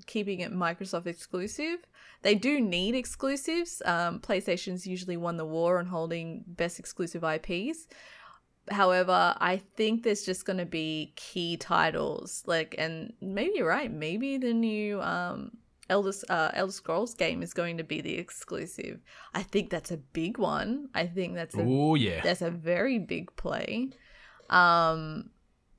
keeping 0.07 0.41
it 0.41 0.53
Microsoft 0.53 1.07
exclusive. 1.07 1.79
They 2.23 2.35
do 2.35 2.61
need 2.61 2.95
exclusives. 2.95 3.83
Um, 3.85 4.21
PlayStation's 4.21 4.87
usually 4.87 5.17
won 5.17 5.37
the 5.37 5.45
war 5.45 5.79
on 5.79 5.87
holding 5.87 6.45
best 6.47 6.79
exclusive 6.79 7.23
IPs. 7.23 7.87
However, 8.71 9.35
I 9.39 9.61
think 9.77 10.03
there's 10.03 10.25
just 10.25 10.47
going 10.47 10.59
to 10.59 10.65
be 10.65 11.13
key 11.17 11.57
titles 11.59 12.43
like, 12.47 12.75
and 12.79 13.13
maybe 13.21 13.53
you're 13.57 13.69
right. 13.69 13.93
Maybe 13.93 14.39
the 14.39 14.55
new 14.55 15.03
um, 15.03 15.53
Elder 15.91 16.13
uh, 16.31 16.51
Elder 16.55 16.73
Scrolls 16.73 17.15
game 17.15 17.43
is 17.43 17.53
going 17.53 17.77
to 17.77 17.85
be 17.85 18.01
the 18.01 18.17
exclusive. 18.17 19.01
I 19.35 19.43
think 19.43 19.69
that's 19.69 19.91
a 19.91 19.99
big 19.99 20.39
one. 20.39 20.89
I 20.95 21.07
think 21.07 21.35
that's 21.35 21.55
a 21.55 21.63
Oh 21.63 21.95
yeah. 21.95 22.23
that's 22.23 22.43
a 22.43 22.51
very 22.51 22.99
big 22.99 23.35
play. 23.37 23.91
Um, 24.49 25.31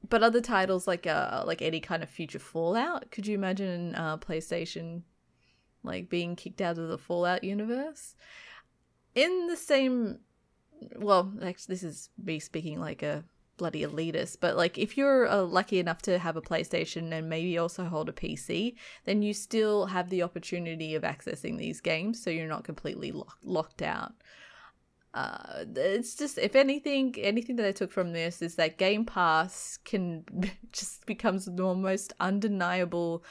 but 0.09 0.23
other 0.23 0.41
titles 0.41 0.87
like 0.87 1.07
uh 1.07 1.43
like 1.45 1.61
any 1.61 1.79
kind 1.79 2.03
of 2.03 2.09
future 2.09 2.39
Fallout, 2.39 3.11
could 3.11 3.27
you 3.27 3.35
imagine 3.35 3.95
uh, 3.95 4.17
PlayStation 4.17 5.03
like 5.83 6.09
being 6.09 6.35
kicked 6.35 6.61
out 6.61 6.77
of 6.77 6.89
the 6.89 6.97
Fallout 6.97 7.43
universe? 7.43 8.15
In 9.13 9.47
the 9.47 9.55
same, 9.55 10.19
well, 10.97 11.31
actually, 11.41 11.73
this 11.73 11.83
is 11.83 12.09
me 12.21 12.39
speaking 12.39 12.81
like 12.81 13.01
a 13.01 13.23
bloody 13.57 13.83
elitist, 13.83 14.37
but 14.41 14.57
like 14.57 14.77
if 14.77 14.97
you're 14.97 15.27
uh, 15.29 15.41
lucky 15.41 15.79
enough 15.79 16.01
to 16.01 16.19
have 16.19 16.35
a 16.35 16.41
PlayStation 16.41 17.13
and 17.13 17.29
maybe 17.29 17.57
also 17.57 17.85
hold 17.85 18.09
a 18.09 18.11
PC, 18.11 18.75
then 19.05 19.21
you 19.21 19.33
still 19.33 19.85
have 19.85 20.09
the 20.09 20.23
opportunity 20.23 20.95
of 20.95 21.03
accessing 21.03 21.57
these 21.57 21.79
games, 21.79 22.21
so 22.21 22.29
you're 22.29 22.47
not 22.47 22.65
completely 22.65 23.13
lock- 23.13 23.37
locked 23.43 23.81
out 23.81 24.13
uh, 25.16 25.63
it's 25.76 26.16
just 26.16 26.38
if 26.38 26.55
anything 26.55 27.16
anything 27.18 27.55
that 27.55 27.66
i 27.66 27.72
took 27.72 27.91
from 27.91 28.13
this 28.13 28.41
is 28.41 28.55
that 28.55 28.78
game 28.78 29.05
pass 29.05 29.80
can 29.84 30.24
just 30.72 31.05
becomes 31.05 31.45
the 31.45 31.74
most 31.74 32.13
undeniable 32.20 33.24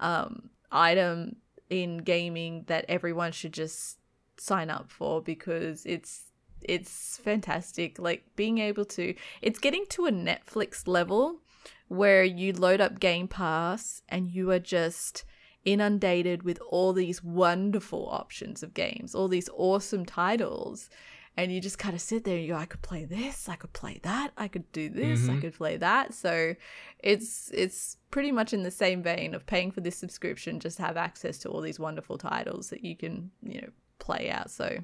um, 0.00 0.48
item 0.70 1.36
in 1.68 1.98
gaming 1.98 2.64
that 2.68 2.84
everyone 2.88 3.32
should 3.32 3.52
just 3.52 3.98
sign 4.36 4.70
up 4.70 4.90
for 4.90 5.22
because 5.22 5.84
it's 5.86 6.32
it's 6.64 7.18
fantastic. 7.18 7.98
Like 7.98 8.24
being 8.36 8.58
able 8.58 8.84
to 8.86 9.14
it's 9.40 9.58
getting 9.58 9.84
to 9.90 10.06
a 10.06 10.12
netflix 10.12 10.86
level 10.86 11.40
where 11.88 12.24
you 12.24 12.52
load 12.52 12.80
up 12.80 13.00
game 13.00 13.28
pass 13.28 14.02
and 14.08 14.28
you 14.28 14.50
are 14.50 14.58
just 14.58 15.24
inundated 15.64 16.42
with 16.42 16.58
all 16.68 16.92
these 16.92 17.22
wonderful 17.22 18.08
options 18.10 18.64
of 18.64 18.74
games 18.74 19.14
all 19.14 19.28
these 19.28 19.48
awesome 19.54 20.04
titles 20.04 20.90
and 21.36 21.50
you 21.52 21.60
just 21.60 21.78
kind 21.78 21.94
of 21.94 22.00
sit 22.00 22.24
there 22.24 22.36
and 22.36 22.44
you 22.44 22.52
go, 22.52 22.58
I 22.58 22.66
could 22.66 22.82
play 22.82 23.04
this, 23.04 23.48
I 23.48 23.56
could 23.56 23.72
play 23.72 24.00
that, 24.02 24.32
I 24.36 24.48
could 24.48 24.70
do 24.72 24.90
this, 24.90 25.28
I 25.28 25.40
could 25.40 25.54
play 25.54 25.76
that. 25.78 26.12
So 26.12 26.54
it's 26.98 27.50
it's 27.54 27.96
pretty 28.10 28.30
much 28.30 28.52
in 28.52 28.62
the 28.62 28.70
same 28.70 29.02
vein 29.02 29.34
of 29.34 29.46
paying 29.46 29.70
for 29.70 29.80
this 29.80 29.96
subscription, 29.96 30.60
just 30.60 30.78
have 30.78 30.96
access 30.96 31.38
to 31.38 31.48
all 31.48 31.60
these 31.62 31.80
wonderful 31.80 32.18
titles 32.18 32.68
that 32.70 32.84
you 32.84 32.96
can, 32.96 33.30
you 33.42 33.62
know, 33.62 33.68
play 33.98 34.30
out. 34.30 34.50
So 34.50 34.78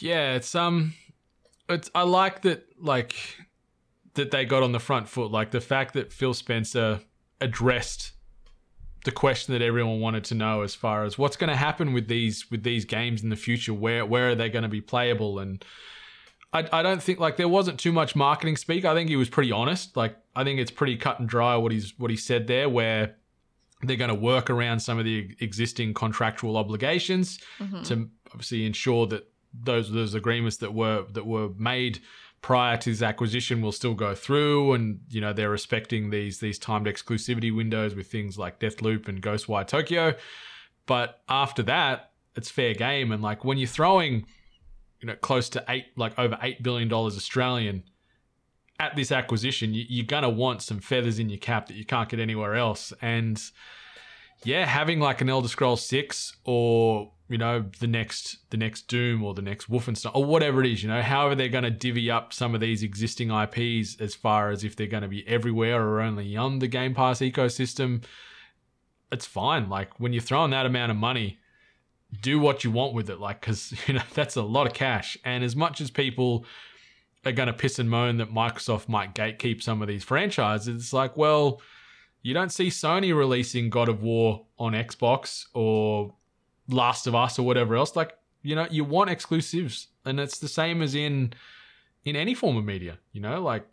Yeah, 0.00 0.34
it's 0.34 0.54
um 0.54 0.94
it's 1.68 1.90
I 1.94 2.02
like 2.02 2.42
that 2.42 2.66
like 2.80 3.14
that 4.14 4.30
they 4.32 4.44
got 4.44 4.64
on 4.64 4.72
the 4.72 4.80
front 4.80 5.08
foot 5.08 5.30
like 5.30 5.52
the 5.52 5.60
fact 5.60 5.94
that 5.94 6.12
Phil 6.12 6.34
Spencer 6.34 7.00
addressed 7.40 8.12
the 9.08 9.12
question 9.12 9.54
that 9.54 9.62
everyone 9.62 10.00
wanted 10.00 10.22
to 10.22 10.34
know 10.34 10.60
as 10.60 10.74
far 10.74 11.02
as 11.02 11.16
what's 11.16 11.34
going 11.34 11.48
to 11.48 11.56
happen 11.56 11.94
with 11.94 12.08
these 12.08 12.50
with 12.50 12.62
these 12.62 12.84
games 12.84 13.22
in 13.22 13.30
the 13.30 13.36
future 13.36 13.72
where 13.72 14.04
where 14.04 14.28
are 14.28 14.34
they 14.34 14.50
going 14.50 14.64
to 14.64 14.68
be 14.68 14.82
playable? 14.82 15.38
And 15.38 15.64
I, 16.52 16.68
I 16.70 16.82
don't 16.82 17.02
think 17.02 17.18
like 17.18 17.38
there 17.38 17.48
wasn't 17.48 17.80
too 17.80 17.90
much 17.90 18.14
marketing 18.14 18.58
speak. 18.58 18.84
I 18.84 18.92
think 18.92 19.08
he 19.08 19.16
was 19.16 19.30
pretty 19.30 19.50
honest. 19.50 19.96
Like 19.96 20.14
I 20.36 20.44
think 20.44 20.60
it's 20.60 20.70
pretty 20.70 20.98
cut 20.98 21.20
and 21.20 21.26
dry 21.26 21.56
what 21.56 21.72
he's 21.72 21.94
what 21.98 22.10
he 22.10 22.18
said 22.18 22.48
there 22.48 22.68
where 22.68 23.16
they're 23.80 23.96
going 23.96 24.08
to 24.08 24.14
work 24.14 24.50
around 24.50 24.80
some 24.80 24.98
of 24.98 25.06
the 25.06 25.34
existing 25.40 25.94
contractual 25.94 26.58
obligations 26.58 27.38
mm-hmm. 27.58 27.80
to 27.84 28.10
obviously 28.26 28.66
ensure 28.66 29.06
that 29.06 29.26
those 29.54 29.90
those 29.90 30.12
agreements 30.12 30.58
that 30.58 30.74
were 30.74 31.06
that 31.12 31.24
were 31.24 31.48
made 31.56 32.00
prior 32.40 32.76
to 32.76 32.90
his 32.90 33.02
acquisition 33.02 33.60
will 33.60 33.72
still 33.72 33.94
go 33.94 34.14
through 34.14 34.72
and 34.72 35.00
you 35.10 35.20
know 35.20 35.32
they're 35.32 35.50
respecting 35.50 36.10
these 36.10 36.38
these 36.38 36.58
timed 36.58 36.86
exclusivity 36.86 37.54
windows 37.54 37.94
with 37.94 38.06
things 38.06 38.38
like 38.38 38.60
Deathloop 38.60 39.08
and 39.08 39.22
Ghostwire 39.22 39.66
Tokyo. 39.66 40.14
But 40.86 41.20
after 41.28 41.62
that 41.64 42.12
it's 42.36 42.50
fair 42.50 42.74
game. 42.74 43.10
And 43.12 43.22
like 43.22 43.44
when 43.44 43.58
you're 43.58 43.68
throwing 43.68 44.26
you 45.00 45.06
know 45.06 45.16
close 45.16 45.48
to 45.50 45.64
8 45.68 45.86
like 45.96 46.18
over 46.18 46.38
8 46.40 46.62
billion 46.62 46.88
dollars 46.88 47.16
Australian 47.16 47.84
at 48.80 48.94
this 48.94 49.10
acquisition 49.10 49.74
you, 49.74 49.84
you're 49.88 50.06
going 50.06 50.22
to 50.22 50.28
want 50.28 50.62
some 50.62 50.78
feathers 50.78 51.18
in 51.18 51.28
your 51.28 51.38
cap 51.38 51.66
that 51.66 51.74
you 51.74 51.84
can't 51.84 52.08
get 52.08 52.20
anywhere 52.20 52.54
else. 52.54 52.92
And 53.02 53.42
yeah, 54.44 54.64
having 54.64 55.00
like 55.00 55.20
an 55.20 55.28
Elder 55.28 55.48
Scrolls 55.48 55.84
Six 55.84 56.36
or 56.44 57.12
you 57.28 57.38
know 57.38 57.64
the 57.80 57.86
next 57.86 58.38
the 58.50 58.56
next 58.56 58.88
Doom 58.88 59.22
or 59.22 59.34
the 59.34 59.42
next 59.42 59.70
Wolfenstein 59.70 60.10
or 60.14 60.24
whatever 60.24 60.62
it 60.62 60.70
is, 60.70 60.82
you 60.82 60.88
know, 60.88 61.02
however 61.02 61.34
they're 61.34 61.48
going 61.48 61.64
to 61.64 61.70
divvy 61.70 62.10
up 62.10 62.32
some 62.32 62.54
of 62.54 62.60
these 62.60 62.82
existing 62.82 63.30
IPs 63.30 64.00
as 64.00 64.14
far 64.14 64.50
as 64.50 64.64
if 64.64 64.76
they're 64.76 64.86
going 64.86 65.02
to 65.02 65.08
be 65.08 65.26
everywhere 65.28 65.82
or 65.82 66.00
only 66.00 66.36
on 66.36 66.58
the 66.58 66.68
Game 66.68 66.94
Pass 66.94 67.20
ecosystem, 67.20 68.02
it's 69.12 69.26
fine. 69.26 69.68
Like 69.68 69.98
when 70.00 70.12
you're 70.12 70.22
throwing 70.22 70.50
that 70.52 70.66
amount 70.66 70.90
of 70.90 70.96
money, 70.96 71.38
do 72.22 72.38
what 72.38 72.64
you 72.64 72.70
want 72.70 72.94
with 72.94 73.10
it, 73.10 73.20
like 73.20 73.40
because 73.40 73.74
you 73.86 73.94
know 73.94 74.02
that's 74.14 74.36
a 74.36 74.42
lot 74.42 74.66
of 74.66 74.72
cash. 74.72 75.16
And 75.24 75.44
as 75.44 75.54
much 75.54 75.80
as 75.80 75.90
people 75.90 76.44
are 77.26 77.32
going 77.32 77.48
to 77.48 77.52
piss 77.52 77.78
and 77.78 77.90
moan 77.90 78.16
that 78.18 78.32
Microsoft 78.32 78.88
might 78.88 79.14
gatekeep 79.14 79.62
some 79.62 79.82
of 79.82 79.88
these 79.88 80.04
franchises, 80.04 80.68
it's 80.68 80.92
like, 80.92 81.16
well 81.16 81.60
you 82.22 82.34
don't 82.34 82.52
see 82.52 82.68
Sony 82.68 83.16
releasing 83.16 83.70
God 83.70 83.88
of 83.88 84.02
War 84.02 84.44
on 84.58 84.72
Xbox 84.72 85.46
or 85.54 86.14
Last 86.68 87.06
of 87.06 87.14
Us 87.14 87.38
or 87.38 87.44
whatever 87.44 87.76
else. 87.76 87.96
Like, 87.96 88.14
you 88.42 88.54
know, 88.54 88.66
you 88.70 88.84
want 88.84 89.10
exclusives. 89.10 89.88
And 90.04 90.20
it's 90.20 90.38
the 90.38 90.48
same 90.48 90.82
as 90.82 90.94
in 90.94 91.32
in 92.04 92.16
any 92.16 92.34
form 92.34 92.56
of 92.56 92.64
media, 92.64 92.98
you 93.12 93.20
know, 93.20 93.42
like 93.42 93.66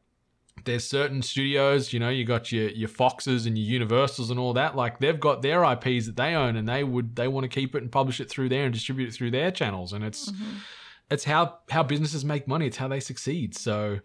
there's 0.63 0.87
certain 0.87 1.21
studios, 1.21 1.93
you 1.93 1.99
know, 1.99 2.09
you 2.09 2.25
got 2.25 2.51
your 2.51 2.69
your 2.69 2.89
Foxes 2.89 3.45
and 3.45 3.57
your 3.57 3.67
Universals 3.67 4.29
and 4.29 4.39
all 4.39 4.53
that. 4.53 4.75
Like 4.75 4.99
they've 4.99 5.19
got 5.19 5.41
their 5.41 5.63
IPs 5.63 6.05
that 6.07 6.15
they 6.15 6.33
own 6.33 6.55
and 6.55 6.67
they 6.67 6.83
would 6.83 7.15
they 7.15 7.27
want 7.27 7.43
to 7.43 7.47
keep 7.49 7.75
it 7.75 7.81
and 7.81 7.91
publish 7.91 8.19
it 8.19 8.29
through 8.29 8.49
there 8.49 8.65
and 8.65 8.73
distribute 8.73 9.09
it 9.09 9.13
through 9.13 9.31
their 9.31 9.51
channels. 9.51 9.93
And 9.93 10.03
it's 10.03 10.31
mm-hmm. 10.31 10.57
it's 11.11 11.25
how 11.25 11.59
how 11.69 11.83
businesses 11.83 12.25
make 12.25 12.47
money, 12.47 12.67
it's 12.67 12.77
how 12.77 12.87
they 12.87 12.99
succeed. 12.99 13.55
So 13.55 13.99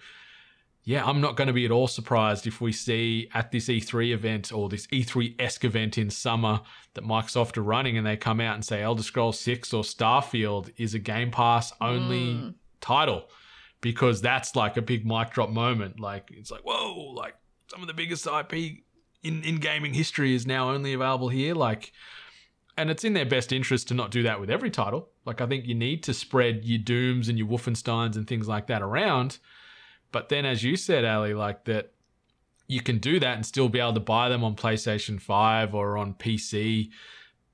yeah, 0.84 1.04
I'm 1.04 1.20
not 1.20 1.36
going 1.36 1.48
to 1.48 1.52
be 1.52 1.64
at 1.64 1.70
all 1.70 1.88
surprised 1.88 2.46
if 2.46 2.60
we 2.60 2.72
see 2.72 3.28
at 3.34 3.52
this 3.52 3.68
E3 3.68 4.12
event 4.12 4.52
or 4.52 4.68
this 4.68 4.86
E3 4.86 5.40
esque 5.40 5.64
event 5.64 5.98
in 5.98 6.08
summer 6.08 6.60
that 6.94 7.04
Microsoft 7.04 7.58
are 7.58 7.62
running 7.62 7.98
and 7.98 8.06
they 8.06 8.16
come 8.16 8.40
out 8.40 8.54
and 8.54 8.64
say 8.64 8.82
Elder 8.82 9.02
Scrolls 9.02 9.38
6 9.40 9.74
or 9.74 9.82
Starfield 9.82 10.72
is 10.78 10.94
a 10.94 10.98
Game 10.98 11.30
Pass 11.30 11.72
only 11.80 12.34
hmm. 12.34 12.48
title 12.80 13.24
because 13.82 14.22
that's 14.22 14.56
like 14.56 14.76
a 14.76 14.82
big 14.82 15.04
mic 15.06 15.30
drop 15.30 15.50
moment. 15.50 16.00
Like, 16.00 16.30
it's 16.30 16.50
like, 16.50 16.62
whoa, 16.62 17.12
like 17.14 17.34
some 17.68 17.82
of 17.82 17.86
the 17.86 17.94
biggest 17.94 18.26
IP 18.26 18.82
in, 19.22 19.42
in 19.44 19.56
gaming 19.56 19.92
history 19.92 20.34
is 20.34 20.46
now 20.46 20.70
only 20.70 20.94
available 20.94 21.28
here. 21.28 21.54
Like, 21.54 21.92
and 22.78 22.90
it's 22.90 23.04
in 23.04 23.12
their 23.12 23.26
best 23.26 23.52
interest 23.52 23.88
to 23.88 23.94
not 23.94 24.10
do 24.10 24.22
that 24.22 24.40
with 24.40 24.48
every 24.48 24.70
title. 24.70 25.10
Like, 25.26 25.42
I 25.42 25.46
think 25.46 25.66
you 25.66 25.74
need 25.74 26.02
to 26.04 26.14
spread 26.14 26.64
your 26.64 26.78
Dooms 26.78 27.28
and 27.28 27.36
your 27.36 27.46
Wolfensteins 27.48 28.16
and 28.16 28.26
things 28.26 28.48
like 28.48 28.66
that 28.68 28.80
around. 28.80 29.38
But 30.12 30.28
then, 30.28 30.44
as 30.44 30.62
you 30.62 30.76
said, 30.76 31.04
Ally, 31.04 31.32
like 31.32 31.64
that, 31.64 31.92
you 32.66 32.80
can 32.80 32.98
do 32.98 33.18
that 33.20 33.34
and 33.36 33.44
still 33.44 33.68
be 33.68 33.80
able 33.80 33.94
to 33.94 34.00
buy 34.00 34.28
them 34.28 34.44
on 34.44 34.54
PlayStation 34.54 35.20
5 35.20 35.74
or 35.74 35.96
on 35.96 36.14
PC. 36.14 36.90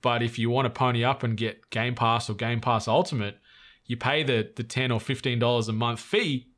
But 0.02 0.22
if 0.22 0.38
you 0.38 0.50
want 0.50 0.66
to 0.66 0.70
pony 0.70 1.04
up 1.04 1.22
and 1.22 1.36
get 1.36 1.70
Game 1.70 1.94
Pass 1.94 2.28
or 2.28 2.34
Game 2.34 2.60
Pass 2.60 2.86
Ultimate, 2.86 3.38
you 3.86 3.96
pay 3.96 4.22
the, 4.22 4.50
the 4.54 4.62
10 4.62 4.90
or 4.90 5.00
$15 5.00 5.68
a 5.68 5.72
month 5.72 6.00
fee 6.00 6.48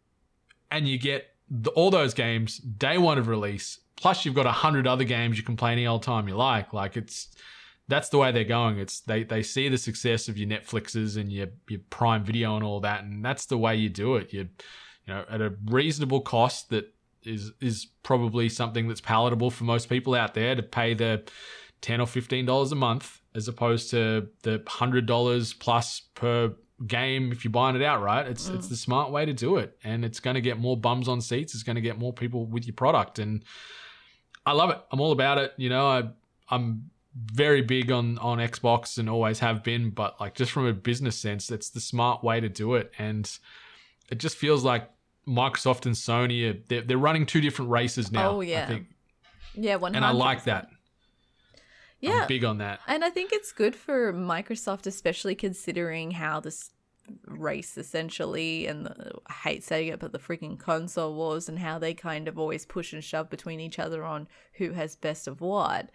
and 0.70 0.88
you 0.88 0.98
get 0.98 1.28
the, 1.50 1.70
all 1.70 1.90
those 1.90 2.14
games 2.14 2.58
day 2.58 2.98
one 2.98 3.18
of 3.18 3.28
release. 3.28 3.80
Plus, 3.96 4.24
you've 4.24 4.34
got 4.34 4.46
a 4.46 4.52
hundred 4.52 4.86
other 4.86 5.04
games 5.04 5.36
you 5.36 5.44
can 5.44 5.56
play 5.56 5.72
any 5.72 5.86
old 5.86 6.02
time 6.02 6.28
you 6.28 6.36
like. 6.36 6.72
Like 6.72 6.96
it's 6.96 7.28
that's 7.88 8.10
the 8.10 8.18
way 8.18 8.30
they're 8.30 8.44
going. 8.44 8.78
It's 8.78 9.00
they 9.00 9.24
they 9.24 9.42
see 9.42 9.68
the 9.68 9.78
success 9.78 10.28
of 10.28 10.38
your 10.38 10.48
Netflixes 10.48 11.16
and 11.16 11.32
your 11.32 11.48
your 11.68 11.80
Prime 11.90 12.22
Video 12.22 12.54
and 12.54 12.64
all 12.64 12.80
that, 12.80 13.02
and 13.02 13.24
that's 13.24 13.46
the 13.46 13.58
way 13.58 13.74
you 13.74 13.88
do 13.88 14.16
it. 14.16 14.32
You 14.32 14.48
you 15.08 15.14
know 15.14 15.24
at 15.30 15.40
a 15.40 15.54
reasonable 15.66 16.20
cost 16.20 16.68
that 16.70 16.92
is 17.24 17.50
is 17.60 17.86
probably 18.02 18.48
something 18.48 18.86
that's 18.86 19.00
palatable 19.00 19.50
for 19.50 19.64
most 19.64 19.88
people 19.88 20.14
out 20.14 20.34
there 20.34 20.54
to 20.54 20.62
pay 20.62 20.94
the 20.94 21.22
ten 21.80 22.00
or 22.00 22.06
fifteen 22.06 22.44
dollars 22.44 22.70
a 22.70 22.76
month 22.76 23.20
as 23.34 23.48
opposed 23.48 23.90
to 23.90 24.28
the 24.42 24.62
hundred 24.66 25.06
dollars 25.06 25.54
plus 25.54 26.02
per 26.14 26.54
game 26.86 27.32
if 27.32 27.44
you're 27.44 27.50
buying 27.50 27.74
it 27.74 27.82
outright. 27.82 28.26
It's 28.28 28.48
it's 28.48 28.66
mm. 28.66 28.70
the 28.70 28.76
smart 28.76 29.10
way 29.10 29.24
to 29.24 29.32
do 29.32 29.56
it, 29.56 29.76
and 29.82 30.04
it's 30.04 30.20
going 30.20 30.34
to 30.34 30.40
get 30.40 30.58
more 30.58 30.76
bums 30.76 31.08
on 31.08 31.20
seats. 31.20 31.54
It's 31.54 31.62
going 31.62 31.76
to 31.76 31.82
get 31.82 31.98
more 31.98 32.12
people 32.12 32.46
with 32.46 32.66
your 32.66 32.74
product, 32.74 33.18
and 33.18 33.44
I 34.46 34.52
love 34.52 34.70
it. 34.70 34.78
I'm 34.92 35.00
all 35.00 35.12
about 35.12 35.38
it. 35.38 35.54
You 35.56 35.70
know, 35.70 35.88
I 35.88 36.08
I'm 36.50 36.90
very 37.14 37.62
big 37.62 37.90
on 37.90 38.18
on 38.18 38.38
Xbox 38.38 38.98
and 38.98 39.08
always 39.08 39.40
have 39.40 39.64
been, 39.64 39.90
but 39.90 40.20
like 40.20 40.34
just 40.34 40.52
from 40.52 40.66
a 40.66 40.72
business 40.72 41.16
sense, 41.16 41.50
it's 41.50 41.70
the 41.70 41.80
smart 41.80 42.22
way 42.22 42.40
to 42.40 42.48
do 42.48 42.74
it, 42.74 42.92
and 42.98 43.38
it 44.10 44.18
just 44.18 44.36
feels 44.36 44.64
like 44.64 44.88
Microsoft 45.28 45.86
and 45.86 45.94
Sony 45.94 46.50
are 46.50 46.58
they're, 46.68 46.82
they're 46.82 46.98
running 46.98 47.26
two 47.26 47.40
different 47.40 47.70
races 47.70 48.10
now. 48.10 48.30
Oh, 48.30 48.40
yeah. 48.40 48.64
I 48.64 48.66
think, 48.66 48.86
Yeah, 49.54 49.76
one 49.76 49.94
and 49.94 50.04
I 50.04 50.12
like 50.12 50.44
that. 50.44 50.68
Yeah, 52.00 52.22
I'm 52.22 52.28
big 52.28 52.44
on 52.44 52.58
that. 52.58 52.80
And 52.86 53.04
I 53.04 53.10
think 53.10 53.32
it's 53.32 53.52
good 53.52 53.74
for 53.74 54.12
Microsoft, 54.12 54.86
especially 54.86 55.34
considering 55.34 56.12
how 56.12 56.40
this 56.40 56.70
race 57.26 57.76
essentially, 57.76 58.66
and 58.66 58.86
the, 58.86 59.12
I 59.26 59.32
hate 59.32 59.64
saying 59.64 59.88
it, 59.88 59.98
but 59.98 60.12
the 60.12 60.18
freaking 60.18 60.58
console 60.58 61.14
wars 61.14 61.48
and 61.48 61.58
how 61.58 61.78
they 61.78 61.94
kind 61.94 62.28
of 62.28 62.38
always 62.38 62.66
push 62.66 62.92
and 62.92 63.02
shove 63.02 63.30
between 63.30 63.60
each 63.60 63.78
other 63.78 64.04
on 64.04 64.28
who 64.54 64.72
has 64.72 64.94
best 64.96 65.26
of 65.26 65.40
what. 65.40 65.90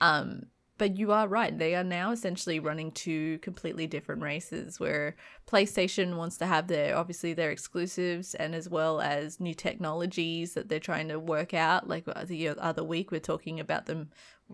Um, 0.00 0.46
but 0.78 0.96
you 0.96 1.12
are 1.12 1.28
right. 1.28 1.56
They 1.56 1.74
are 1.74 1.84
now 1.84 2.12
essentially 2.12 2.58
running 2.60 2.92
two 2.92 3.38
completely 3.38 3.86
different 3.86 4.22
races 4.22 4.78
where 4.80 5.16
PlayStation 5.46 6.16
wants 6.16 6.36
to 6.38 6.46
have 6.46 6.68
their 6.68 6.96
obviously 6.96 7.34
their 7.34 7.50
exclusives 7.50 8.34
and 8.34 8.54
as 8.54 8.68
well 8.68 9.00
as 9.00 9.40
new 9.40 9.54
technologies 9.54 10.54
that 10.54 10.68
they're 10.68 10.80
trying 10.80 11.08
to 11.08 11.18
work 11.18 11.52
out. 11.54 11.88
Like 11.88 12.04
uh, 12.08 12.24
the 12.24 12.48
other 12.50 12.84
week, 12.84 13.10
we're 13.10 13.20
talking 13.20 13.60
about 13.60 13.86
them. 13.86 14.10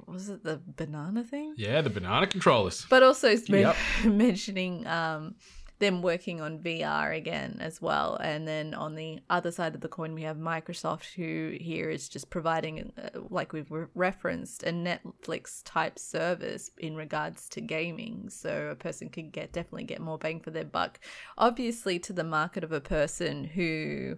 Was 0.07 0.29
it 0.29 0.43
the 0.43 0.61
banana 0.77 1.23
thing? 1.23 1.55
Yeah, 1.57 1.81
the 1.81 1.91
banana 1.91 2.27
controllers. 2.27 2.87
but 2.91 3.03
also 3.03 3.29
Yep. 3.29 3.77
mentioning 4.05 4.87
um, 4.87 5.37
them 5.85 6.01
working 6.01 6.41
on 6.41 6.59
VR 6.59 7.15
again 7.15 7.59
as 7.61 7.81
well. 7.81 8.17
And 8.17 8.49
then 8.49 8.73
on 8.73 8.95
the 8.95 9.21
other 9.29 9.51
side 9.51 9.75
of 9.75 9.83
the 9.83 9.89
coin, 9.89 10.15
we 10.15 10.23
have 10.23 10.39
Microsoft, 10.39 11.15
who 11.15 11.57
here 11.61 11.91
is 11.91 12.09
just 12.09 12.31
providing, 12.31 12.93
uh, 12.97 13.21
like 13.29 13.53
we've 13.53 13.71
re- 13.71 13.87
referenced, 13.95 14.63
a 14.63 14.73
Netflix 14.73 15.61
type 15.65 15.99
service 15.99 16.71
in 16.79 16.97
regards 16.97 17.49
to 17.51 17.61
gaming. 17.61 18.31
So 18.31 18.69
a 18.71 18.75
person 18.75 19.11
can 19.11 19.29
get 19.29 19.53
definitely 19.53 19.85
get 19.85 20.01
more 20.01 20.17
bang 20.17 20.41
for 20.41 20.51
their 20.51 20.65
buck. 20.65 20.99
Obviously, 21.37 21.99
to 21.99 22.15
the 22.15 22.25
market 22.25 22.65
of 22.65 22.73
a 22.73 22.81
person 22.81 23.45
who 23.45 24.17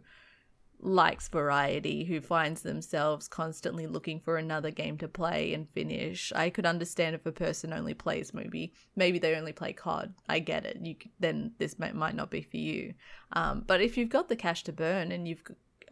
likes 0.81 1.29
variety, 1.29 2.05
who 2.05 2.21
finds 2.21 2.63
themselves 2.63 3.29
constantly 3.29 3.87
looking 3.87 4.21
for 4.21 4.37
another 4.37 4.71
game 4.71 4.99
to 4.99 5.09
play 5.09 5.55
and 5.55 5.69
finish. 5.71 6.33
I 6.35 6.51
could 6.51 6.67
understand 6.67 7.15
if 7.15 7.27
a 7.27 7.33
person 7.33 7.73
only 7.73 7.95
plays 7.95 8.35
maybe 8.35 8.73
maybe 8.95 9.19
they 9.19 9.35
only 9.35 9.53
play 9.53 9.73
COD. 9.73 10.15
I 10.29 10.39
get 10.39 10.67
it. 10.67 10.79
You 10.81 10.97
c- 11.03 11.11
then 11.19 11.53
this 11.59 11.79
might, 11.79 11.95
might 11.95 12.15
not 12.15 12.31
be 12.31 12.43
for 12.43 12.57
you. 12.57 12.95
Um, 13.33 13.65
but 13.67 13.81
if 13.81 13.97
you've 13.97 14.09
got 14.09 14.29
the 14.29 14.37
cash 14.37 14.65
to 14.65 14.73
burn 14.73 15.13
and 15.13 15.27
you've 15.27 15.43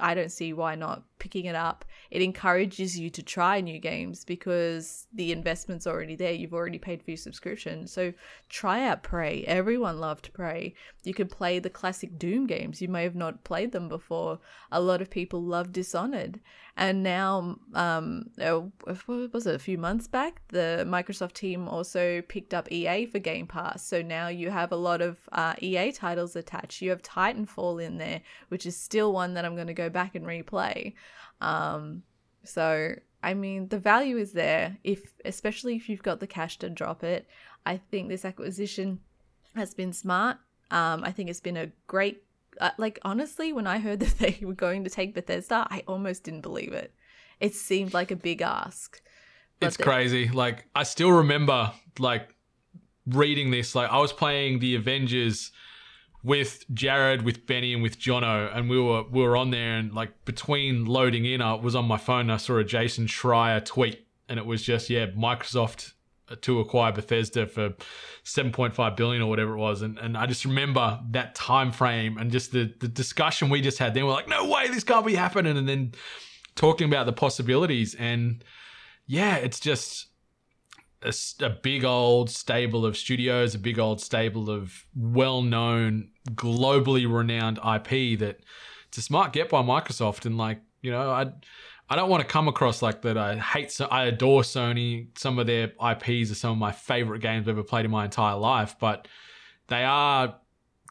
I 0.00 0.14
don't 0.14 0.32
see 0.32 0.52
why 0.52 0.74
not 0.74 1.02
picking 1.18 1.46
it 1.46 1.54
up. 1.54 1.84
It 2.10 2.22
encourages 2.22 2.98
you 2.98 3.10
to 3.10 3.22
try 3.22 3.60
new 3.60 3.78
games 3.78 4.24
because 4.24 5.06
the 5.12 5.32
investment's 5.32 5.86
already 5.86 6.16
there. 6.16 6.32
You've 6.32 6.52
already 6.54 6.78
paid 6.78 7.02
for 7.02 7.10
your 7.12 7.18
subscription. 7.18 7.86
So 7.86 8.12
try 8.48 8.86
out 8.86 9.02
Prey. 9.02 9.44
Everyone 9.46 10.00
loved 10.00 10.32
Prey. 10.32 10.74
You 11.04 11.14
could 11.14 11.30
play 11.30 11.58
the 11.58 11.70
classic 11.70 12.18
Doom 12.18 12.46
games. 12.46 12.82
You 12.82 12.88
may 12.88 13.04
have 13.04 13.14
not 13.14 13.44
played 13.44 13.72
them 13.72 13.88
before. 13.88 14.38
A 14.70 14.80
lot 14.80 15.00
of 15.00 15.10
people 15.10 15.42
love 15.42 15.72
Dishonored. 15.72 16.40
And 16.76 17.04
now, 17.04 17.56
um, 17.74 18.30
uh, 18.40 18.62
what 19.06 19.32
was 19.32 19.46
it, 19.46 19.54
a 19.54 19.60
few 19.60 19.78
months 19.78 20.08
back, 20.08 20.42
the 20.48 20.84
Microsoft 20.86 21.34
team 21.34 21.68
also 21.68 22.20
picked 22.22 22.52
up 22.52 22.70
EA 22.72 23.06
for 23.06 23.20
Game 23.20 23.46
Pass. 23.46 23.86
So 23.86 24.02
now 24.02 24.26
you 24.26 24.50
have 24.50 24.72
a 24.72 24.76
lot 24.76 25.00
of 25.00 25.18
uh, 25.30 25.54
EA 25.62 25.92
titles 25.92 26.34
attached. 26.34 26.82
You 26.82 26.90
have 26.90 27.00
Titanfall 27.00 27.82
in 27.82 27.98
there, 27.98 28.22
which 28.48 28.66
is 28.66 28.76
still 28.76 29.12
one 29.12 29.34
that 29.34 29.44
I'm 29.44 29.54
going 29.54 29.68
to 29.68 29.74
go 29.74 29.83
back 29.90 30.14
and 30.14 30.24
replay. 30.24 30.94
Um, 31.40 32.02
so 32.44 32.94
I 33.22 33.34
mean, 33.34 33.68
the 33.68 33.78
value 33.78 34.18
is 34.18 34.32
there. 34.32 34.76
If 34.84 35.00
especially 35.24 35.76
if 35.76 35.88
you've 35.88 36.02
got 36.02 36.20
the 36.20 36.26
cash 36.26 36.58
to 36.58 36.68
drop 36.70 37.02
it, 37.02 37.26
I 37.64 37.78
think 37.78 38.08
this 38.08 38.24
acquisition 38.24 39.00
has 39.54 39.74
been 39.74 39.92
smart. 39.92 40.36
Um, 40.70 41.02
I 41.04 41.10
think 41.10 41.30
it's 41.30 41.40
been 41.40 41.56
a 41.56 41.70
great. 41.86 42.22
Uh, 42.60 42.70
like 42.78 42.98
honestly, 43.02 43.52
when 43.52 43.66
I 43.66 43.78
heard 43.78 44.00
that 44.00 44.18
they 44.18 44.38
were 44.42 44.54
going 44.54 44.84
to 44.84 44.90
take 44.90 45.14
Bethesda, 45.14 45.66
I 45.70 45.82
almost 45.88 46.24
didn't 46.24 46.42
believe 46.42 46.72
it. 46.72 46.94
It 47.40 47.54
seemed 47.54 47.94
like 47.94 48.10
a 48.10 48.16
big 48.16 48.42
ask. 48.42 49.00
It's 49.60 49.76
they- 49.76 49.84
crazy. 49.84 50.28
Like 50.28 50.66
I 50.74 50.82
still 50.82 51.10
remember 51.10 51.72
like 51.98 52.28
reading 53.06 53.50
this. 53.50 53.74
Like 53.74 53.90
I 53.90 53.98
was 53.98 54.12
playing 54.12 54.58
the 54.58 54.74
Avengers 54.74 55.50
with 56.24 56.64
Jared, 56.72 57.22
with 57.22 57.46
Benny, 57.46 57.74
and 57.74 57.82
with 57.82 58.00
Jono, 58.00 58.50
and 58.56 58.68
we 58.68 58.80
were 58.80 59.04
we 59.04 59.22
were 59.22 59.36
on 59.36 59.50
there, 59.50 59.76
and 59.76 59.92
like 59.92 60.24
between 60.24 60.86
loading 60.86 61.26
in, 61.26 61.40
I 61.40 61.54
was 61.54 61.76
on 61.76 61.84
my 61.84 61.98
phone. 61.98 62.22
And 62.22 62.32
I 62.32 62.38
saw 62.38 62.56
a 62.56 62.64
Jason 62.64 63.06
Schreier 63.06 63.64
tweet, 63.64 64.06
and 64.28 64.38
it 64.38 64.46
was 64.46 64.62
just 64.62 64.88
yeah, 64.90 65.06
Microsoft 65.06 65.92
uh, 66.30 66.36
to 66.40 66.58
acquire 66.60 66.90
Bethesda 66.90 67.46
for 67.46 67.74
7.5 68.24 68.96
billion 68.96 69.20
or 69.20 69.28
whatever 69.28 69.52
it 69.52 69.58
was 69.58 69.82
and, 69.82 69.98
and 69.98 70.16
I 70.16 70.24
just 70.24 70.46
remember 70.46 70.98
that 71.10 71.34
time 71.34 71.70
frame 71.70 72.16
and 72.16 72.30
just 72.30 72.50
the, 72.50 72.72
the 72.80 72.88
discussion 72.88 73.50
we 73.50 73.60
just 73.60 73.76
had 73.76 73.92
then 73.92 74.06
we're 74.06 74.12
like 74.12 74.26
no 74.26 74.48
way 74.48 74.68
this 74.68 74.84
can't 74.84 75.04
be 75.04 75.16
happening 75.16 75.58
and 75.58 75.68
then 75.68 75.92
talking 76.54 76.88
about 76.88 77.04
the 77.04 77.12
possibilities 77.12 77.94
and 77.96 78.42
yeah 79.06 79.36
it's 79.36 79.60
just 79.60 80.06
a, 81.04 81.44
a 81.44 81.50
big 81.50 81.84
old 81.84 82.30
stable 82.30 82.84
of 82.86 82.96
studios, 82.96 83.54
a 83.54 83.58
big 83.58 83.78
old 83.78 84.00
stable 84.00 84.50
of 84.50 84.86
well-known, 84.94 86.10
globally 86.30 87.10
renowned 87.10 87.58
IP 87.58 88.18
that 88.18 88.40
it's 88.88 88.98
a 88.98 89.02
smart 89.02 89.32
get 89.32 89.48
by 89.48 89.62
Microsoft. 89.62 90.26
And 90.26 90.38
like, 90.38 90.60
you 90.82 90.90
know, 90.90 91.10
I 91.10 91.32
I 91.88 91.96
don't 91.96 92.08
want 92.08 92.22
to 92.22 92.26
come 92.26 92.48
across 92.48 92.80
like 92.80 93.02
that. 93.02 93.18
I 93.18 93.36
hate, 93.36 93.78
I 93.90 94.04
adore 94.04 94.42
Sony. 94.42 95.08
Some 95.18 95.38
of 95.38 95.46
their 95.46 95.66
IPs 95.66 96.30
are 96.30 96.34
some 96.34 96.52
of 96.52 96.58
my 96.58 96.72
favorite 96.72 97.20
games 97.20 97.46
I've 97.46 97.50
ever 97.50 97.62
played 97.62 97.84
in 97.84 97.90
my 97.90 98.06
entire 98.06 98.36
life, 98.36 98.76
but 98.80 99.06
they 99.68 99.84
are 99.84 100.36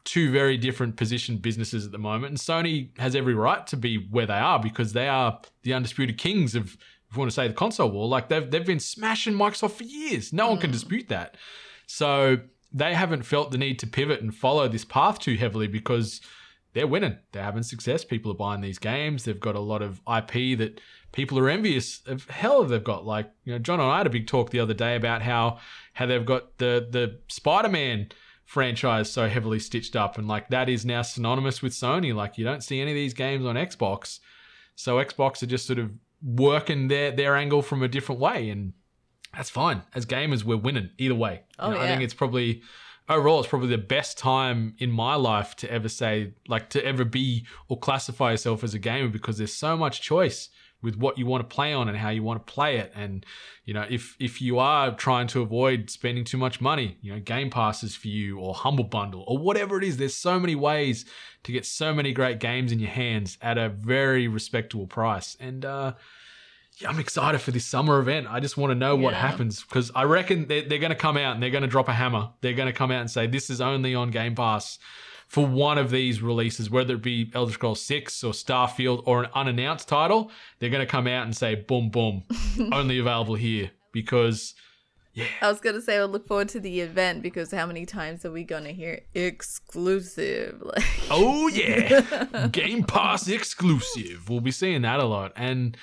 two 0.03 0.32
very 0.32 0.57
different 0.57 0.97
positioned 0.97 1.41
businesses 1.41 1.86
at 1.86 1.91
the 1.91 1.97
moment. 1.97 2.30
And 2.32 2.38
Sony 2.38 2.97
has 2.99 3.16
every 3.16 3.34
right 3.34 3.66
to 3.68 3.78
be 3.78 4.07
where 4.11 4.26
they 4.26 4.34
are 4.34 4.59
because 4.59 4.93
they 4.93 5.07
are 5.07 5.39
the 5.64 5.74
undisputed 5.74 6.18
kings 6.18 6.55
of, 6.55 6.78
if 7.14 7.18
you 7.18 7.20
want 7.20 7.30
to 7.30 7.36
say, 7.36 7.47
the 7.47 7.53
console 7.53 7.91
war. 7.91 8.07
Like 8.07 8.28
they've 8.28 8.49
they've 8.49 8.66
been 8.66 8.80
smashing 8.80 9.36
Microsoft 9.36 9.74
for 9.74 9.84
years. 9.84 10.34
No 10.34 10.49
one 10.49 10.57
can 10.57 10.72
hmm. 10.72 10.74
dispute 10.74 11.09
that. 11.09 11.38
So 11.86 12.39
they 12.72 12.95
haven't 12.95 13.22
felt 13.22 13.51
the 13.51 13.57
need 13.59 13.78
to 13.80 13.88
pivot 13.88 14.22
and 14.22 14.34
follow 14.34 14.68
this 14.68 14.84
path 14.84 15.20
too 15.20 15.36
heavily 15.36 15.68
because 15.68 16.22
they're 16.74 16.88
winning. 16.88 17.20
They're 17.32 17.43
having 17.43 17.61
success. 17.61 18.03
People 18.03 18.32
are 18.32 18.36
buying 18.36 18.61
these 18.61 18.80
games. 18.80 19.26
They've 19.26 19.39
got 19.39 19.53
a 19.53 19.59
lot 19.59 19.84
of 19.84 20.01
IP 20.11 20.57
that 20.57 20.82
people 21.11 21.38
are 21.38 21.49
envious 21.49 22.01
of. 22.07 22.28
Hell, 22.30 22.64
they've 22.64 22.84
got 22.84 23.05
like 23.05 23.30
you 23.43 23.53
know, 23.53 23.59
John 23.59 23.80
and 23.80 23.91
I 23.91 23.99
had 23.99 24.07
a 24.07 24.09
big 24.09 24.26
talk 24.26 24.49
the 24.49 24.59
other 24.59 24.74
day 24.74 24.95
about 24.95 25.22
how 25.22 25.59
how 25.93 26.07
they've 26.07 26.26
got 26.26 26.57
the 26.57 26.88
the 26.89 27.20
Spider 27.28 27.70
Man 27.70 28.09
franchise 28.43 29.11
so 29.11 29.30
heavily 29.30 29.59
stitched 29.59 29.95
up, 29.95 30.18
and 30.18 30.28
like 30.28 30.49
that 30.49 30.68
is 30.68 30.84
now 30.84 31.03
synonymous 31.03 31.61
with 31.61 31.74
Sony. 31.74 32.11
Like 32.11 32.39
you 32.39 32.43
don't 32.43 32.64
see 32.64 32.82
any 32.82 32.89
of 32.89 32.95
these 32.95 33.14
games 33.14 33.45
on 33.45 33.53
Xbox. 33.53 34.18
So 34.76 34.95
Xbox 34.95 35.43
are 35.43 35.47
just 35.47 35.68
sort 35.68 35.78
of 35.78 35.91
working 36.24 36.88
their 36.88 37.11
their 37.11 37.36
angle 37.36 37.61
from 37.61 37.84
a 37.84 37.88
different 37.88 38.21
way, 38.21 38.49
and 38.49 38.74
that's 39.36 39.49
fine. 39.49 39.84
As 39.93 40.05
gamers, 40.05 40.43
we're 40.43 40.57
winning 40.57 40.89
either 40.97 41.15
way. 41.15 41.34
You 41.34 41.39
Oh, 41.59 41.71
know, 41.71 41.80
I 41.80 41.88
think 41.88 42.01
it's 42.01 42.13
probably 42.13 42.61
overall 43.09 43.39
it's 43.39 43.49
probably 43.49 43.67
the 43.69 43.78
best 43.78 44.17
time 44.17 44.76
in 44.80 44.89
my 44.89 45.15
life 45.15 45.55
to 45.57 45.71
ever 45.71 45.89
say 45.89 46.34
like 46.47 46.69
to 46.69 46.86
ever 46.86 47.03
be 47.03 47.45
or 47.67 47.78
classify 47.78 48.32
yourself 48.32 48.63
as 48.63 48.74
a 48.74 48.80
gamer 48.80 49.09
because 49.09 49.38
there's 49.38 49.53
so 49.53 49.76
much 49.76 50.01
choice 50.01 50.49
with 50.84 50.98
what 50.98 51.18
you 51.18 51.26
want 51.26 51.50
to 51.50 51.56
play 51.56 51.74
on 51.74 51.88
and 51.88 51.98
how 51.98 52.10
you 52.10 52.22
want 52.22 52.46
to 52.46 52.54
play 52.54 52.78
it. 52.78 52.92
And 52.94 53.26
you 53.66 53.74
know 53.74 53.86
if 53.90 54.16
if 54.20 54.42
you 54.42 54.60
are 54.60 54.94
trying 54.94 55.28
to 55.28 55.42
avoid 55.42 55.90
spending 55.90 56.26
too 56.26 56.38
much 56.38 56.60
money 56.60 56.98
you 57.02 57.14
know 57.14 57.20
game 57.20 57.50
passes 57.50 57.96
for 57.96 58.10
you 58.10 58.38
or 58.38 58.54
humble 58.54 58.84
bundle 58.84 59.24
or 59.26 59.38
whatever 59.38 59.78
it 59.78 59.84
is. 59.84 59.98
There's 59.98 60.16
so 60.16 60.40
many 60.40 60.56
ways 60.56 61.06
to 61.44 61.52
get 61.52 61.66
so 61.66 61.94
many 61.94 62.14
great 62.14 62.40
games 62.40 62.72
in 62.72 62.80
your 62.80 62.92
hands 62.92 63.38
at 63.42 63.58
a 63.58 63.70
very 63.70 64.28
respectable 64.28 64.88
price. 64.88 65.38
And 65.40 65.66
uh 65.66 65.94
yeah, 66.80 66.90
I'm 66.90 67.00
excited 67.00 67.40
for 67.40 67.52
this 67.52 67.66
summer 67.66 68.00
event. 68.00 68.28
I 68.30 68.40
just 68.40 68.58
want 68.58 68.72
to 68.72 68.76
know 68.76 68.96
what 68.96 69.14
happens 69.14 69.62
because 69.62 69.92
I 69.94 70.04
reckon 70.06 70.48
they're, 70.48 70.64
they're 70.64 70.80
going 70.80 70.90
to 70.90 70.96
come 70.96 71.18
out 71.18 71.36
and 71.36 71.44
they're 71.44 71.52
going 71.52 71.62
to 71.62 71.68
drop 71.68 71.88
a 71.88 71.94
hammer. 71.94 72.32
They're 72.42 72.54
going 72.54 72.68
to 72.68 72.74
come 72.74 72.90
out 72.90 73.02
and 73.02 73.12
say 73.12 73.28
this 73.28 73.52
is 73.52 73.62
only 73.62 73.94
on 73.94 74.10
Game 74.10 74.34
Pass 74.34 74.80
for 75.28 75.45
one 75.45 75.78
of 75.78 75.89
these 75.89 76.21
releases, 76.21 76.69
whether 76.69 76.93
it 76.95 77.01
be 77.01 77.32
Elder 77.34 77.51
Scrolls 77.53 77.82
6 77.82 78.24
or 78.24 78.34
Starfield 78.34 79.03
or 79.05 79.24
an 79.24 79.30
unannounced 79.34 79.88
title. 79.88 80.32
They're 80.59 80.69
going 80.69 80.86
to 80.86 80.91
come 80.91 81.07
out 81.07 81.26
and 81.26 81.36
say, 81.36 81.55
boom, 81.55 81.89
boom, 81.89 82.24
only 82.71 82.99
available 82.99 83.36
here 83.36 83.71
because 83.91 84.53
Yeah. 85.13 85.26
I 85.41 85.47
was 85.49 85.59
gonna 85.59 85.82
say 85.82 85.97
I 85.97 86.03
look 86.05 86.28
forward 86.28 86.49
to 86.49 86.59
the 86.59 86.82
event 86.82 87.21
because 87.21 87.51
how 87.51 87.67
many 87.67 87.86
times 87.86 88.26
are 88.26 88.32
we 88.32 88.43
gonna 88.43 88.71
hear 88.71 89.01
exclusive? 89.13 90.61
Like, 90.65 90.84
Oh 91.11 91.47
yeah, 91.49 92.47
Game 92.51 92.84
Pass 92.84 93.28
exclusive. 93.28 94.28
We'll 94.30 94.39
be 94.41 94.51
seeing 94.51 94.82
that 94.84 94.99
a 94.99 95.05
lot, 95.05 95.32
and 95.36 95.78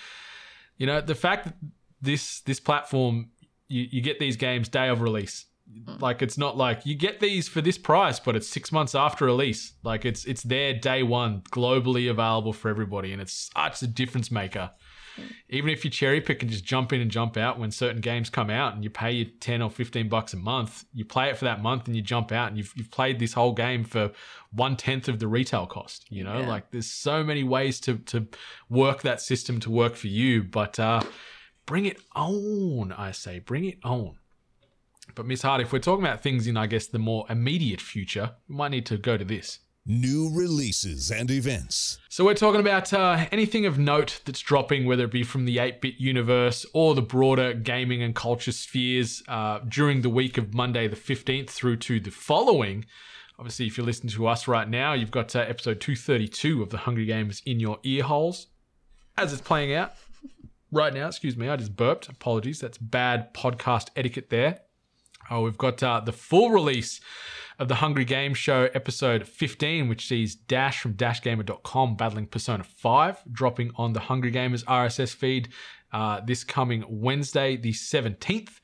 you 0.79 0.87
know 0.87 1.01
the 1.01 1.15
fact 1.15 1.45
that 1.45 1.55
this 2.01 2.41
this 2.41 2.59
platform 2.59 3.31
you, 3.69 3.87
you 3.91 4.01
get 4.03 4.19
these 4.19 4.37
games 4.37 4.69
day 4.69 4.89
of 4.89 5.01
release. 5.01 5.47
Mm. 5.71 6.01
Like 6.01 6.23
it's 6.23 6.37
not 6.39 6.57
like 6.57 6.85
you 6.85 6.95
get 6.95 7.21
these 7.21 7.49
for 7.49 7.61
this 7.61 7.79
price, 7.79 8.19
but 8.19 8.35
it's 8.37 8.49
six 8.49 8.73
months 8.73 8.95
after 8.95 9.25
release. 9.25 9.75
Like 9.83 10.05
it's 10.05 10.25
it's 10.25 10.43
there 10.43 10.75
day 10.75 11.03
one, 11.03 11.43
globally 11.53 12.11
available 12.11 12.53
for 12.53 12.69
everybody, 12.69 13.13
and 13.13 13.21
it's 13.23 13.51
ah, 13.57 13.71
such 13.71 13.83
a 13.89 13.93
difference 13.93 14.31
maker. 14.31 14.71
Mm. 15.17 15.33
Even 15.49 15.71
if 15.71 15.85
you 15.85 15.91
cherry 15.91 16.21
pick 16.21 16.43
and 16.43 16.51
just 16.51 16.65
jump 16.65 16.93
in 16.93 17.01
and 17.01 17.11
jump 17.11 17.37
out 17.37 17.59
when 17.59 17.71
certain 17.71 18.01
games 18.01 18.31
come 18.31 18.51
out, 18.51 18.75
and 18.75 18.83
you 18.85 18.91
pay 18.91 19.13
your 19.13 19.27
ten 19.41 19.61
or 19.63 19.71
fifteen 19.71 20.09
bucks 20.09 20.33
a 20.33 20.37
month, 20.37 20.85
you 20.93 21.05
play 21.05 21.29
it 21.29 21.37
for 21.37 21.45
that 21.45 21.63
month, 21.63 21.87
and 21.87 21.95
you 21.95 22.03
jump 22.03 22.33
out, 22.33 22.49
and 22.49 22.57
you've 22.57 22.73
you've 22.77 22.91
played 22.91 23.19
this 23.19 23.33
whole 23.35 23.53
game 23.53 23.85
for 23.85 24.11
one 24.53 24.77
tenth 24.77 25.09
of 25.09 25.19
the 25.19 25.29
retail 25.29 25.67
cost. 25.67 26.07
You 26.11 26.25
know, 26.25 26.41
Yeah. 26.41 26.49
like 26.49 26.71
there's 26.71 26.91
so 26.91 27.23
many 27.23 27.45
ways 27.45 27.79
to 27.81 27.99
to 27.99 28.27
work 28.69 29.03
that 29.03 29.21
system 29.21 29.61
to 29.61 29.71
work 29.71 29.95
for 29.95 30.09
you, 30.09 30.43
but 30.43 30.79
uh, 30.81 31.03
bring 31.67 31.87
it 31.87 31.99
on, 32.17 32.93
I 32.93 33.13
say, 33.13 33.39
bring 33.41 33.65
it 33.65 33.79
on. 33.85 34.17
But 35.15 35.27
Miss 35.27 35.43
Hart, 35.43 35.61
if 35.61 35.73
we're 35.73 35.79
talking 35.79 36.05
about 36.05 36.23
things 36.23 36.47
in, 36.47 36.57
I 36.57 36.67
guess, 36.67 36.87
the 36.87 36.99
more 36.99 37.27
immediate 37.29 37.81
future, 37.81 38.33
we 38.49 38.57
might 38.57 38.71
need 38.71 38.87
to 38.87 38.99
go 38.99 39.17
to 39.17 39.25
this. 39.25 39.61
New 39.87 40.31
releases 40.33 41.11
and 41.11 41.31
events. 41.31 41.99
So 42.09 42.25
we're 42.25 42.35
talking 42.35 42.61
about 42.61 42.93
uh, 42.93 43.27
anything 43.33 43.65
of 43.65 43.79
note 43.79 44.21
that's 44.25 44.41
dropping, 44.41 44.85
whether 44.85 45.05
it 45.05 45.11
be 45.11 45.23
from 45.23 45.47
the 45.47 45.57
ATEBIT 45.57 45.99
universe 45.99 46.67
or 46.75 46.95
the 46.95 47.03
broader 47.03 47.55
gaming 47.55 48.03
and 48.03 48.15
culture 48.15 48.53
spheres 48.53 49.23
uh, 49.27 49.61
during 49.67 50.03
the 50.03 50.11
week 50.11 50.37
of 50.37 50.55
Monday 50.55 50.87
the 50.87 50.97
15th 50.97 51.49
through 51.49 51.77
to 51.77 51.99
the 51.99 52.11
following. 52.11 52.85
Obviously, 53.39 53.67
if 53.67 53.79
you're 53.79 53.87
listening 53.87 54.13
to 54.13 54.27
us 54.27 54.47
right 54.47 54.69
now, 54.69 54.93
you've 54.93 55.11
got 55.11 55.35
uh, 55.35 55.41
episode 55.41 55.81
232 55.81 56.63
of 56.63 56.69
the 56.69 56.79
Hungry 56.79 57.07
Games 57.07 57.41
in 57.47 57.59
your 57.59 57.79
ear 57.83 58.03
holes 58.03 58.49
as 59.17 59.33
it's 59.33 59.43
playing 59.43 59.73
out 59.73 59.95
right 60.71 60.93
now. 60.93 61.07
Excuse 61.07 61.37
me, 61.37 61.49
I 61.49 61.57
just 61.57 61.75
burped. 61.75 62.09
Apologies. 62.09 62.61
That's 62.61 62.79
bad 62.79 63.33
podcast 63.35 63.89
etiquette 63.97 64.31
there. 64.31 64.61
Oh, 65.31 65.43
we've 65.43 65.57
got 65.57 65.81
uh, 65.81 66.01
the 66.01 66.13
full 66.13 66.51
release 66.51 67.01
of 67.61 67.69
the 67.69 67.77
Hungry 67.77 68.05
Game 68.05 68.35
Show 68.35 68.69
episode 68.75 69.29
15, 69.29 69.89
which 69.89 70.09
sees 70.09 70.35
Dash 70.35 70.81
from 70.81 70.95
DashGamer.com 70.95 71.95
battling 71.95 72.27
Persona 72.27 72.65
5, 72.65 73.23
dropping 73.31 73.71
on 73.77 73.93
the 73.93 74.01
Hungry 74.01 74.33
Gamers 74.33 74.65
RSS 74.65 75.15
feed 75.15 75.51
uh, 75.93 76.21
this 76.27 76.43
coming 76.43 76.85
Wednesday, 76.89 77.57
the 77.57 77.73
17th. 77.73 78.59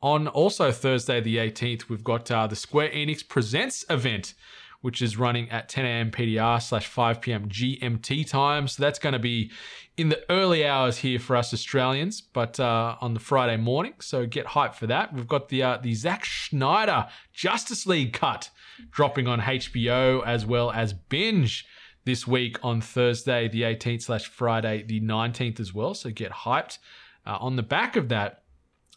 On 0.00 0.28
also 0.28 0.70
Thursday, 0.70 1.20
the 1.20 1.38
18th, 1.38 1.88
we've 1.88 2.04
got 2.04 2.30
uh, 2.30 2.46
the 2.46 2.56
Square 2.56 2.90
Enix 2.90 3.26
Presents 3.26 3.84
event, 3.90 4.34
which 4.82 5.00
is 5.00 5.16
running 5.16 5.50
at 5.50 5.68
10 5.68 5.84
a.m. 5.86 6.10
PDR 6.10 6.60
slash 6.60 6.86
5 6.86 7.20
p.m. 7.20 7.48
GMT 7.48 8.28
time. 8.28 8.68
So 8.68 8.82
that's 8.82 8.98
going 8.98 9.14
to 9.14 9.18
be 9.18 9.50
in 9.96 10.08
the 10.08 10.20
early 10.30 10.66
hours 10.66 10.98
here 10.98 11.18
for 11.18 11.36
us 11.36 11.54
Australians, 11.54 12.20
but 12.20 12.60
uh, 12.60 12.96
on 13.00 13.14
the 13.14 13.20
Friday 13.20 13.56
morning. 13.56 13.94
So 14.00 14.26
get 14.26 14.46
hyped 14.46 14.74
for 14.74 14.86
that. 14.88 15.14
We've 15.14 15.28
got 15.28 15.48
the 15.48 15.62
uh, 15.62 15.78
the 15.78 15.94
Zack 15.94 16.26
Snyder 16.26 17.08
Justice 17.32 17.86
League 17.86 18.12
cut 18.12 18.50
dropping 18.90 19.28
on 19.28 19.40
HBO 19.40 20.24
as 20.26 20.44
well 20.44 20.70
as 20.70 20.92
Binge 20.92 21.66
this 22.04 22.26
week 22.26 22.58
on 22.62 22.80
Thursday 22.80 23.48
the 23.48 23.62
18th 23.62 24.02
slash 24.02 24.26
Friday 24.26 24.82
the 24.82 25.00
19th 25.00 25.60
as 25.60 25.72
well. 25.72 25.94
So 25.94 26.10
get 26.10 26.32
hyped. 26.32 26.78
Uh, 27.24 27.36
on 27.40 27.54
the 27.54 27.62
back 27.62 27.94
of 27.94 28.08
that, 28.08 28.41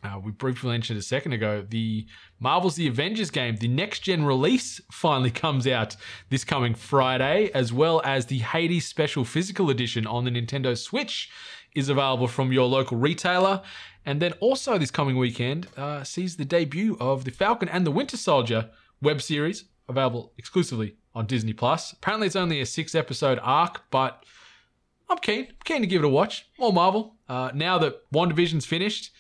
uh, 0.05 0.19
we 0.19 0.31
briefly 0.31 0.69
mentioned 0.69 0.99
a 0.99 1.01
second 1.01 1.33
ago 1.33 1.65
the 1.67 2.05
Marvel's 2.39 2.75
The 2.75 2.87
Avengers 2.87 3.31
game, 3.31 3.55
the 3.57 3.67
next 3.67 4.01
gen 4.01 4.25
release 4.25 4.79
finally 4.91 5.31
comes 5.31 5.65
out 5.67 5.95
this 6.29 6.43
coming 6.43 6.75
Friday, 6.75 7.49
as 7.53 7.73
well 7.73 8.01
as 8.03 8.27
the 8.27 8.39
Hades 8.39 8.85
Special 8.85 9.25
Physical 9.25 9.69
Edition 9.69 10.05
on 10.05 10.25
the 10.25 10.31
Nintendo 10.31 10.77
Switch 10.77 11.29
is 11.75 11.89
available 11.89 12.27
from 12.27 12.53
your 12.53 12.67
local 12.67 12.97
retailer. 12.97 13.61
And 14.05 14.21
then 14.21 14.33
also 14.33 14.77
this 14.77 14.91
coming 14.91 15.17
weekend 15.17 15.67
uh, 15.75 16.03
sees 16.03 16.37
the 16.37 16.45
debut 16.45 16.95
of 16.99 17.25
the 17.25 17.31
Falcon 17.31 17.67
and 17.67 17.85
the 17.85 17.91
Winter 17.91 18.17
Soldier 18.17 18.69
web 19.01 19.21
series, 19.21 19.65
available 19.89 20.33
exclusively 20.37 20.95
on 21.13 21.25
Disney 21.25 21.53
Plus. 21.53 21.93
Apparently, 21.93 22.27
it's 22.27 22.35
only 22.35 22.61
a 22.61 22.65
six 22.65 22.93
episode 22.93 23.39
arc, 23.41 23.89
but 23.89 24.23
I'm 25.09 25.17
keen. 25.17 25.47
keen 25.63 25.81
to 25.81 25.87
give 25.87 26.03
it 26.03 26.05
a 26.05 26.09
watch. 26.09 26.47
More 26.59 26.71
Marvel. 26.71 27.15
Uh, 27.27 27.51
now 27.53 27.77
that 27.79 28.09
WandaVision's 28.11 28.65
finished, 28.65 29.11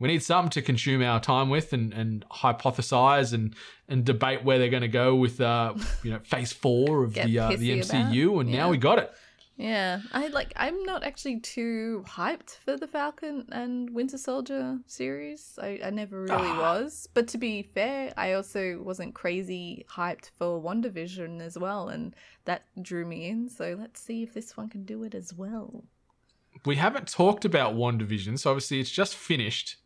we 0.00 0.08
need 0.08 0.22
something 0.22 0.50
to 0.50 0.62
consume 0.62 1.02
our 1.02 1.20
time 1.20 1.50
with 1.50 1.72
and, 1.72 1.92
and 1.92 2.24
hypothesize 2.30 3.32
and, 3.32 3.54
and 3.88 4.04
debate 4.04 4.44
where 4.44 4.58
they're 4.58 4.68
going 4.68 4.82
to 4.82 4.88
go 4.88 5.14
with 5.14 5.40
uh, 5.40 5.74
you 6.02 6.10
know 6.10 6.20
phase 6.20 6.52
four 6.52 7.04
of 7.04 7.14
the 7.14 7.38
uh, 7.38 7.50
the 7.56 7.80
MCU, 7.80 8.30
about. 8.30 8.40
and 8.40 8.52
now 8.52 8.70
we 8.70 8.76
got 8.76 8.98
it. 8.98 9.10
yeah, 9.56 10.00
I 10.12 10.28
like. 10.28 10.52
I'm 10.54 10.84
not 10.84 11.02
actually 11.02 11.40
too 11.40 12.04
hyped 12.06 12.58
for 12.64 12.76
the 12.76 12.86
Falcon 12.86 13.46
and 13.50 13.90
Winter 13.90 14.18
Soldier 14.18 14.78
series. 14.86 15.58
I, 15.60 15.80
I 15.84 15.90
never 15.90 16.22
really 16.22 16.34
Ah. 16.34 16.60
was. 16.60 17.08
But 17.12 17.26
to 17.28 17.38
be 17.38 17.62
fair, 17.62 18.12
I 18.16 18.34
also 18.34 18.80
wasn't 18.80 19.14
crazy 19.16 19.84
hyped 19.90 20.30
for 20.38 20.62
WandaVision 20.62 21.40
as 21.40 21.58
well, 21.58 21.88
and 21.88 22.14
that 22.44 22.62
drew 22.80 23.04
me 23.04 23.28
in. 23.28 23.48
So 23.48 23.76
let's 23.78 24.00
see 24.00 24.22
if 24.22 24.32
this 24.32 24.56
one 24.56 24.68
can 24.68 24.84
do 24.84 25.02
it 25.02 25.14
as 25.14 25.34
well. 25.34 25.82
We 26.64 26.76
haven't 26.76 27.08
talked 27.08 27.44
about 27.44 27.74
WandaVision, 27.74 28.38
so 28.38 28.50
obviously 28.50 28.80
it's 28.80 28.90
just 28.90 29.14
finished. 29.16 29.76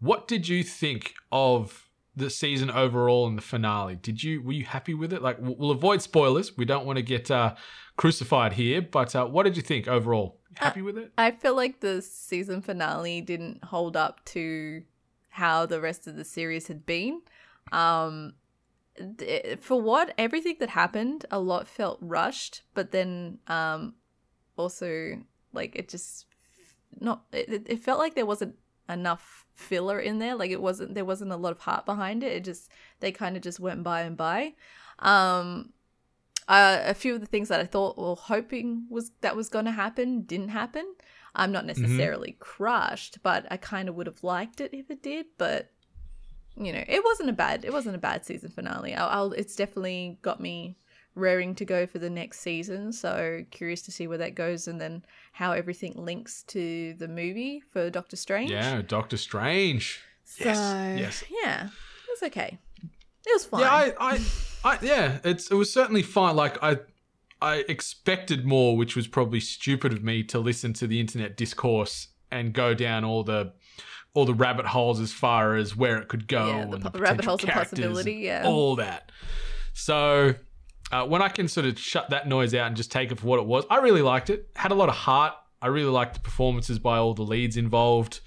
What 0.00 0.28
did 0.28 0.48
you 0.48 0.62
think 0.62 1.14
of 1.32 1.88
the 2.14 2.30
season 2.30 2.70
overall 2.70 3.26
and 3.26 3.36
the 3.36 3.42
finale? 3.42 3.96
Did 3.96 4.22
you 4.22 4.42
were 4.42 4.52
you 4.52 4.64
happy 4.64 4.94
with 4.94 5.12
it? 5.12 5.22
Like 5.22 5.36
we'll 5.40 5.70
avoid 5.70 6.02
spoilers. 6.02 6.56
We 6.56 6.64
don't 6.64 6.86
want 6.86 6.96
to 6.96 7.02
get 7.02 7.30
uh, 7.30 7.54
crucified 7.96 8.54
here, 8.54 8.80
but 8.82 9.14
uh, 9.14 9.26
what 9.26 9.44
did 9.44 9.56
you 9.56 9.62
think 9.62 9.86
overall? 9.88 10.40
Happy 10.54 10.80
with 10.82 10.96
it? 10.96 11.12
I 11.18 11.30
feel 11.32 11.54
like 11.54 11.80
the 11.80 12.00
season 12.02 12.62
finale 12.62 13.20
didn't 13.20 13.64
hold 13.64 13.96
up 13.96 14.24
to 14.26 14.82
how 15.28 15.66
the 15.66 15.80
rest 15.80 16.06
of 16.06 16.16
the 16.16 16.24
series 16.24 16.66
had 16.68 16.86
been. 16.86 17.20
Um, 17.72 18.34
for 19.60 19.80
what 19.80 20.14
everything 20.16 20.56
that 20.60 20.70
happened, 20.70 21.26
a 21.30 21.38
lot 21.38 21.68
felt 21.68 21.98
rushed, 22.00 22.62
but 22.72 22.92
then 22.92 23.38
um, 23.46 23.94
also 24.56 25.18
like 25.52 25.76
it 25.76 25.88
just 25.90 26.26
not. 26.98 27.24
It- 27.32 27.66
it 27.68 27.80
felt 27.82 27.98
like 27.98 28.14
there 28.14 28.24
wasn't 28.24 28.54
enough 28.88 29.46
filler 29.54 29.98
in 29.98 30.18
there. 30.18 30.34
Like 30.34 30.50
it 30.50 30.60
wasn't 30.60 30.94
there 30.94 31.04
wasn't 31.04 31.32
a 31.32 31.36
lot 31.36 31.52
of 31.52 31.60
heart 31.60 31.86
behind 31.86 32.22
it. 32.22 32.32
It 32.32 32.44
just 32.44 32.70
they 33.00 33.12
kind 33.12 33.36
of 33.36 33.42
just 33.42 33.60
went 33.60 33.82
by 33.82 34.02
and 34.02 34.16
by. 34.16 34.54
Um, 34.98 35.72
uh, 36.48 36.80
a 36.84 36.94
few 36.94 37.14
of 37.14 37.20
the 37.20 37.26
things 37.26 37.48
that 37.48 37.60
I 37.60 37.64
thought 37.64 37.94
or 37.96 38.14
hoping 38.16 38.86
was 38.88 39.10
that 39.20 39.34
was 39.34 39.48
going 39.48 39.64
to 39.64 39.72
happen 39.72 40.22
didn't 40.22 40.50
happen. 40.50 40.94
I'm 41.34 41.52
not 41.52 41.66
necessarily 41.66 42.36
crushed, 42.38 43.18
but 43.22 43.46
I 43.50 43.56
kind 43.56 43.88
of 43.88 43.94
would 43.96 44.06
have 44.06 44.22
liked 44.22 44.60
it 44.60 44.72
if 44.72 44.90
it 44.90 45.02
did. 45.02 45.26
But 45.36 45.70
you 46.56 46.72
know, 46.72 46.84
it 46.86 47.04
wasn't 47.04 47.30
a 47.30 47.34
bad 47.34 47.64
it 47.64 47.72
wasn't 47.72 47.96
a 47.96 47.98
bad 47.98 48.24
season 48.24 48.50
finale. 48.50 48.94
I'll, 48.94 49.08
I'll 49.08 49.32
it's 49.32 49.56
definitely 49.56 50.18
got 50.22 50.40
me 50.40 50.78
raring 51.16 51.54
to 51.56 51.64
go 51.64 51.86
for 51.86 51.98
the 51.98 52.08
next 52.10 52.38
season. 52.40 52.92
So 52.92 53.44
curious 53.50 53.82
to 53.82 53.90
see 53.90 54.06
where 54.06 54.18
that 54.18 54.36
goes, 54.36 54.68
and 54.68 54.80
then 54.80 55.04
how 55.32 55.50
everything 55.52 55.94
links 55.96 56.44
to 56.44 56.94
the 56.94 57.08
movie 57.08 57.60
for 57.72 57.90
Doctor 57.90 58.14
Strange. 58.16 58.50
Yeah, 58.52 58.82
Doctor 58.86 59.16
Strange. 59.16 60.00
So 60.24 60.44
Yes, 60.44 60.58
yes. 60.98 61.24
yeah, 61.42 61.64
it 61.66 62.20
was 62.20 62.22
okay. 62.30 62.58
It 63.26 63.32
was 63.32 63.44
fine. 63.46 63.60
Yeah, 63.62 63.72
I, 63.72 63.92
I, 63.98 64.20
I, 64.64 64.78
yeah, 64.82 65.18
it's 65.24 65.50
it 65.50 65.54
was 65.54 65.72
certainly 65.72 66.02
fine. 66.02 66.36
Like 66.36 66.62
I, 66.62 66.78
I 67.42 67.64
expected 67.68 68.46
more, 68.46 68.76
which 68.76 68.94
was 68.94 69.08
probably 69.08 69.40
stupid 69.40 69.92
of 69.92 70.04
me 70.04 70.22
to 70.24 70.38
listen 70.38 70.72
to 70.74 70.86
the 70.86 71.00
internet 71.00 71.36
discourse 71.36 72.08
and 72.30 72.52
go 72.52 72.72
down 72.74 73.04
all 73.04 73.24
the 73.24 73.52
all 74.14 74.24
the 74.24 74.34
rabbit 74.34 74.66
holes 74.66 74.98
as 75.00 75.12
far 75.12 75.56
as 75.56 75.76
where 75.76 75.98
it 75.98 76.08
could 76.08 76.26
go 76.26 76.46
Yeah, 76.46 76.64
the 76.66 76.72
and 76.76 76.82
po- 76.84 76.90
the 76.90 76.98
rabbit 77.00 77.24
holes 77.24 77.42
of 77.44 77.50
possibility, 77.50 78.14
yeah. 78.14 78.44
all 78.46 78.76
that. 78.76 79.12
So 79.74 80.34
uh, 80.92 81.06
when 81.06 81.22
I 81.22 81.28
can 81.28 81.48
sort 81.48 81.66
of 81.66 81.78
shut 81.78 82.10
that 82.10 82.28
noise 82.28 82.54
out 82.54 82.68
and 82.68 82.76
just 82.76 82.92
take 82.92 83.10
it 83.10 83.18
for 83.20 83.26
what 83.26 83.38
it 83.38 83.46
was, 83.46 83.64
I 83.70 83.78
really 83.78 84.02
liked 84.02 84.30
it. 84.30 84.48
Had 84.54 84.70
a 84.70 84.74
lot 84.74 84.88
of 84.88 84.94
heart. 84.94 85.34
I 85.60 85.68
really 85.68 85.90
liked 85.90 86.14
the 86.14 86.20
performances 86.20 86.78
by 86.78 86.98
all 86.98 87.14
the 87.14 87.22
leads 87.22 87.56
involved, 87.56 88.20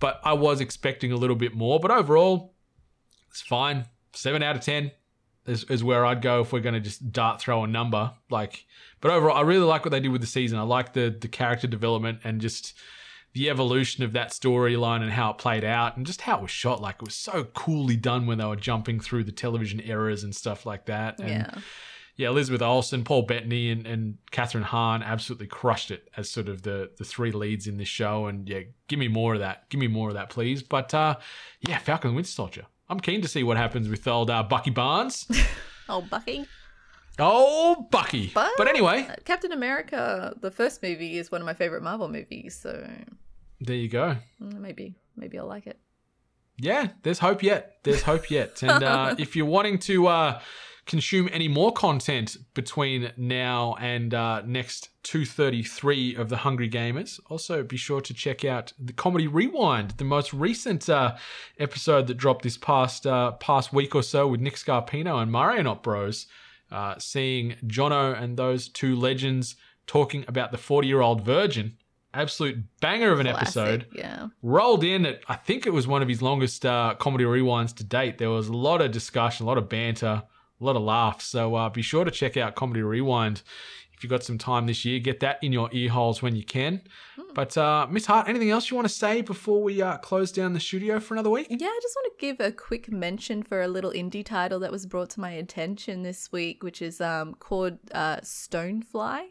but 0.00 0.20
I 0.24 0.32
was 0.32 0.60
expecting 0.60 1.12
a 1.12 1.16
little 1.16 1.36
bit 1.36 1.54
more. 1.54 1.78
But 1.78 1.90
overall, 1.90 2.54
it's 3.30 3.42
fine. 3.42 3.86
Seven 4.14 4.42
out 4.42 4.56
of 4.56 4.62
ten 4.62 4.90
is, 5.46 5.64
is 5.64 5.84
where 5.84 6.04
I'd 6.04 6.22
go 6.22 6.40
if 6.40 6.52
we're 6.52 6.60
going 6.60 6.74
to 6.74 6.80
just 6.80 7.12
dart 7.12 7.40
throw 7.40 7.62
a 7.62 7.66
number. 7.66 8.12
Like, 8.30 8.64
but 9.00 9.10
overall, 9.10 9.36
I 9.36 9.42
really 9.42 9.66
like 9.66 9.84
what 9.84 9.90
they 9.90 10.00
did 10.00 10.08
with 10.08 10.22
the 10.22 10.26
season. 10.26 10.58
I 10.58 10.62
like 10.62 10.92
the 10.92 11.16
the 11.20 11.28
character 11.28 11.66
development 11.66 12.20
and 12.24 12.40
just 12.40 12.74
the 13.36 13.50
evolution 13.50 14.02
of 14.02 14.12
that 14.14 14.30
storyline 14.30 15.02
and 15.02 15.10
how 15.12 15.30
it 15.30 15.38
played 15.38 15.62
out 15.64 15.96
and 15.96 16.06
just 16.06 16.22
how 16.22 16.36
it 16.36 16.42
was 16.42 16.50
shot. 16.50 16.80
Like, 16.80 16.96
it 16.96 17.02
was 17.04 17.14
so 17.14 17.44
coolly 17.44 17.96
done 17.96 18.26
when 18.26 18.38
they 18.38 18.44
were 18.46 18.56
jumping 18.56 18.98
through 18.98 19.24
the 19.24 19.32
television 19.32 19.80
eras 19.84 20.24
and 20.24 20.34
stuff 20.34 20.64
like 20.64 20.86
that. 20.86 21.18
And 21.20 21.28
Yeah. 21.28 21.50
yeah, 22.16 22.28
Elizabeth 22.28 22.62
Olsen, 22.62 23.04
Paul 23.04 23.22
Bettany, 23.22 23.70
and, 23.70 23.86
and 23.86 24.16
Kathryn 24.32 24.62
Hahn 24.62 25.02
absolutely 25.02 25.48
crushed 25.48 25.90
it 25.90 26.08
as 26.16 26.30
sort 26.30 26.48
of 26.48 26.62
the 26.62 26.90
the 26.96 27.04
three 27.04 27.30
leads 27.30 27.66
in 27.66 27.76
this 27.76 27.88
show. 27.88 28.26
And 28.26 28.48
yeah, 28.48 28.60
give 28.88 28.98
me 28.98 29.08
more 29.08 29.34
of 29.34 29.40
that. 29.40 29.68
Give 29.68 29.78
me 29.80 29.88
more 29.88 30.08
of 30.08 30.14
that, 30.14 30.30
please. 30.30 30.62
But 30.62 30.94
uh, 30.94 31.16
yeah, 31.60 31.78
Falcon 31.78 32.08
and 32.08 32.16
Winter 32.16 32.30
Soldier. 32.30 32.66
I'm 32.88 33.00
keen 33.00 33.20
to 33.22 33.28
see 33.28 33.42
what 33.42 33.56
happens 33.58 33.88
with 33.88 34.06
old 34.08 34.30
uh, 34.30 34.42
Bucky 34.44 34.70
Barnes. 34.70 35.26
Oh, 35.88 36.00
Bucky. 36.02 36.44
oh, 37.20 37.86
Bucky. 37.92 38.32
But, 38.34 38.50
but 38.58 38.66
anyway, 38.66 39.08
Captain 39.24 39.52
America, 39.52 40.34
the 40.40 40.50
first 40.50 40.82
movie, 40.82 41.16
is 41.16 41.30
one 41.30 41.40
of 41.40 41.46
my 41.46 41.54
favorite 41.54 41.82
Marvel 41.84 42.08
movies. 42.08 42.58
So 42.60 42.88
there 43.60 43.76
you 43.76 43.88
go. 43.88 44.16
mm, 44.42 44.58
maybe, 44.60 44.94
maybe 45.16 45.38
I'll 45.38 45.46
like 45.46 45.66
it. 45.66 45.78
yeah, 46.58 46.88
there's 47.02 47.18
hope 47.18 47.42
yet. 47.42 47.78
There's 47.82 48.02
hope 48.02 48.30
yet. 48.30 48.62
And 48.62 48.82
uh, 48.82 49.14
if 49.18 49.36
you're 49.36 49.46
wanting 49.46 49.78
to 49.80 50.06
uh, 50.06 50.40
consume 50.86 51.28
any 51.32 51.48
more 51.48 51.72
content 51.72 52.36
between 52.54 53.12
now 53.16 53.74
and 53.80 54.14
uh, 54.14 54.42
next 54.46 54.90
233 55.02 56.14
of 56.16 56.28
the 56.28 56.38
Hungry 56.38 56.70
Gamers, 56.70 57.20
also 57.28 57.62
be 57.62 57.76
sure 57.76 58.00
to 58.00 58.14
check 58.14 58.44
out 58.44 58.72
the 58.78 58.92
Comedy 58.92 59.26
Rewind, 59.26 59.92
the 59.98 60.04
most 60.04 60.32
recent 60.32 60.88
uh, 60.88 61.16
episode 61.58 62.06
that 62.06 62.14
dropped 62.16 62.42
this 62.42 62.56
past 62.56 63.06
uh, 63.06 63.32
past 63.32 63.72
week 63.72 63.94
or 63.94 64.02
so 64.02 64.26
with 64.28 64.40
Nick 64.40 64.54
Scarpino 64.54 65.20
and 65.20 65.30
Marionette 65.30 65.82
Bros. 65.82 66.26
Uh, 66.70 66.96
seeing 66.98 67.54
Jono 67.64 68.20
and 68.20 68.36
those 68.36 68.68
two 68.68 68.96
legends 68.96 69.54
talking 69.86 70.24
about 70.26 70.50
the 70.50 70.58
40 70.58 70.88
year 70.88 71.00
old 71.00 71.24
virgin. 71.24 71.76
Absolute 72.16 72.58
banger 72.80 73.12
of 73.12 73.20
an 73.20 73.26
Classic, 73.26 73.42
episode 73.42 73.86
Yeah. 73.92 74.28
rolled 74.42 74.82
in 74.84 75.06
at 75.06 75.20
I 75.28 75.34
think 75.36 75.66
it 75.66 75.72
was 75.72 75.86
one 75.86 76.02
of 76.02 76.08
his 76.08 76.22
longest 76.22 76.64
uh, 76.66 76.94
comedy 76.98 77.24
rewinds 77.24 77.74
to 77.76 77.84
date. 77.84 78.18
There 78.18 78.30
was 78.30 78.48
a 78.48 78.52
lot 78.52 78.80
of 78.80 78.90
discussion, 78.90 79.44
a 79.44 79.48
lot 79.48 79.58
of 79.58 79.68
banter, 79.68 80.22
a 80.60 80.64
lot 80.64 80.76
of 80.76 80.82
laughs. 80.82 81.26
So 81.26 81.54
uh, 81.54 81.68
be 81.68 81.82
sure 81.82 82.04
to 82.04 82.10
check 82.10 82.36
out 82.36 82.54
Comedy 82.54 82.82
Rewind 82.82 83.42
if 83.92 84.02
you've 84.04 84.10
got 84.10 84.22
some 84.24 84.36
time 84.36 84.66
this 84.66 84.84
year. 84.84 84.98
Get 84.98 85.20
that 85.20 85.38
in 85.42 85.52
your 85.52 85.70
ear 85.72 85.88
holes 85.90 86.20
when 86.20 86.36
you 86.36 86.44
can. 86.44 86.82
But 87.34 87.56
uh, 87.56 87.86
Miss 87.90 88.04
Hart, 88.06 88.28
anything 88.28 88.50
else 88.50 88.70
you 88.70 88.76
want 88.76 88.86
to 88.88 88.92
say 88.94 89.22
before 89.22 89.62
we 89.62 89.80
uh, 89.80 89.96
close 89.98 90.30
down 90.32 90.52
the 90.52 90.60
studio 90.60 91.00
for 91.00 91.14
another 91.14 91.30
week? 91.30 91.46
Yeah, 91.50 91.66
I 91.68 91.78
just 91.82 91.96
want 91.96 92.12
to 92.18 92.26
give 92.26 92.40
a 92.40 92.52
quick 92.52 92.90
mention 92.92 93.42
for 93.42 93.62
a 93.62 93.68
little 93.68 93.90
indie 93.92 94.24
title 94.24 94.58
that 94.60 94.70
was 94.72 94.84
brought 94.86 95.08
to 95.10 95.20
my 95.20 95.30
attention 95.30 96.02
this 96.02 96.30
week, 96.32 96.62
which 96.62 96.80
is 96.82 97.00
um, 97.00 97.34
called 97.34 97.78
uh, 97.92 98.16
Stonefly. 98.18 99.22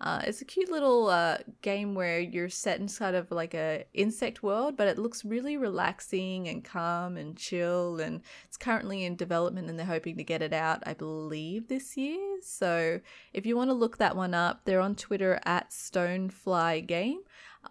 Uh, 0.00 0.20
it's 0.24 0.42
a 0.42 0.44
cute 0.44 0.70
little 0.70 1.08
uh, 1.08 1.38
game 1.62 1.94
where 1.94 2.20
you're 2.20 2.48
set 2.48 2.78
in 2.80 2.88
sort 2.88 3.14
of 3.14 3.30
like 3.30 3.54
a 3.54 3.84
insect 3.94 4.42
world, 4.42 4.76
but 4.76 4.88
it 4.88 4.98
looks 4.98 5.24
really 5.24 5.56
relaxing 5.56 6.48
and 6.48 6.64
calm 6.64 7.16
and 7.16 7.36
chill. 7.36 7.98
And 8.00 8.20
it's 8.44 8.56
currently 8.56 9.04
in 9.04 9.16
development, 9.16 9.70
and 9.70 9.78
they're 9.78 9.86
hoping 9.86 10.16
to 10.18 10.24
get 10.24 10.42
it 10.42 10.52
out, 10.52 10.82
I 10.86 10.94
believe, 10.94 11.68
this 11.68 11.96
year. 11.96 12.38
So 12.42 13.00
if 13.32 13.46
you 13.46 13.56
want 13.56 13.70
to 13.70 13.74
look 13.74 13.96
that 13.98 14.16
one 14.16 14.34
up, 14.34 14.62
they're 14.64 14.80
on 14.80 14.94
Twitter 14.94 15.40
at 15.44 15.70
Stonefly 15.70 16.86
Game 16.86 17.20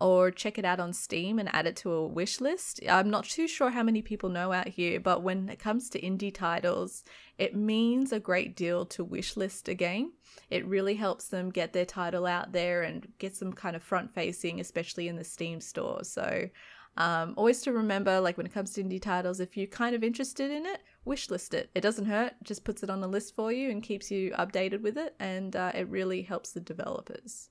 or 0.02 0.32
check 0.32 0.58
it 0.58 0.66
out 0.66 0.80
on 0.80 0.94
Steam 0.94 1.40
and 1.40 1.54
add 1.54 1.68
it 1.68 1.76
to 1.78 1.92
a 1.92 2.08
wish 2.08 2.42
list. 2.42 2.80
I'm 2.88 3.10
not 3.10 3.26
too 3.26 3.48
sure 3.48 3.70
how 3.70 3.84
many 3.84 4.02
people 4.02 4.30
know 4.30 4.52
out 4.52 4.68
here, 4.68 5.00
but 5.00 5.24
when 5.24 5.50
it 5.50 5.60
comes 5.60 5.90
to 5.92 6.02
indie 6.02 6.34
titles, 6.34 7.04
it 7.38 7.56
means 7.56 8.12
a 8.12 8.20
great 8.20 8.56
deal 8.56 8.86
to 8.88 9.04
wish 9.04 9.38
list 9.38 9.68
a 9.68 9.74
game. 9.74 10.12
It 10.50 10.66
really 10.66 10.96
helps 10.96 11.28
them 11.28 11.50
get 11.50 11.74
their 11.74 11.86
title 11.86 12.26
out 12.26 12.52
there 12.52 12.84
and 12.84 13.08
get 13.20 13.36
some 13.36 13.54
kind 13.54 13.76
of 13.76 13.84
front 13.84 14.14
facing, 14.14 14.60
especially 14.60 15.08
in 15.08 15.16
the 15.16 15.24
Steam 15.24 15.62
store. 15.62 16.04
So, 16.04 16.50
um, 16.98 17.34
always 17.36 17.62
to 17.64 17.74
remember, 17.74 18.20
like 18.20 18.38
when 18.38 18.46
it 18.46 18.54
comes 18.54 18.72
to 18.74 18.84
indie 18.84 19.02
titles, 19.02 19.40
if 19.40 19.58
you're 19.58 19.68
kind 19.68 19.96
of 19.96 20.04
interested 20.04 20.52
in 20.52 20.66
it, 20.66 20.82
wish 21.04 21.30
list 21.30 21.54
it. 21.54 21.70
It 21.76 21.82
doesn't 21.82 22.06
hurt, 22.06 22.34
just 22.44 22.64
puts 22.64 22.84
it 22.84 22.90
on 22.90 23.04
a 23.04 23.08
list 23.08 23.36
for 23.36 23.52
you 23.52 23.70
and 23.70 23.84
keeps 23.84 24.10
you 24.10 24.32
updated 24.32 24.82
with 24.82 24.98
it, 24.98 25.16
and 25.20 25.56
uh, 25.56 25.72
it 25.74 25.90
really 25.90 26.22
helps 26.22 26.52
the 26.52 26.62
developers. 26.62 27.50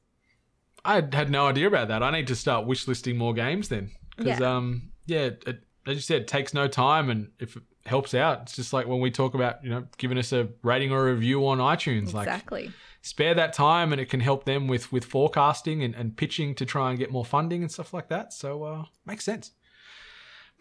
I 0.84 0.96
had 1.12 1.30
no 1.30 1.46
idea 1.46 1.66
about 1.66 1.88
that. 1.88 2.02
I 2.02 2.10
need 2.10 2.26
to 2.28 2.36
start 2.36 2.66
wish 2.66 2.86
listing 2.86 3.16
more 3.16 3.32
games 3.34 3.68
then, 3.68 3.90
because 4.16 4.38
Yeah. 4.40 4.56
um 4.56 4.90
yeah, 5.06 5.30
it, 5.46 5.62
as 5.86 5.96
you 5.96 6.00
said, 6.00 6.22
it 6.22 6.28
takes 6.28 6.54
no 6.54 6.66
time, 6.66 7.10
and 7.10 7.30
if 7.38 7.56
it 7.56 7.62
helps 7.86 8.14
out, 8.14 8.42
it's 8.42 8.56
just 8.56 8.72
like 8.72 8.86
when 8.86 9.00
we 9.00 9.10
talk 9.10 9.34
about 9.34 9.62
you 9.62 9.70
know 9.70 9.86
giving 9.98 10.18
us 10.18 10.32
a 10.32 10.48
rating 10.62 10.92
or 10.92 11.08
a 11.08 11.12
review 11.14 11.46
on 11.46 11.58
iTunes, 11.58 12.12
like 12.14 12.26
Exactly. 12.26 12.72
spare 13.02 13.34
that 13.34 13.52
time 13.52 13.92
and 13.92 14.00
it 14.00 14.08
can 14.08 14.20
help 14.20 14.44
them 14.44 14.66
with 14.66 14.90
with 14.92 15.04
forecasting 15.04 15.82
and, 15.84 15.94
and 15.94 16.16
pitching 16.16 16.54
to 16.54 16.64
try 16.64 16.88
and 16.90 16.98
get 16.98 17.10
more 17.10 17.24
funding 17.24 17.62
and 17.62 17.70
stuff 17.70 17.92
like 17.92 18.08
that 18.08 18.32
so 18.32 18.62
uh 18.64 18.84
makes 19.04 19.24
sense 19.24 19.50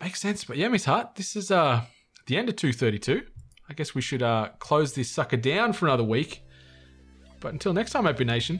makes 0.02 0.20
sense 0.20 0.44
but 0.44 0.58
yeah 0.58 0.68
miss 0.68 0.84
hart 0.84 1.16
this 1.16 1.38
is 1.38 1.50
uh 1.52 1.82
the 2.28 2.36
end 2.36 2.50
of 2.50 2.56
232 2.58 3.22
i 3.70 3.74
guess 3.74 3.96
we 3.96 4.02
should 4.02 4.22
uh 4.22 4.50
close 4.60 4.92
this 4.94 5.10
sucker 5.10 5.38
down 5.38 5.72
for 5.72 5.86
another 5.86 6.04
week 6.04 6.42
but 7.40 7.54
until 7.54 7.72
next 7.72 7.92
time 7.92 8.06
open 8.06 8.28
nation 8.28 8.60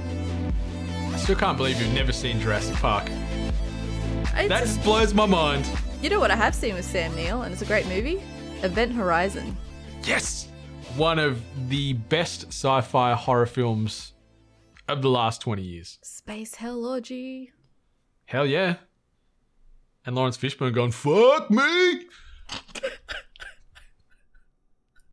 I 1.13 1.17
still 1.17 1.35
can't 1.35 1.57
believe 1.57 1.79
you've 1.81 1.93
never 1.93 2.11
seen 2.11 2.39
jurassic 2.39 2.75
park 2.75 3.05
It's 3.09 4.49
that 4.49 4.63
just- 4.63 4.83
blows 4.83 5.13
my 5.13 5.25
mind 5.25 5.69
you 6.01 6.09
know 6.09 6.19
what 6.19 6.31
I 6.31 6.35
have 6.35 6.55
seen 6.55 6.73
with 6.73 6.83
Sam 6.85 7.13
Neill, 7.15 7.43
and 7.43 7.53
it's 7.53 7.61
a 7.61 7.65
great 7.65 7.85
movie? 7.85 8.23
Event 8.63 8.91
Horizon. 8.93 9.55
yes 10.03 10.47
one 10.95 11.19
of 11.19 11.41
the 11.69 11.93
best 11.93 12.47
sci-fi 12.47 13.13
horror 13.13 13.45
films 13.45 14.13
of 14.87 15.01
the 15.01 15.09
last 15.09 15.41
20 15.41 15.61
years 15.61 15.99
Space 16.01 16.55
Hell 16.55 16.85
Orgy. 16.85 17.51
Hell 18.25 18.45
yeah. 18.45 18.75
And 20.05 20.15
Laurence 20.15 20.37
Fishburne 20.37 20.73
going, 20.73 20.91
fuck 20.91 21.49
me. 21.51 22.05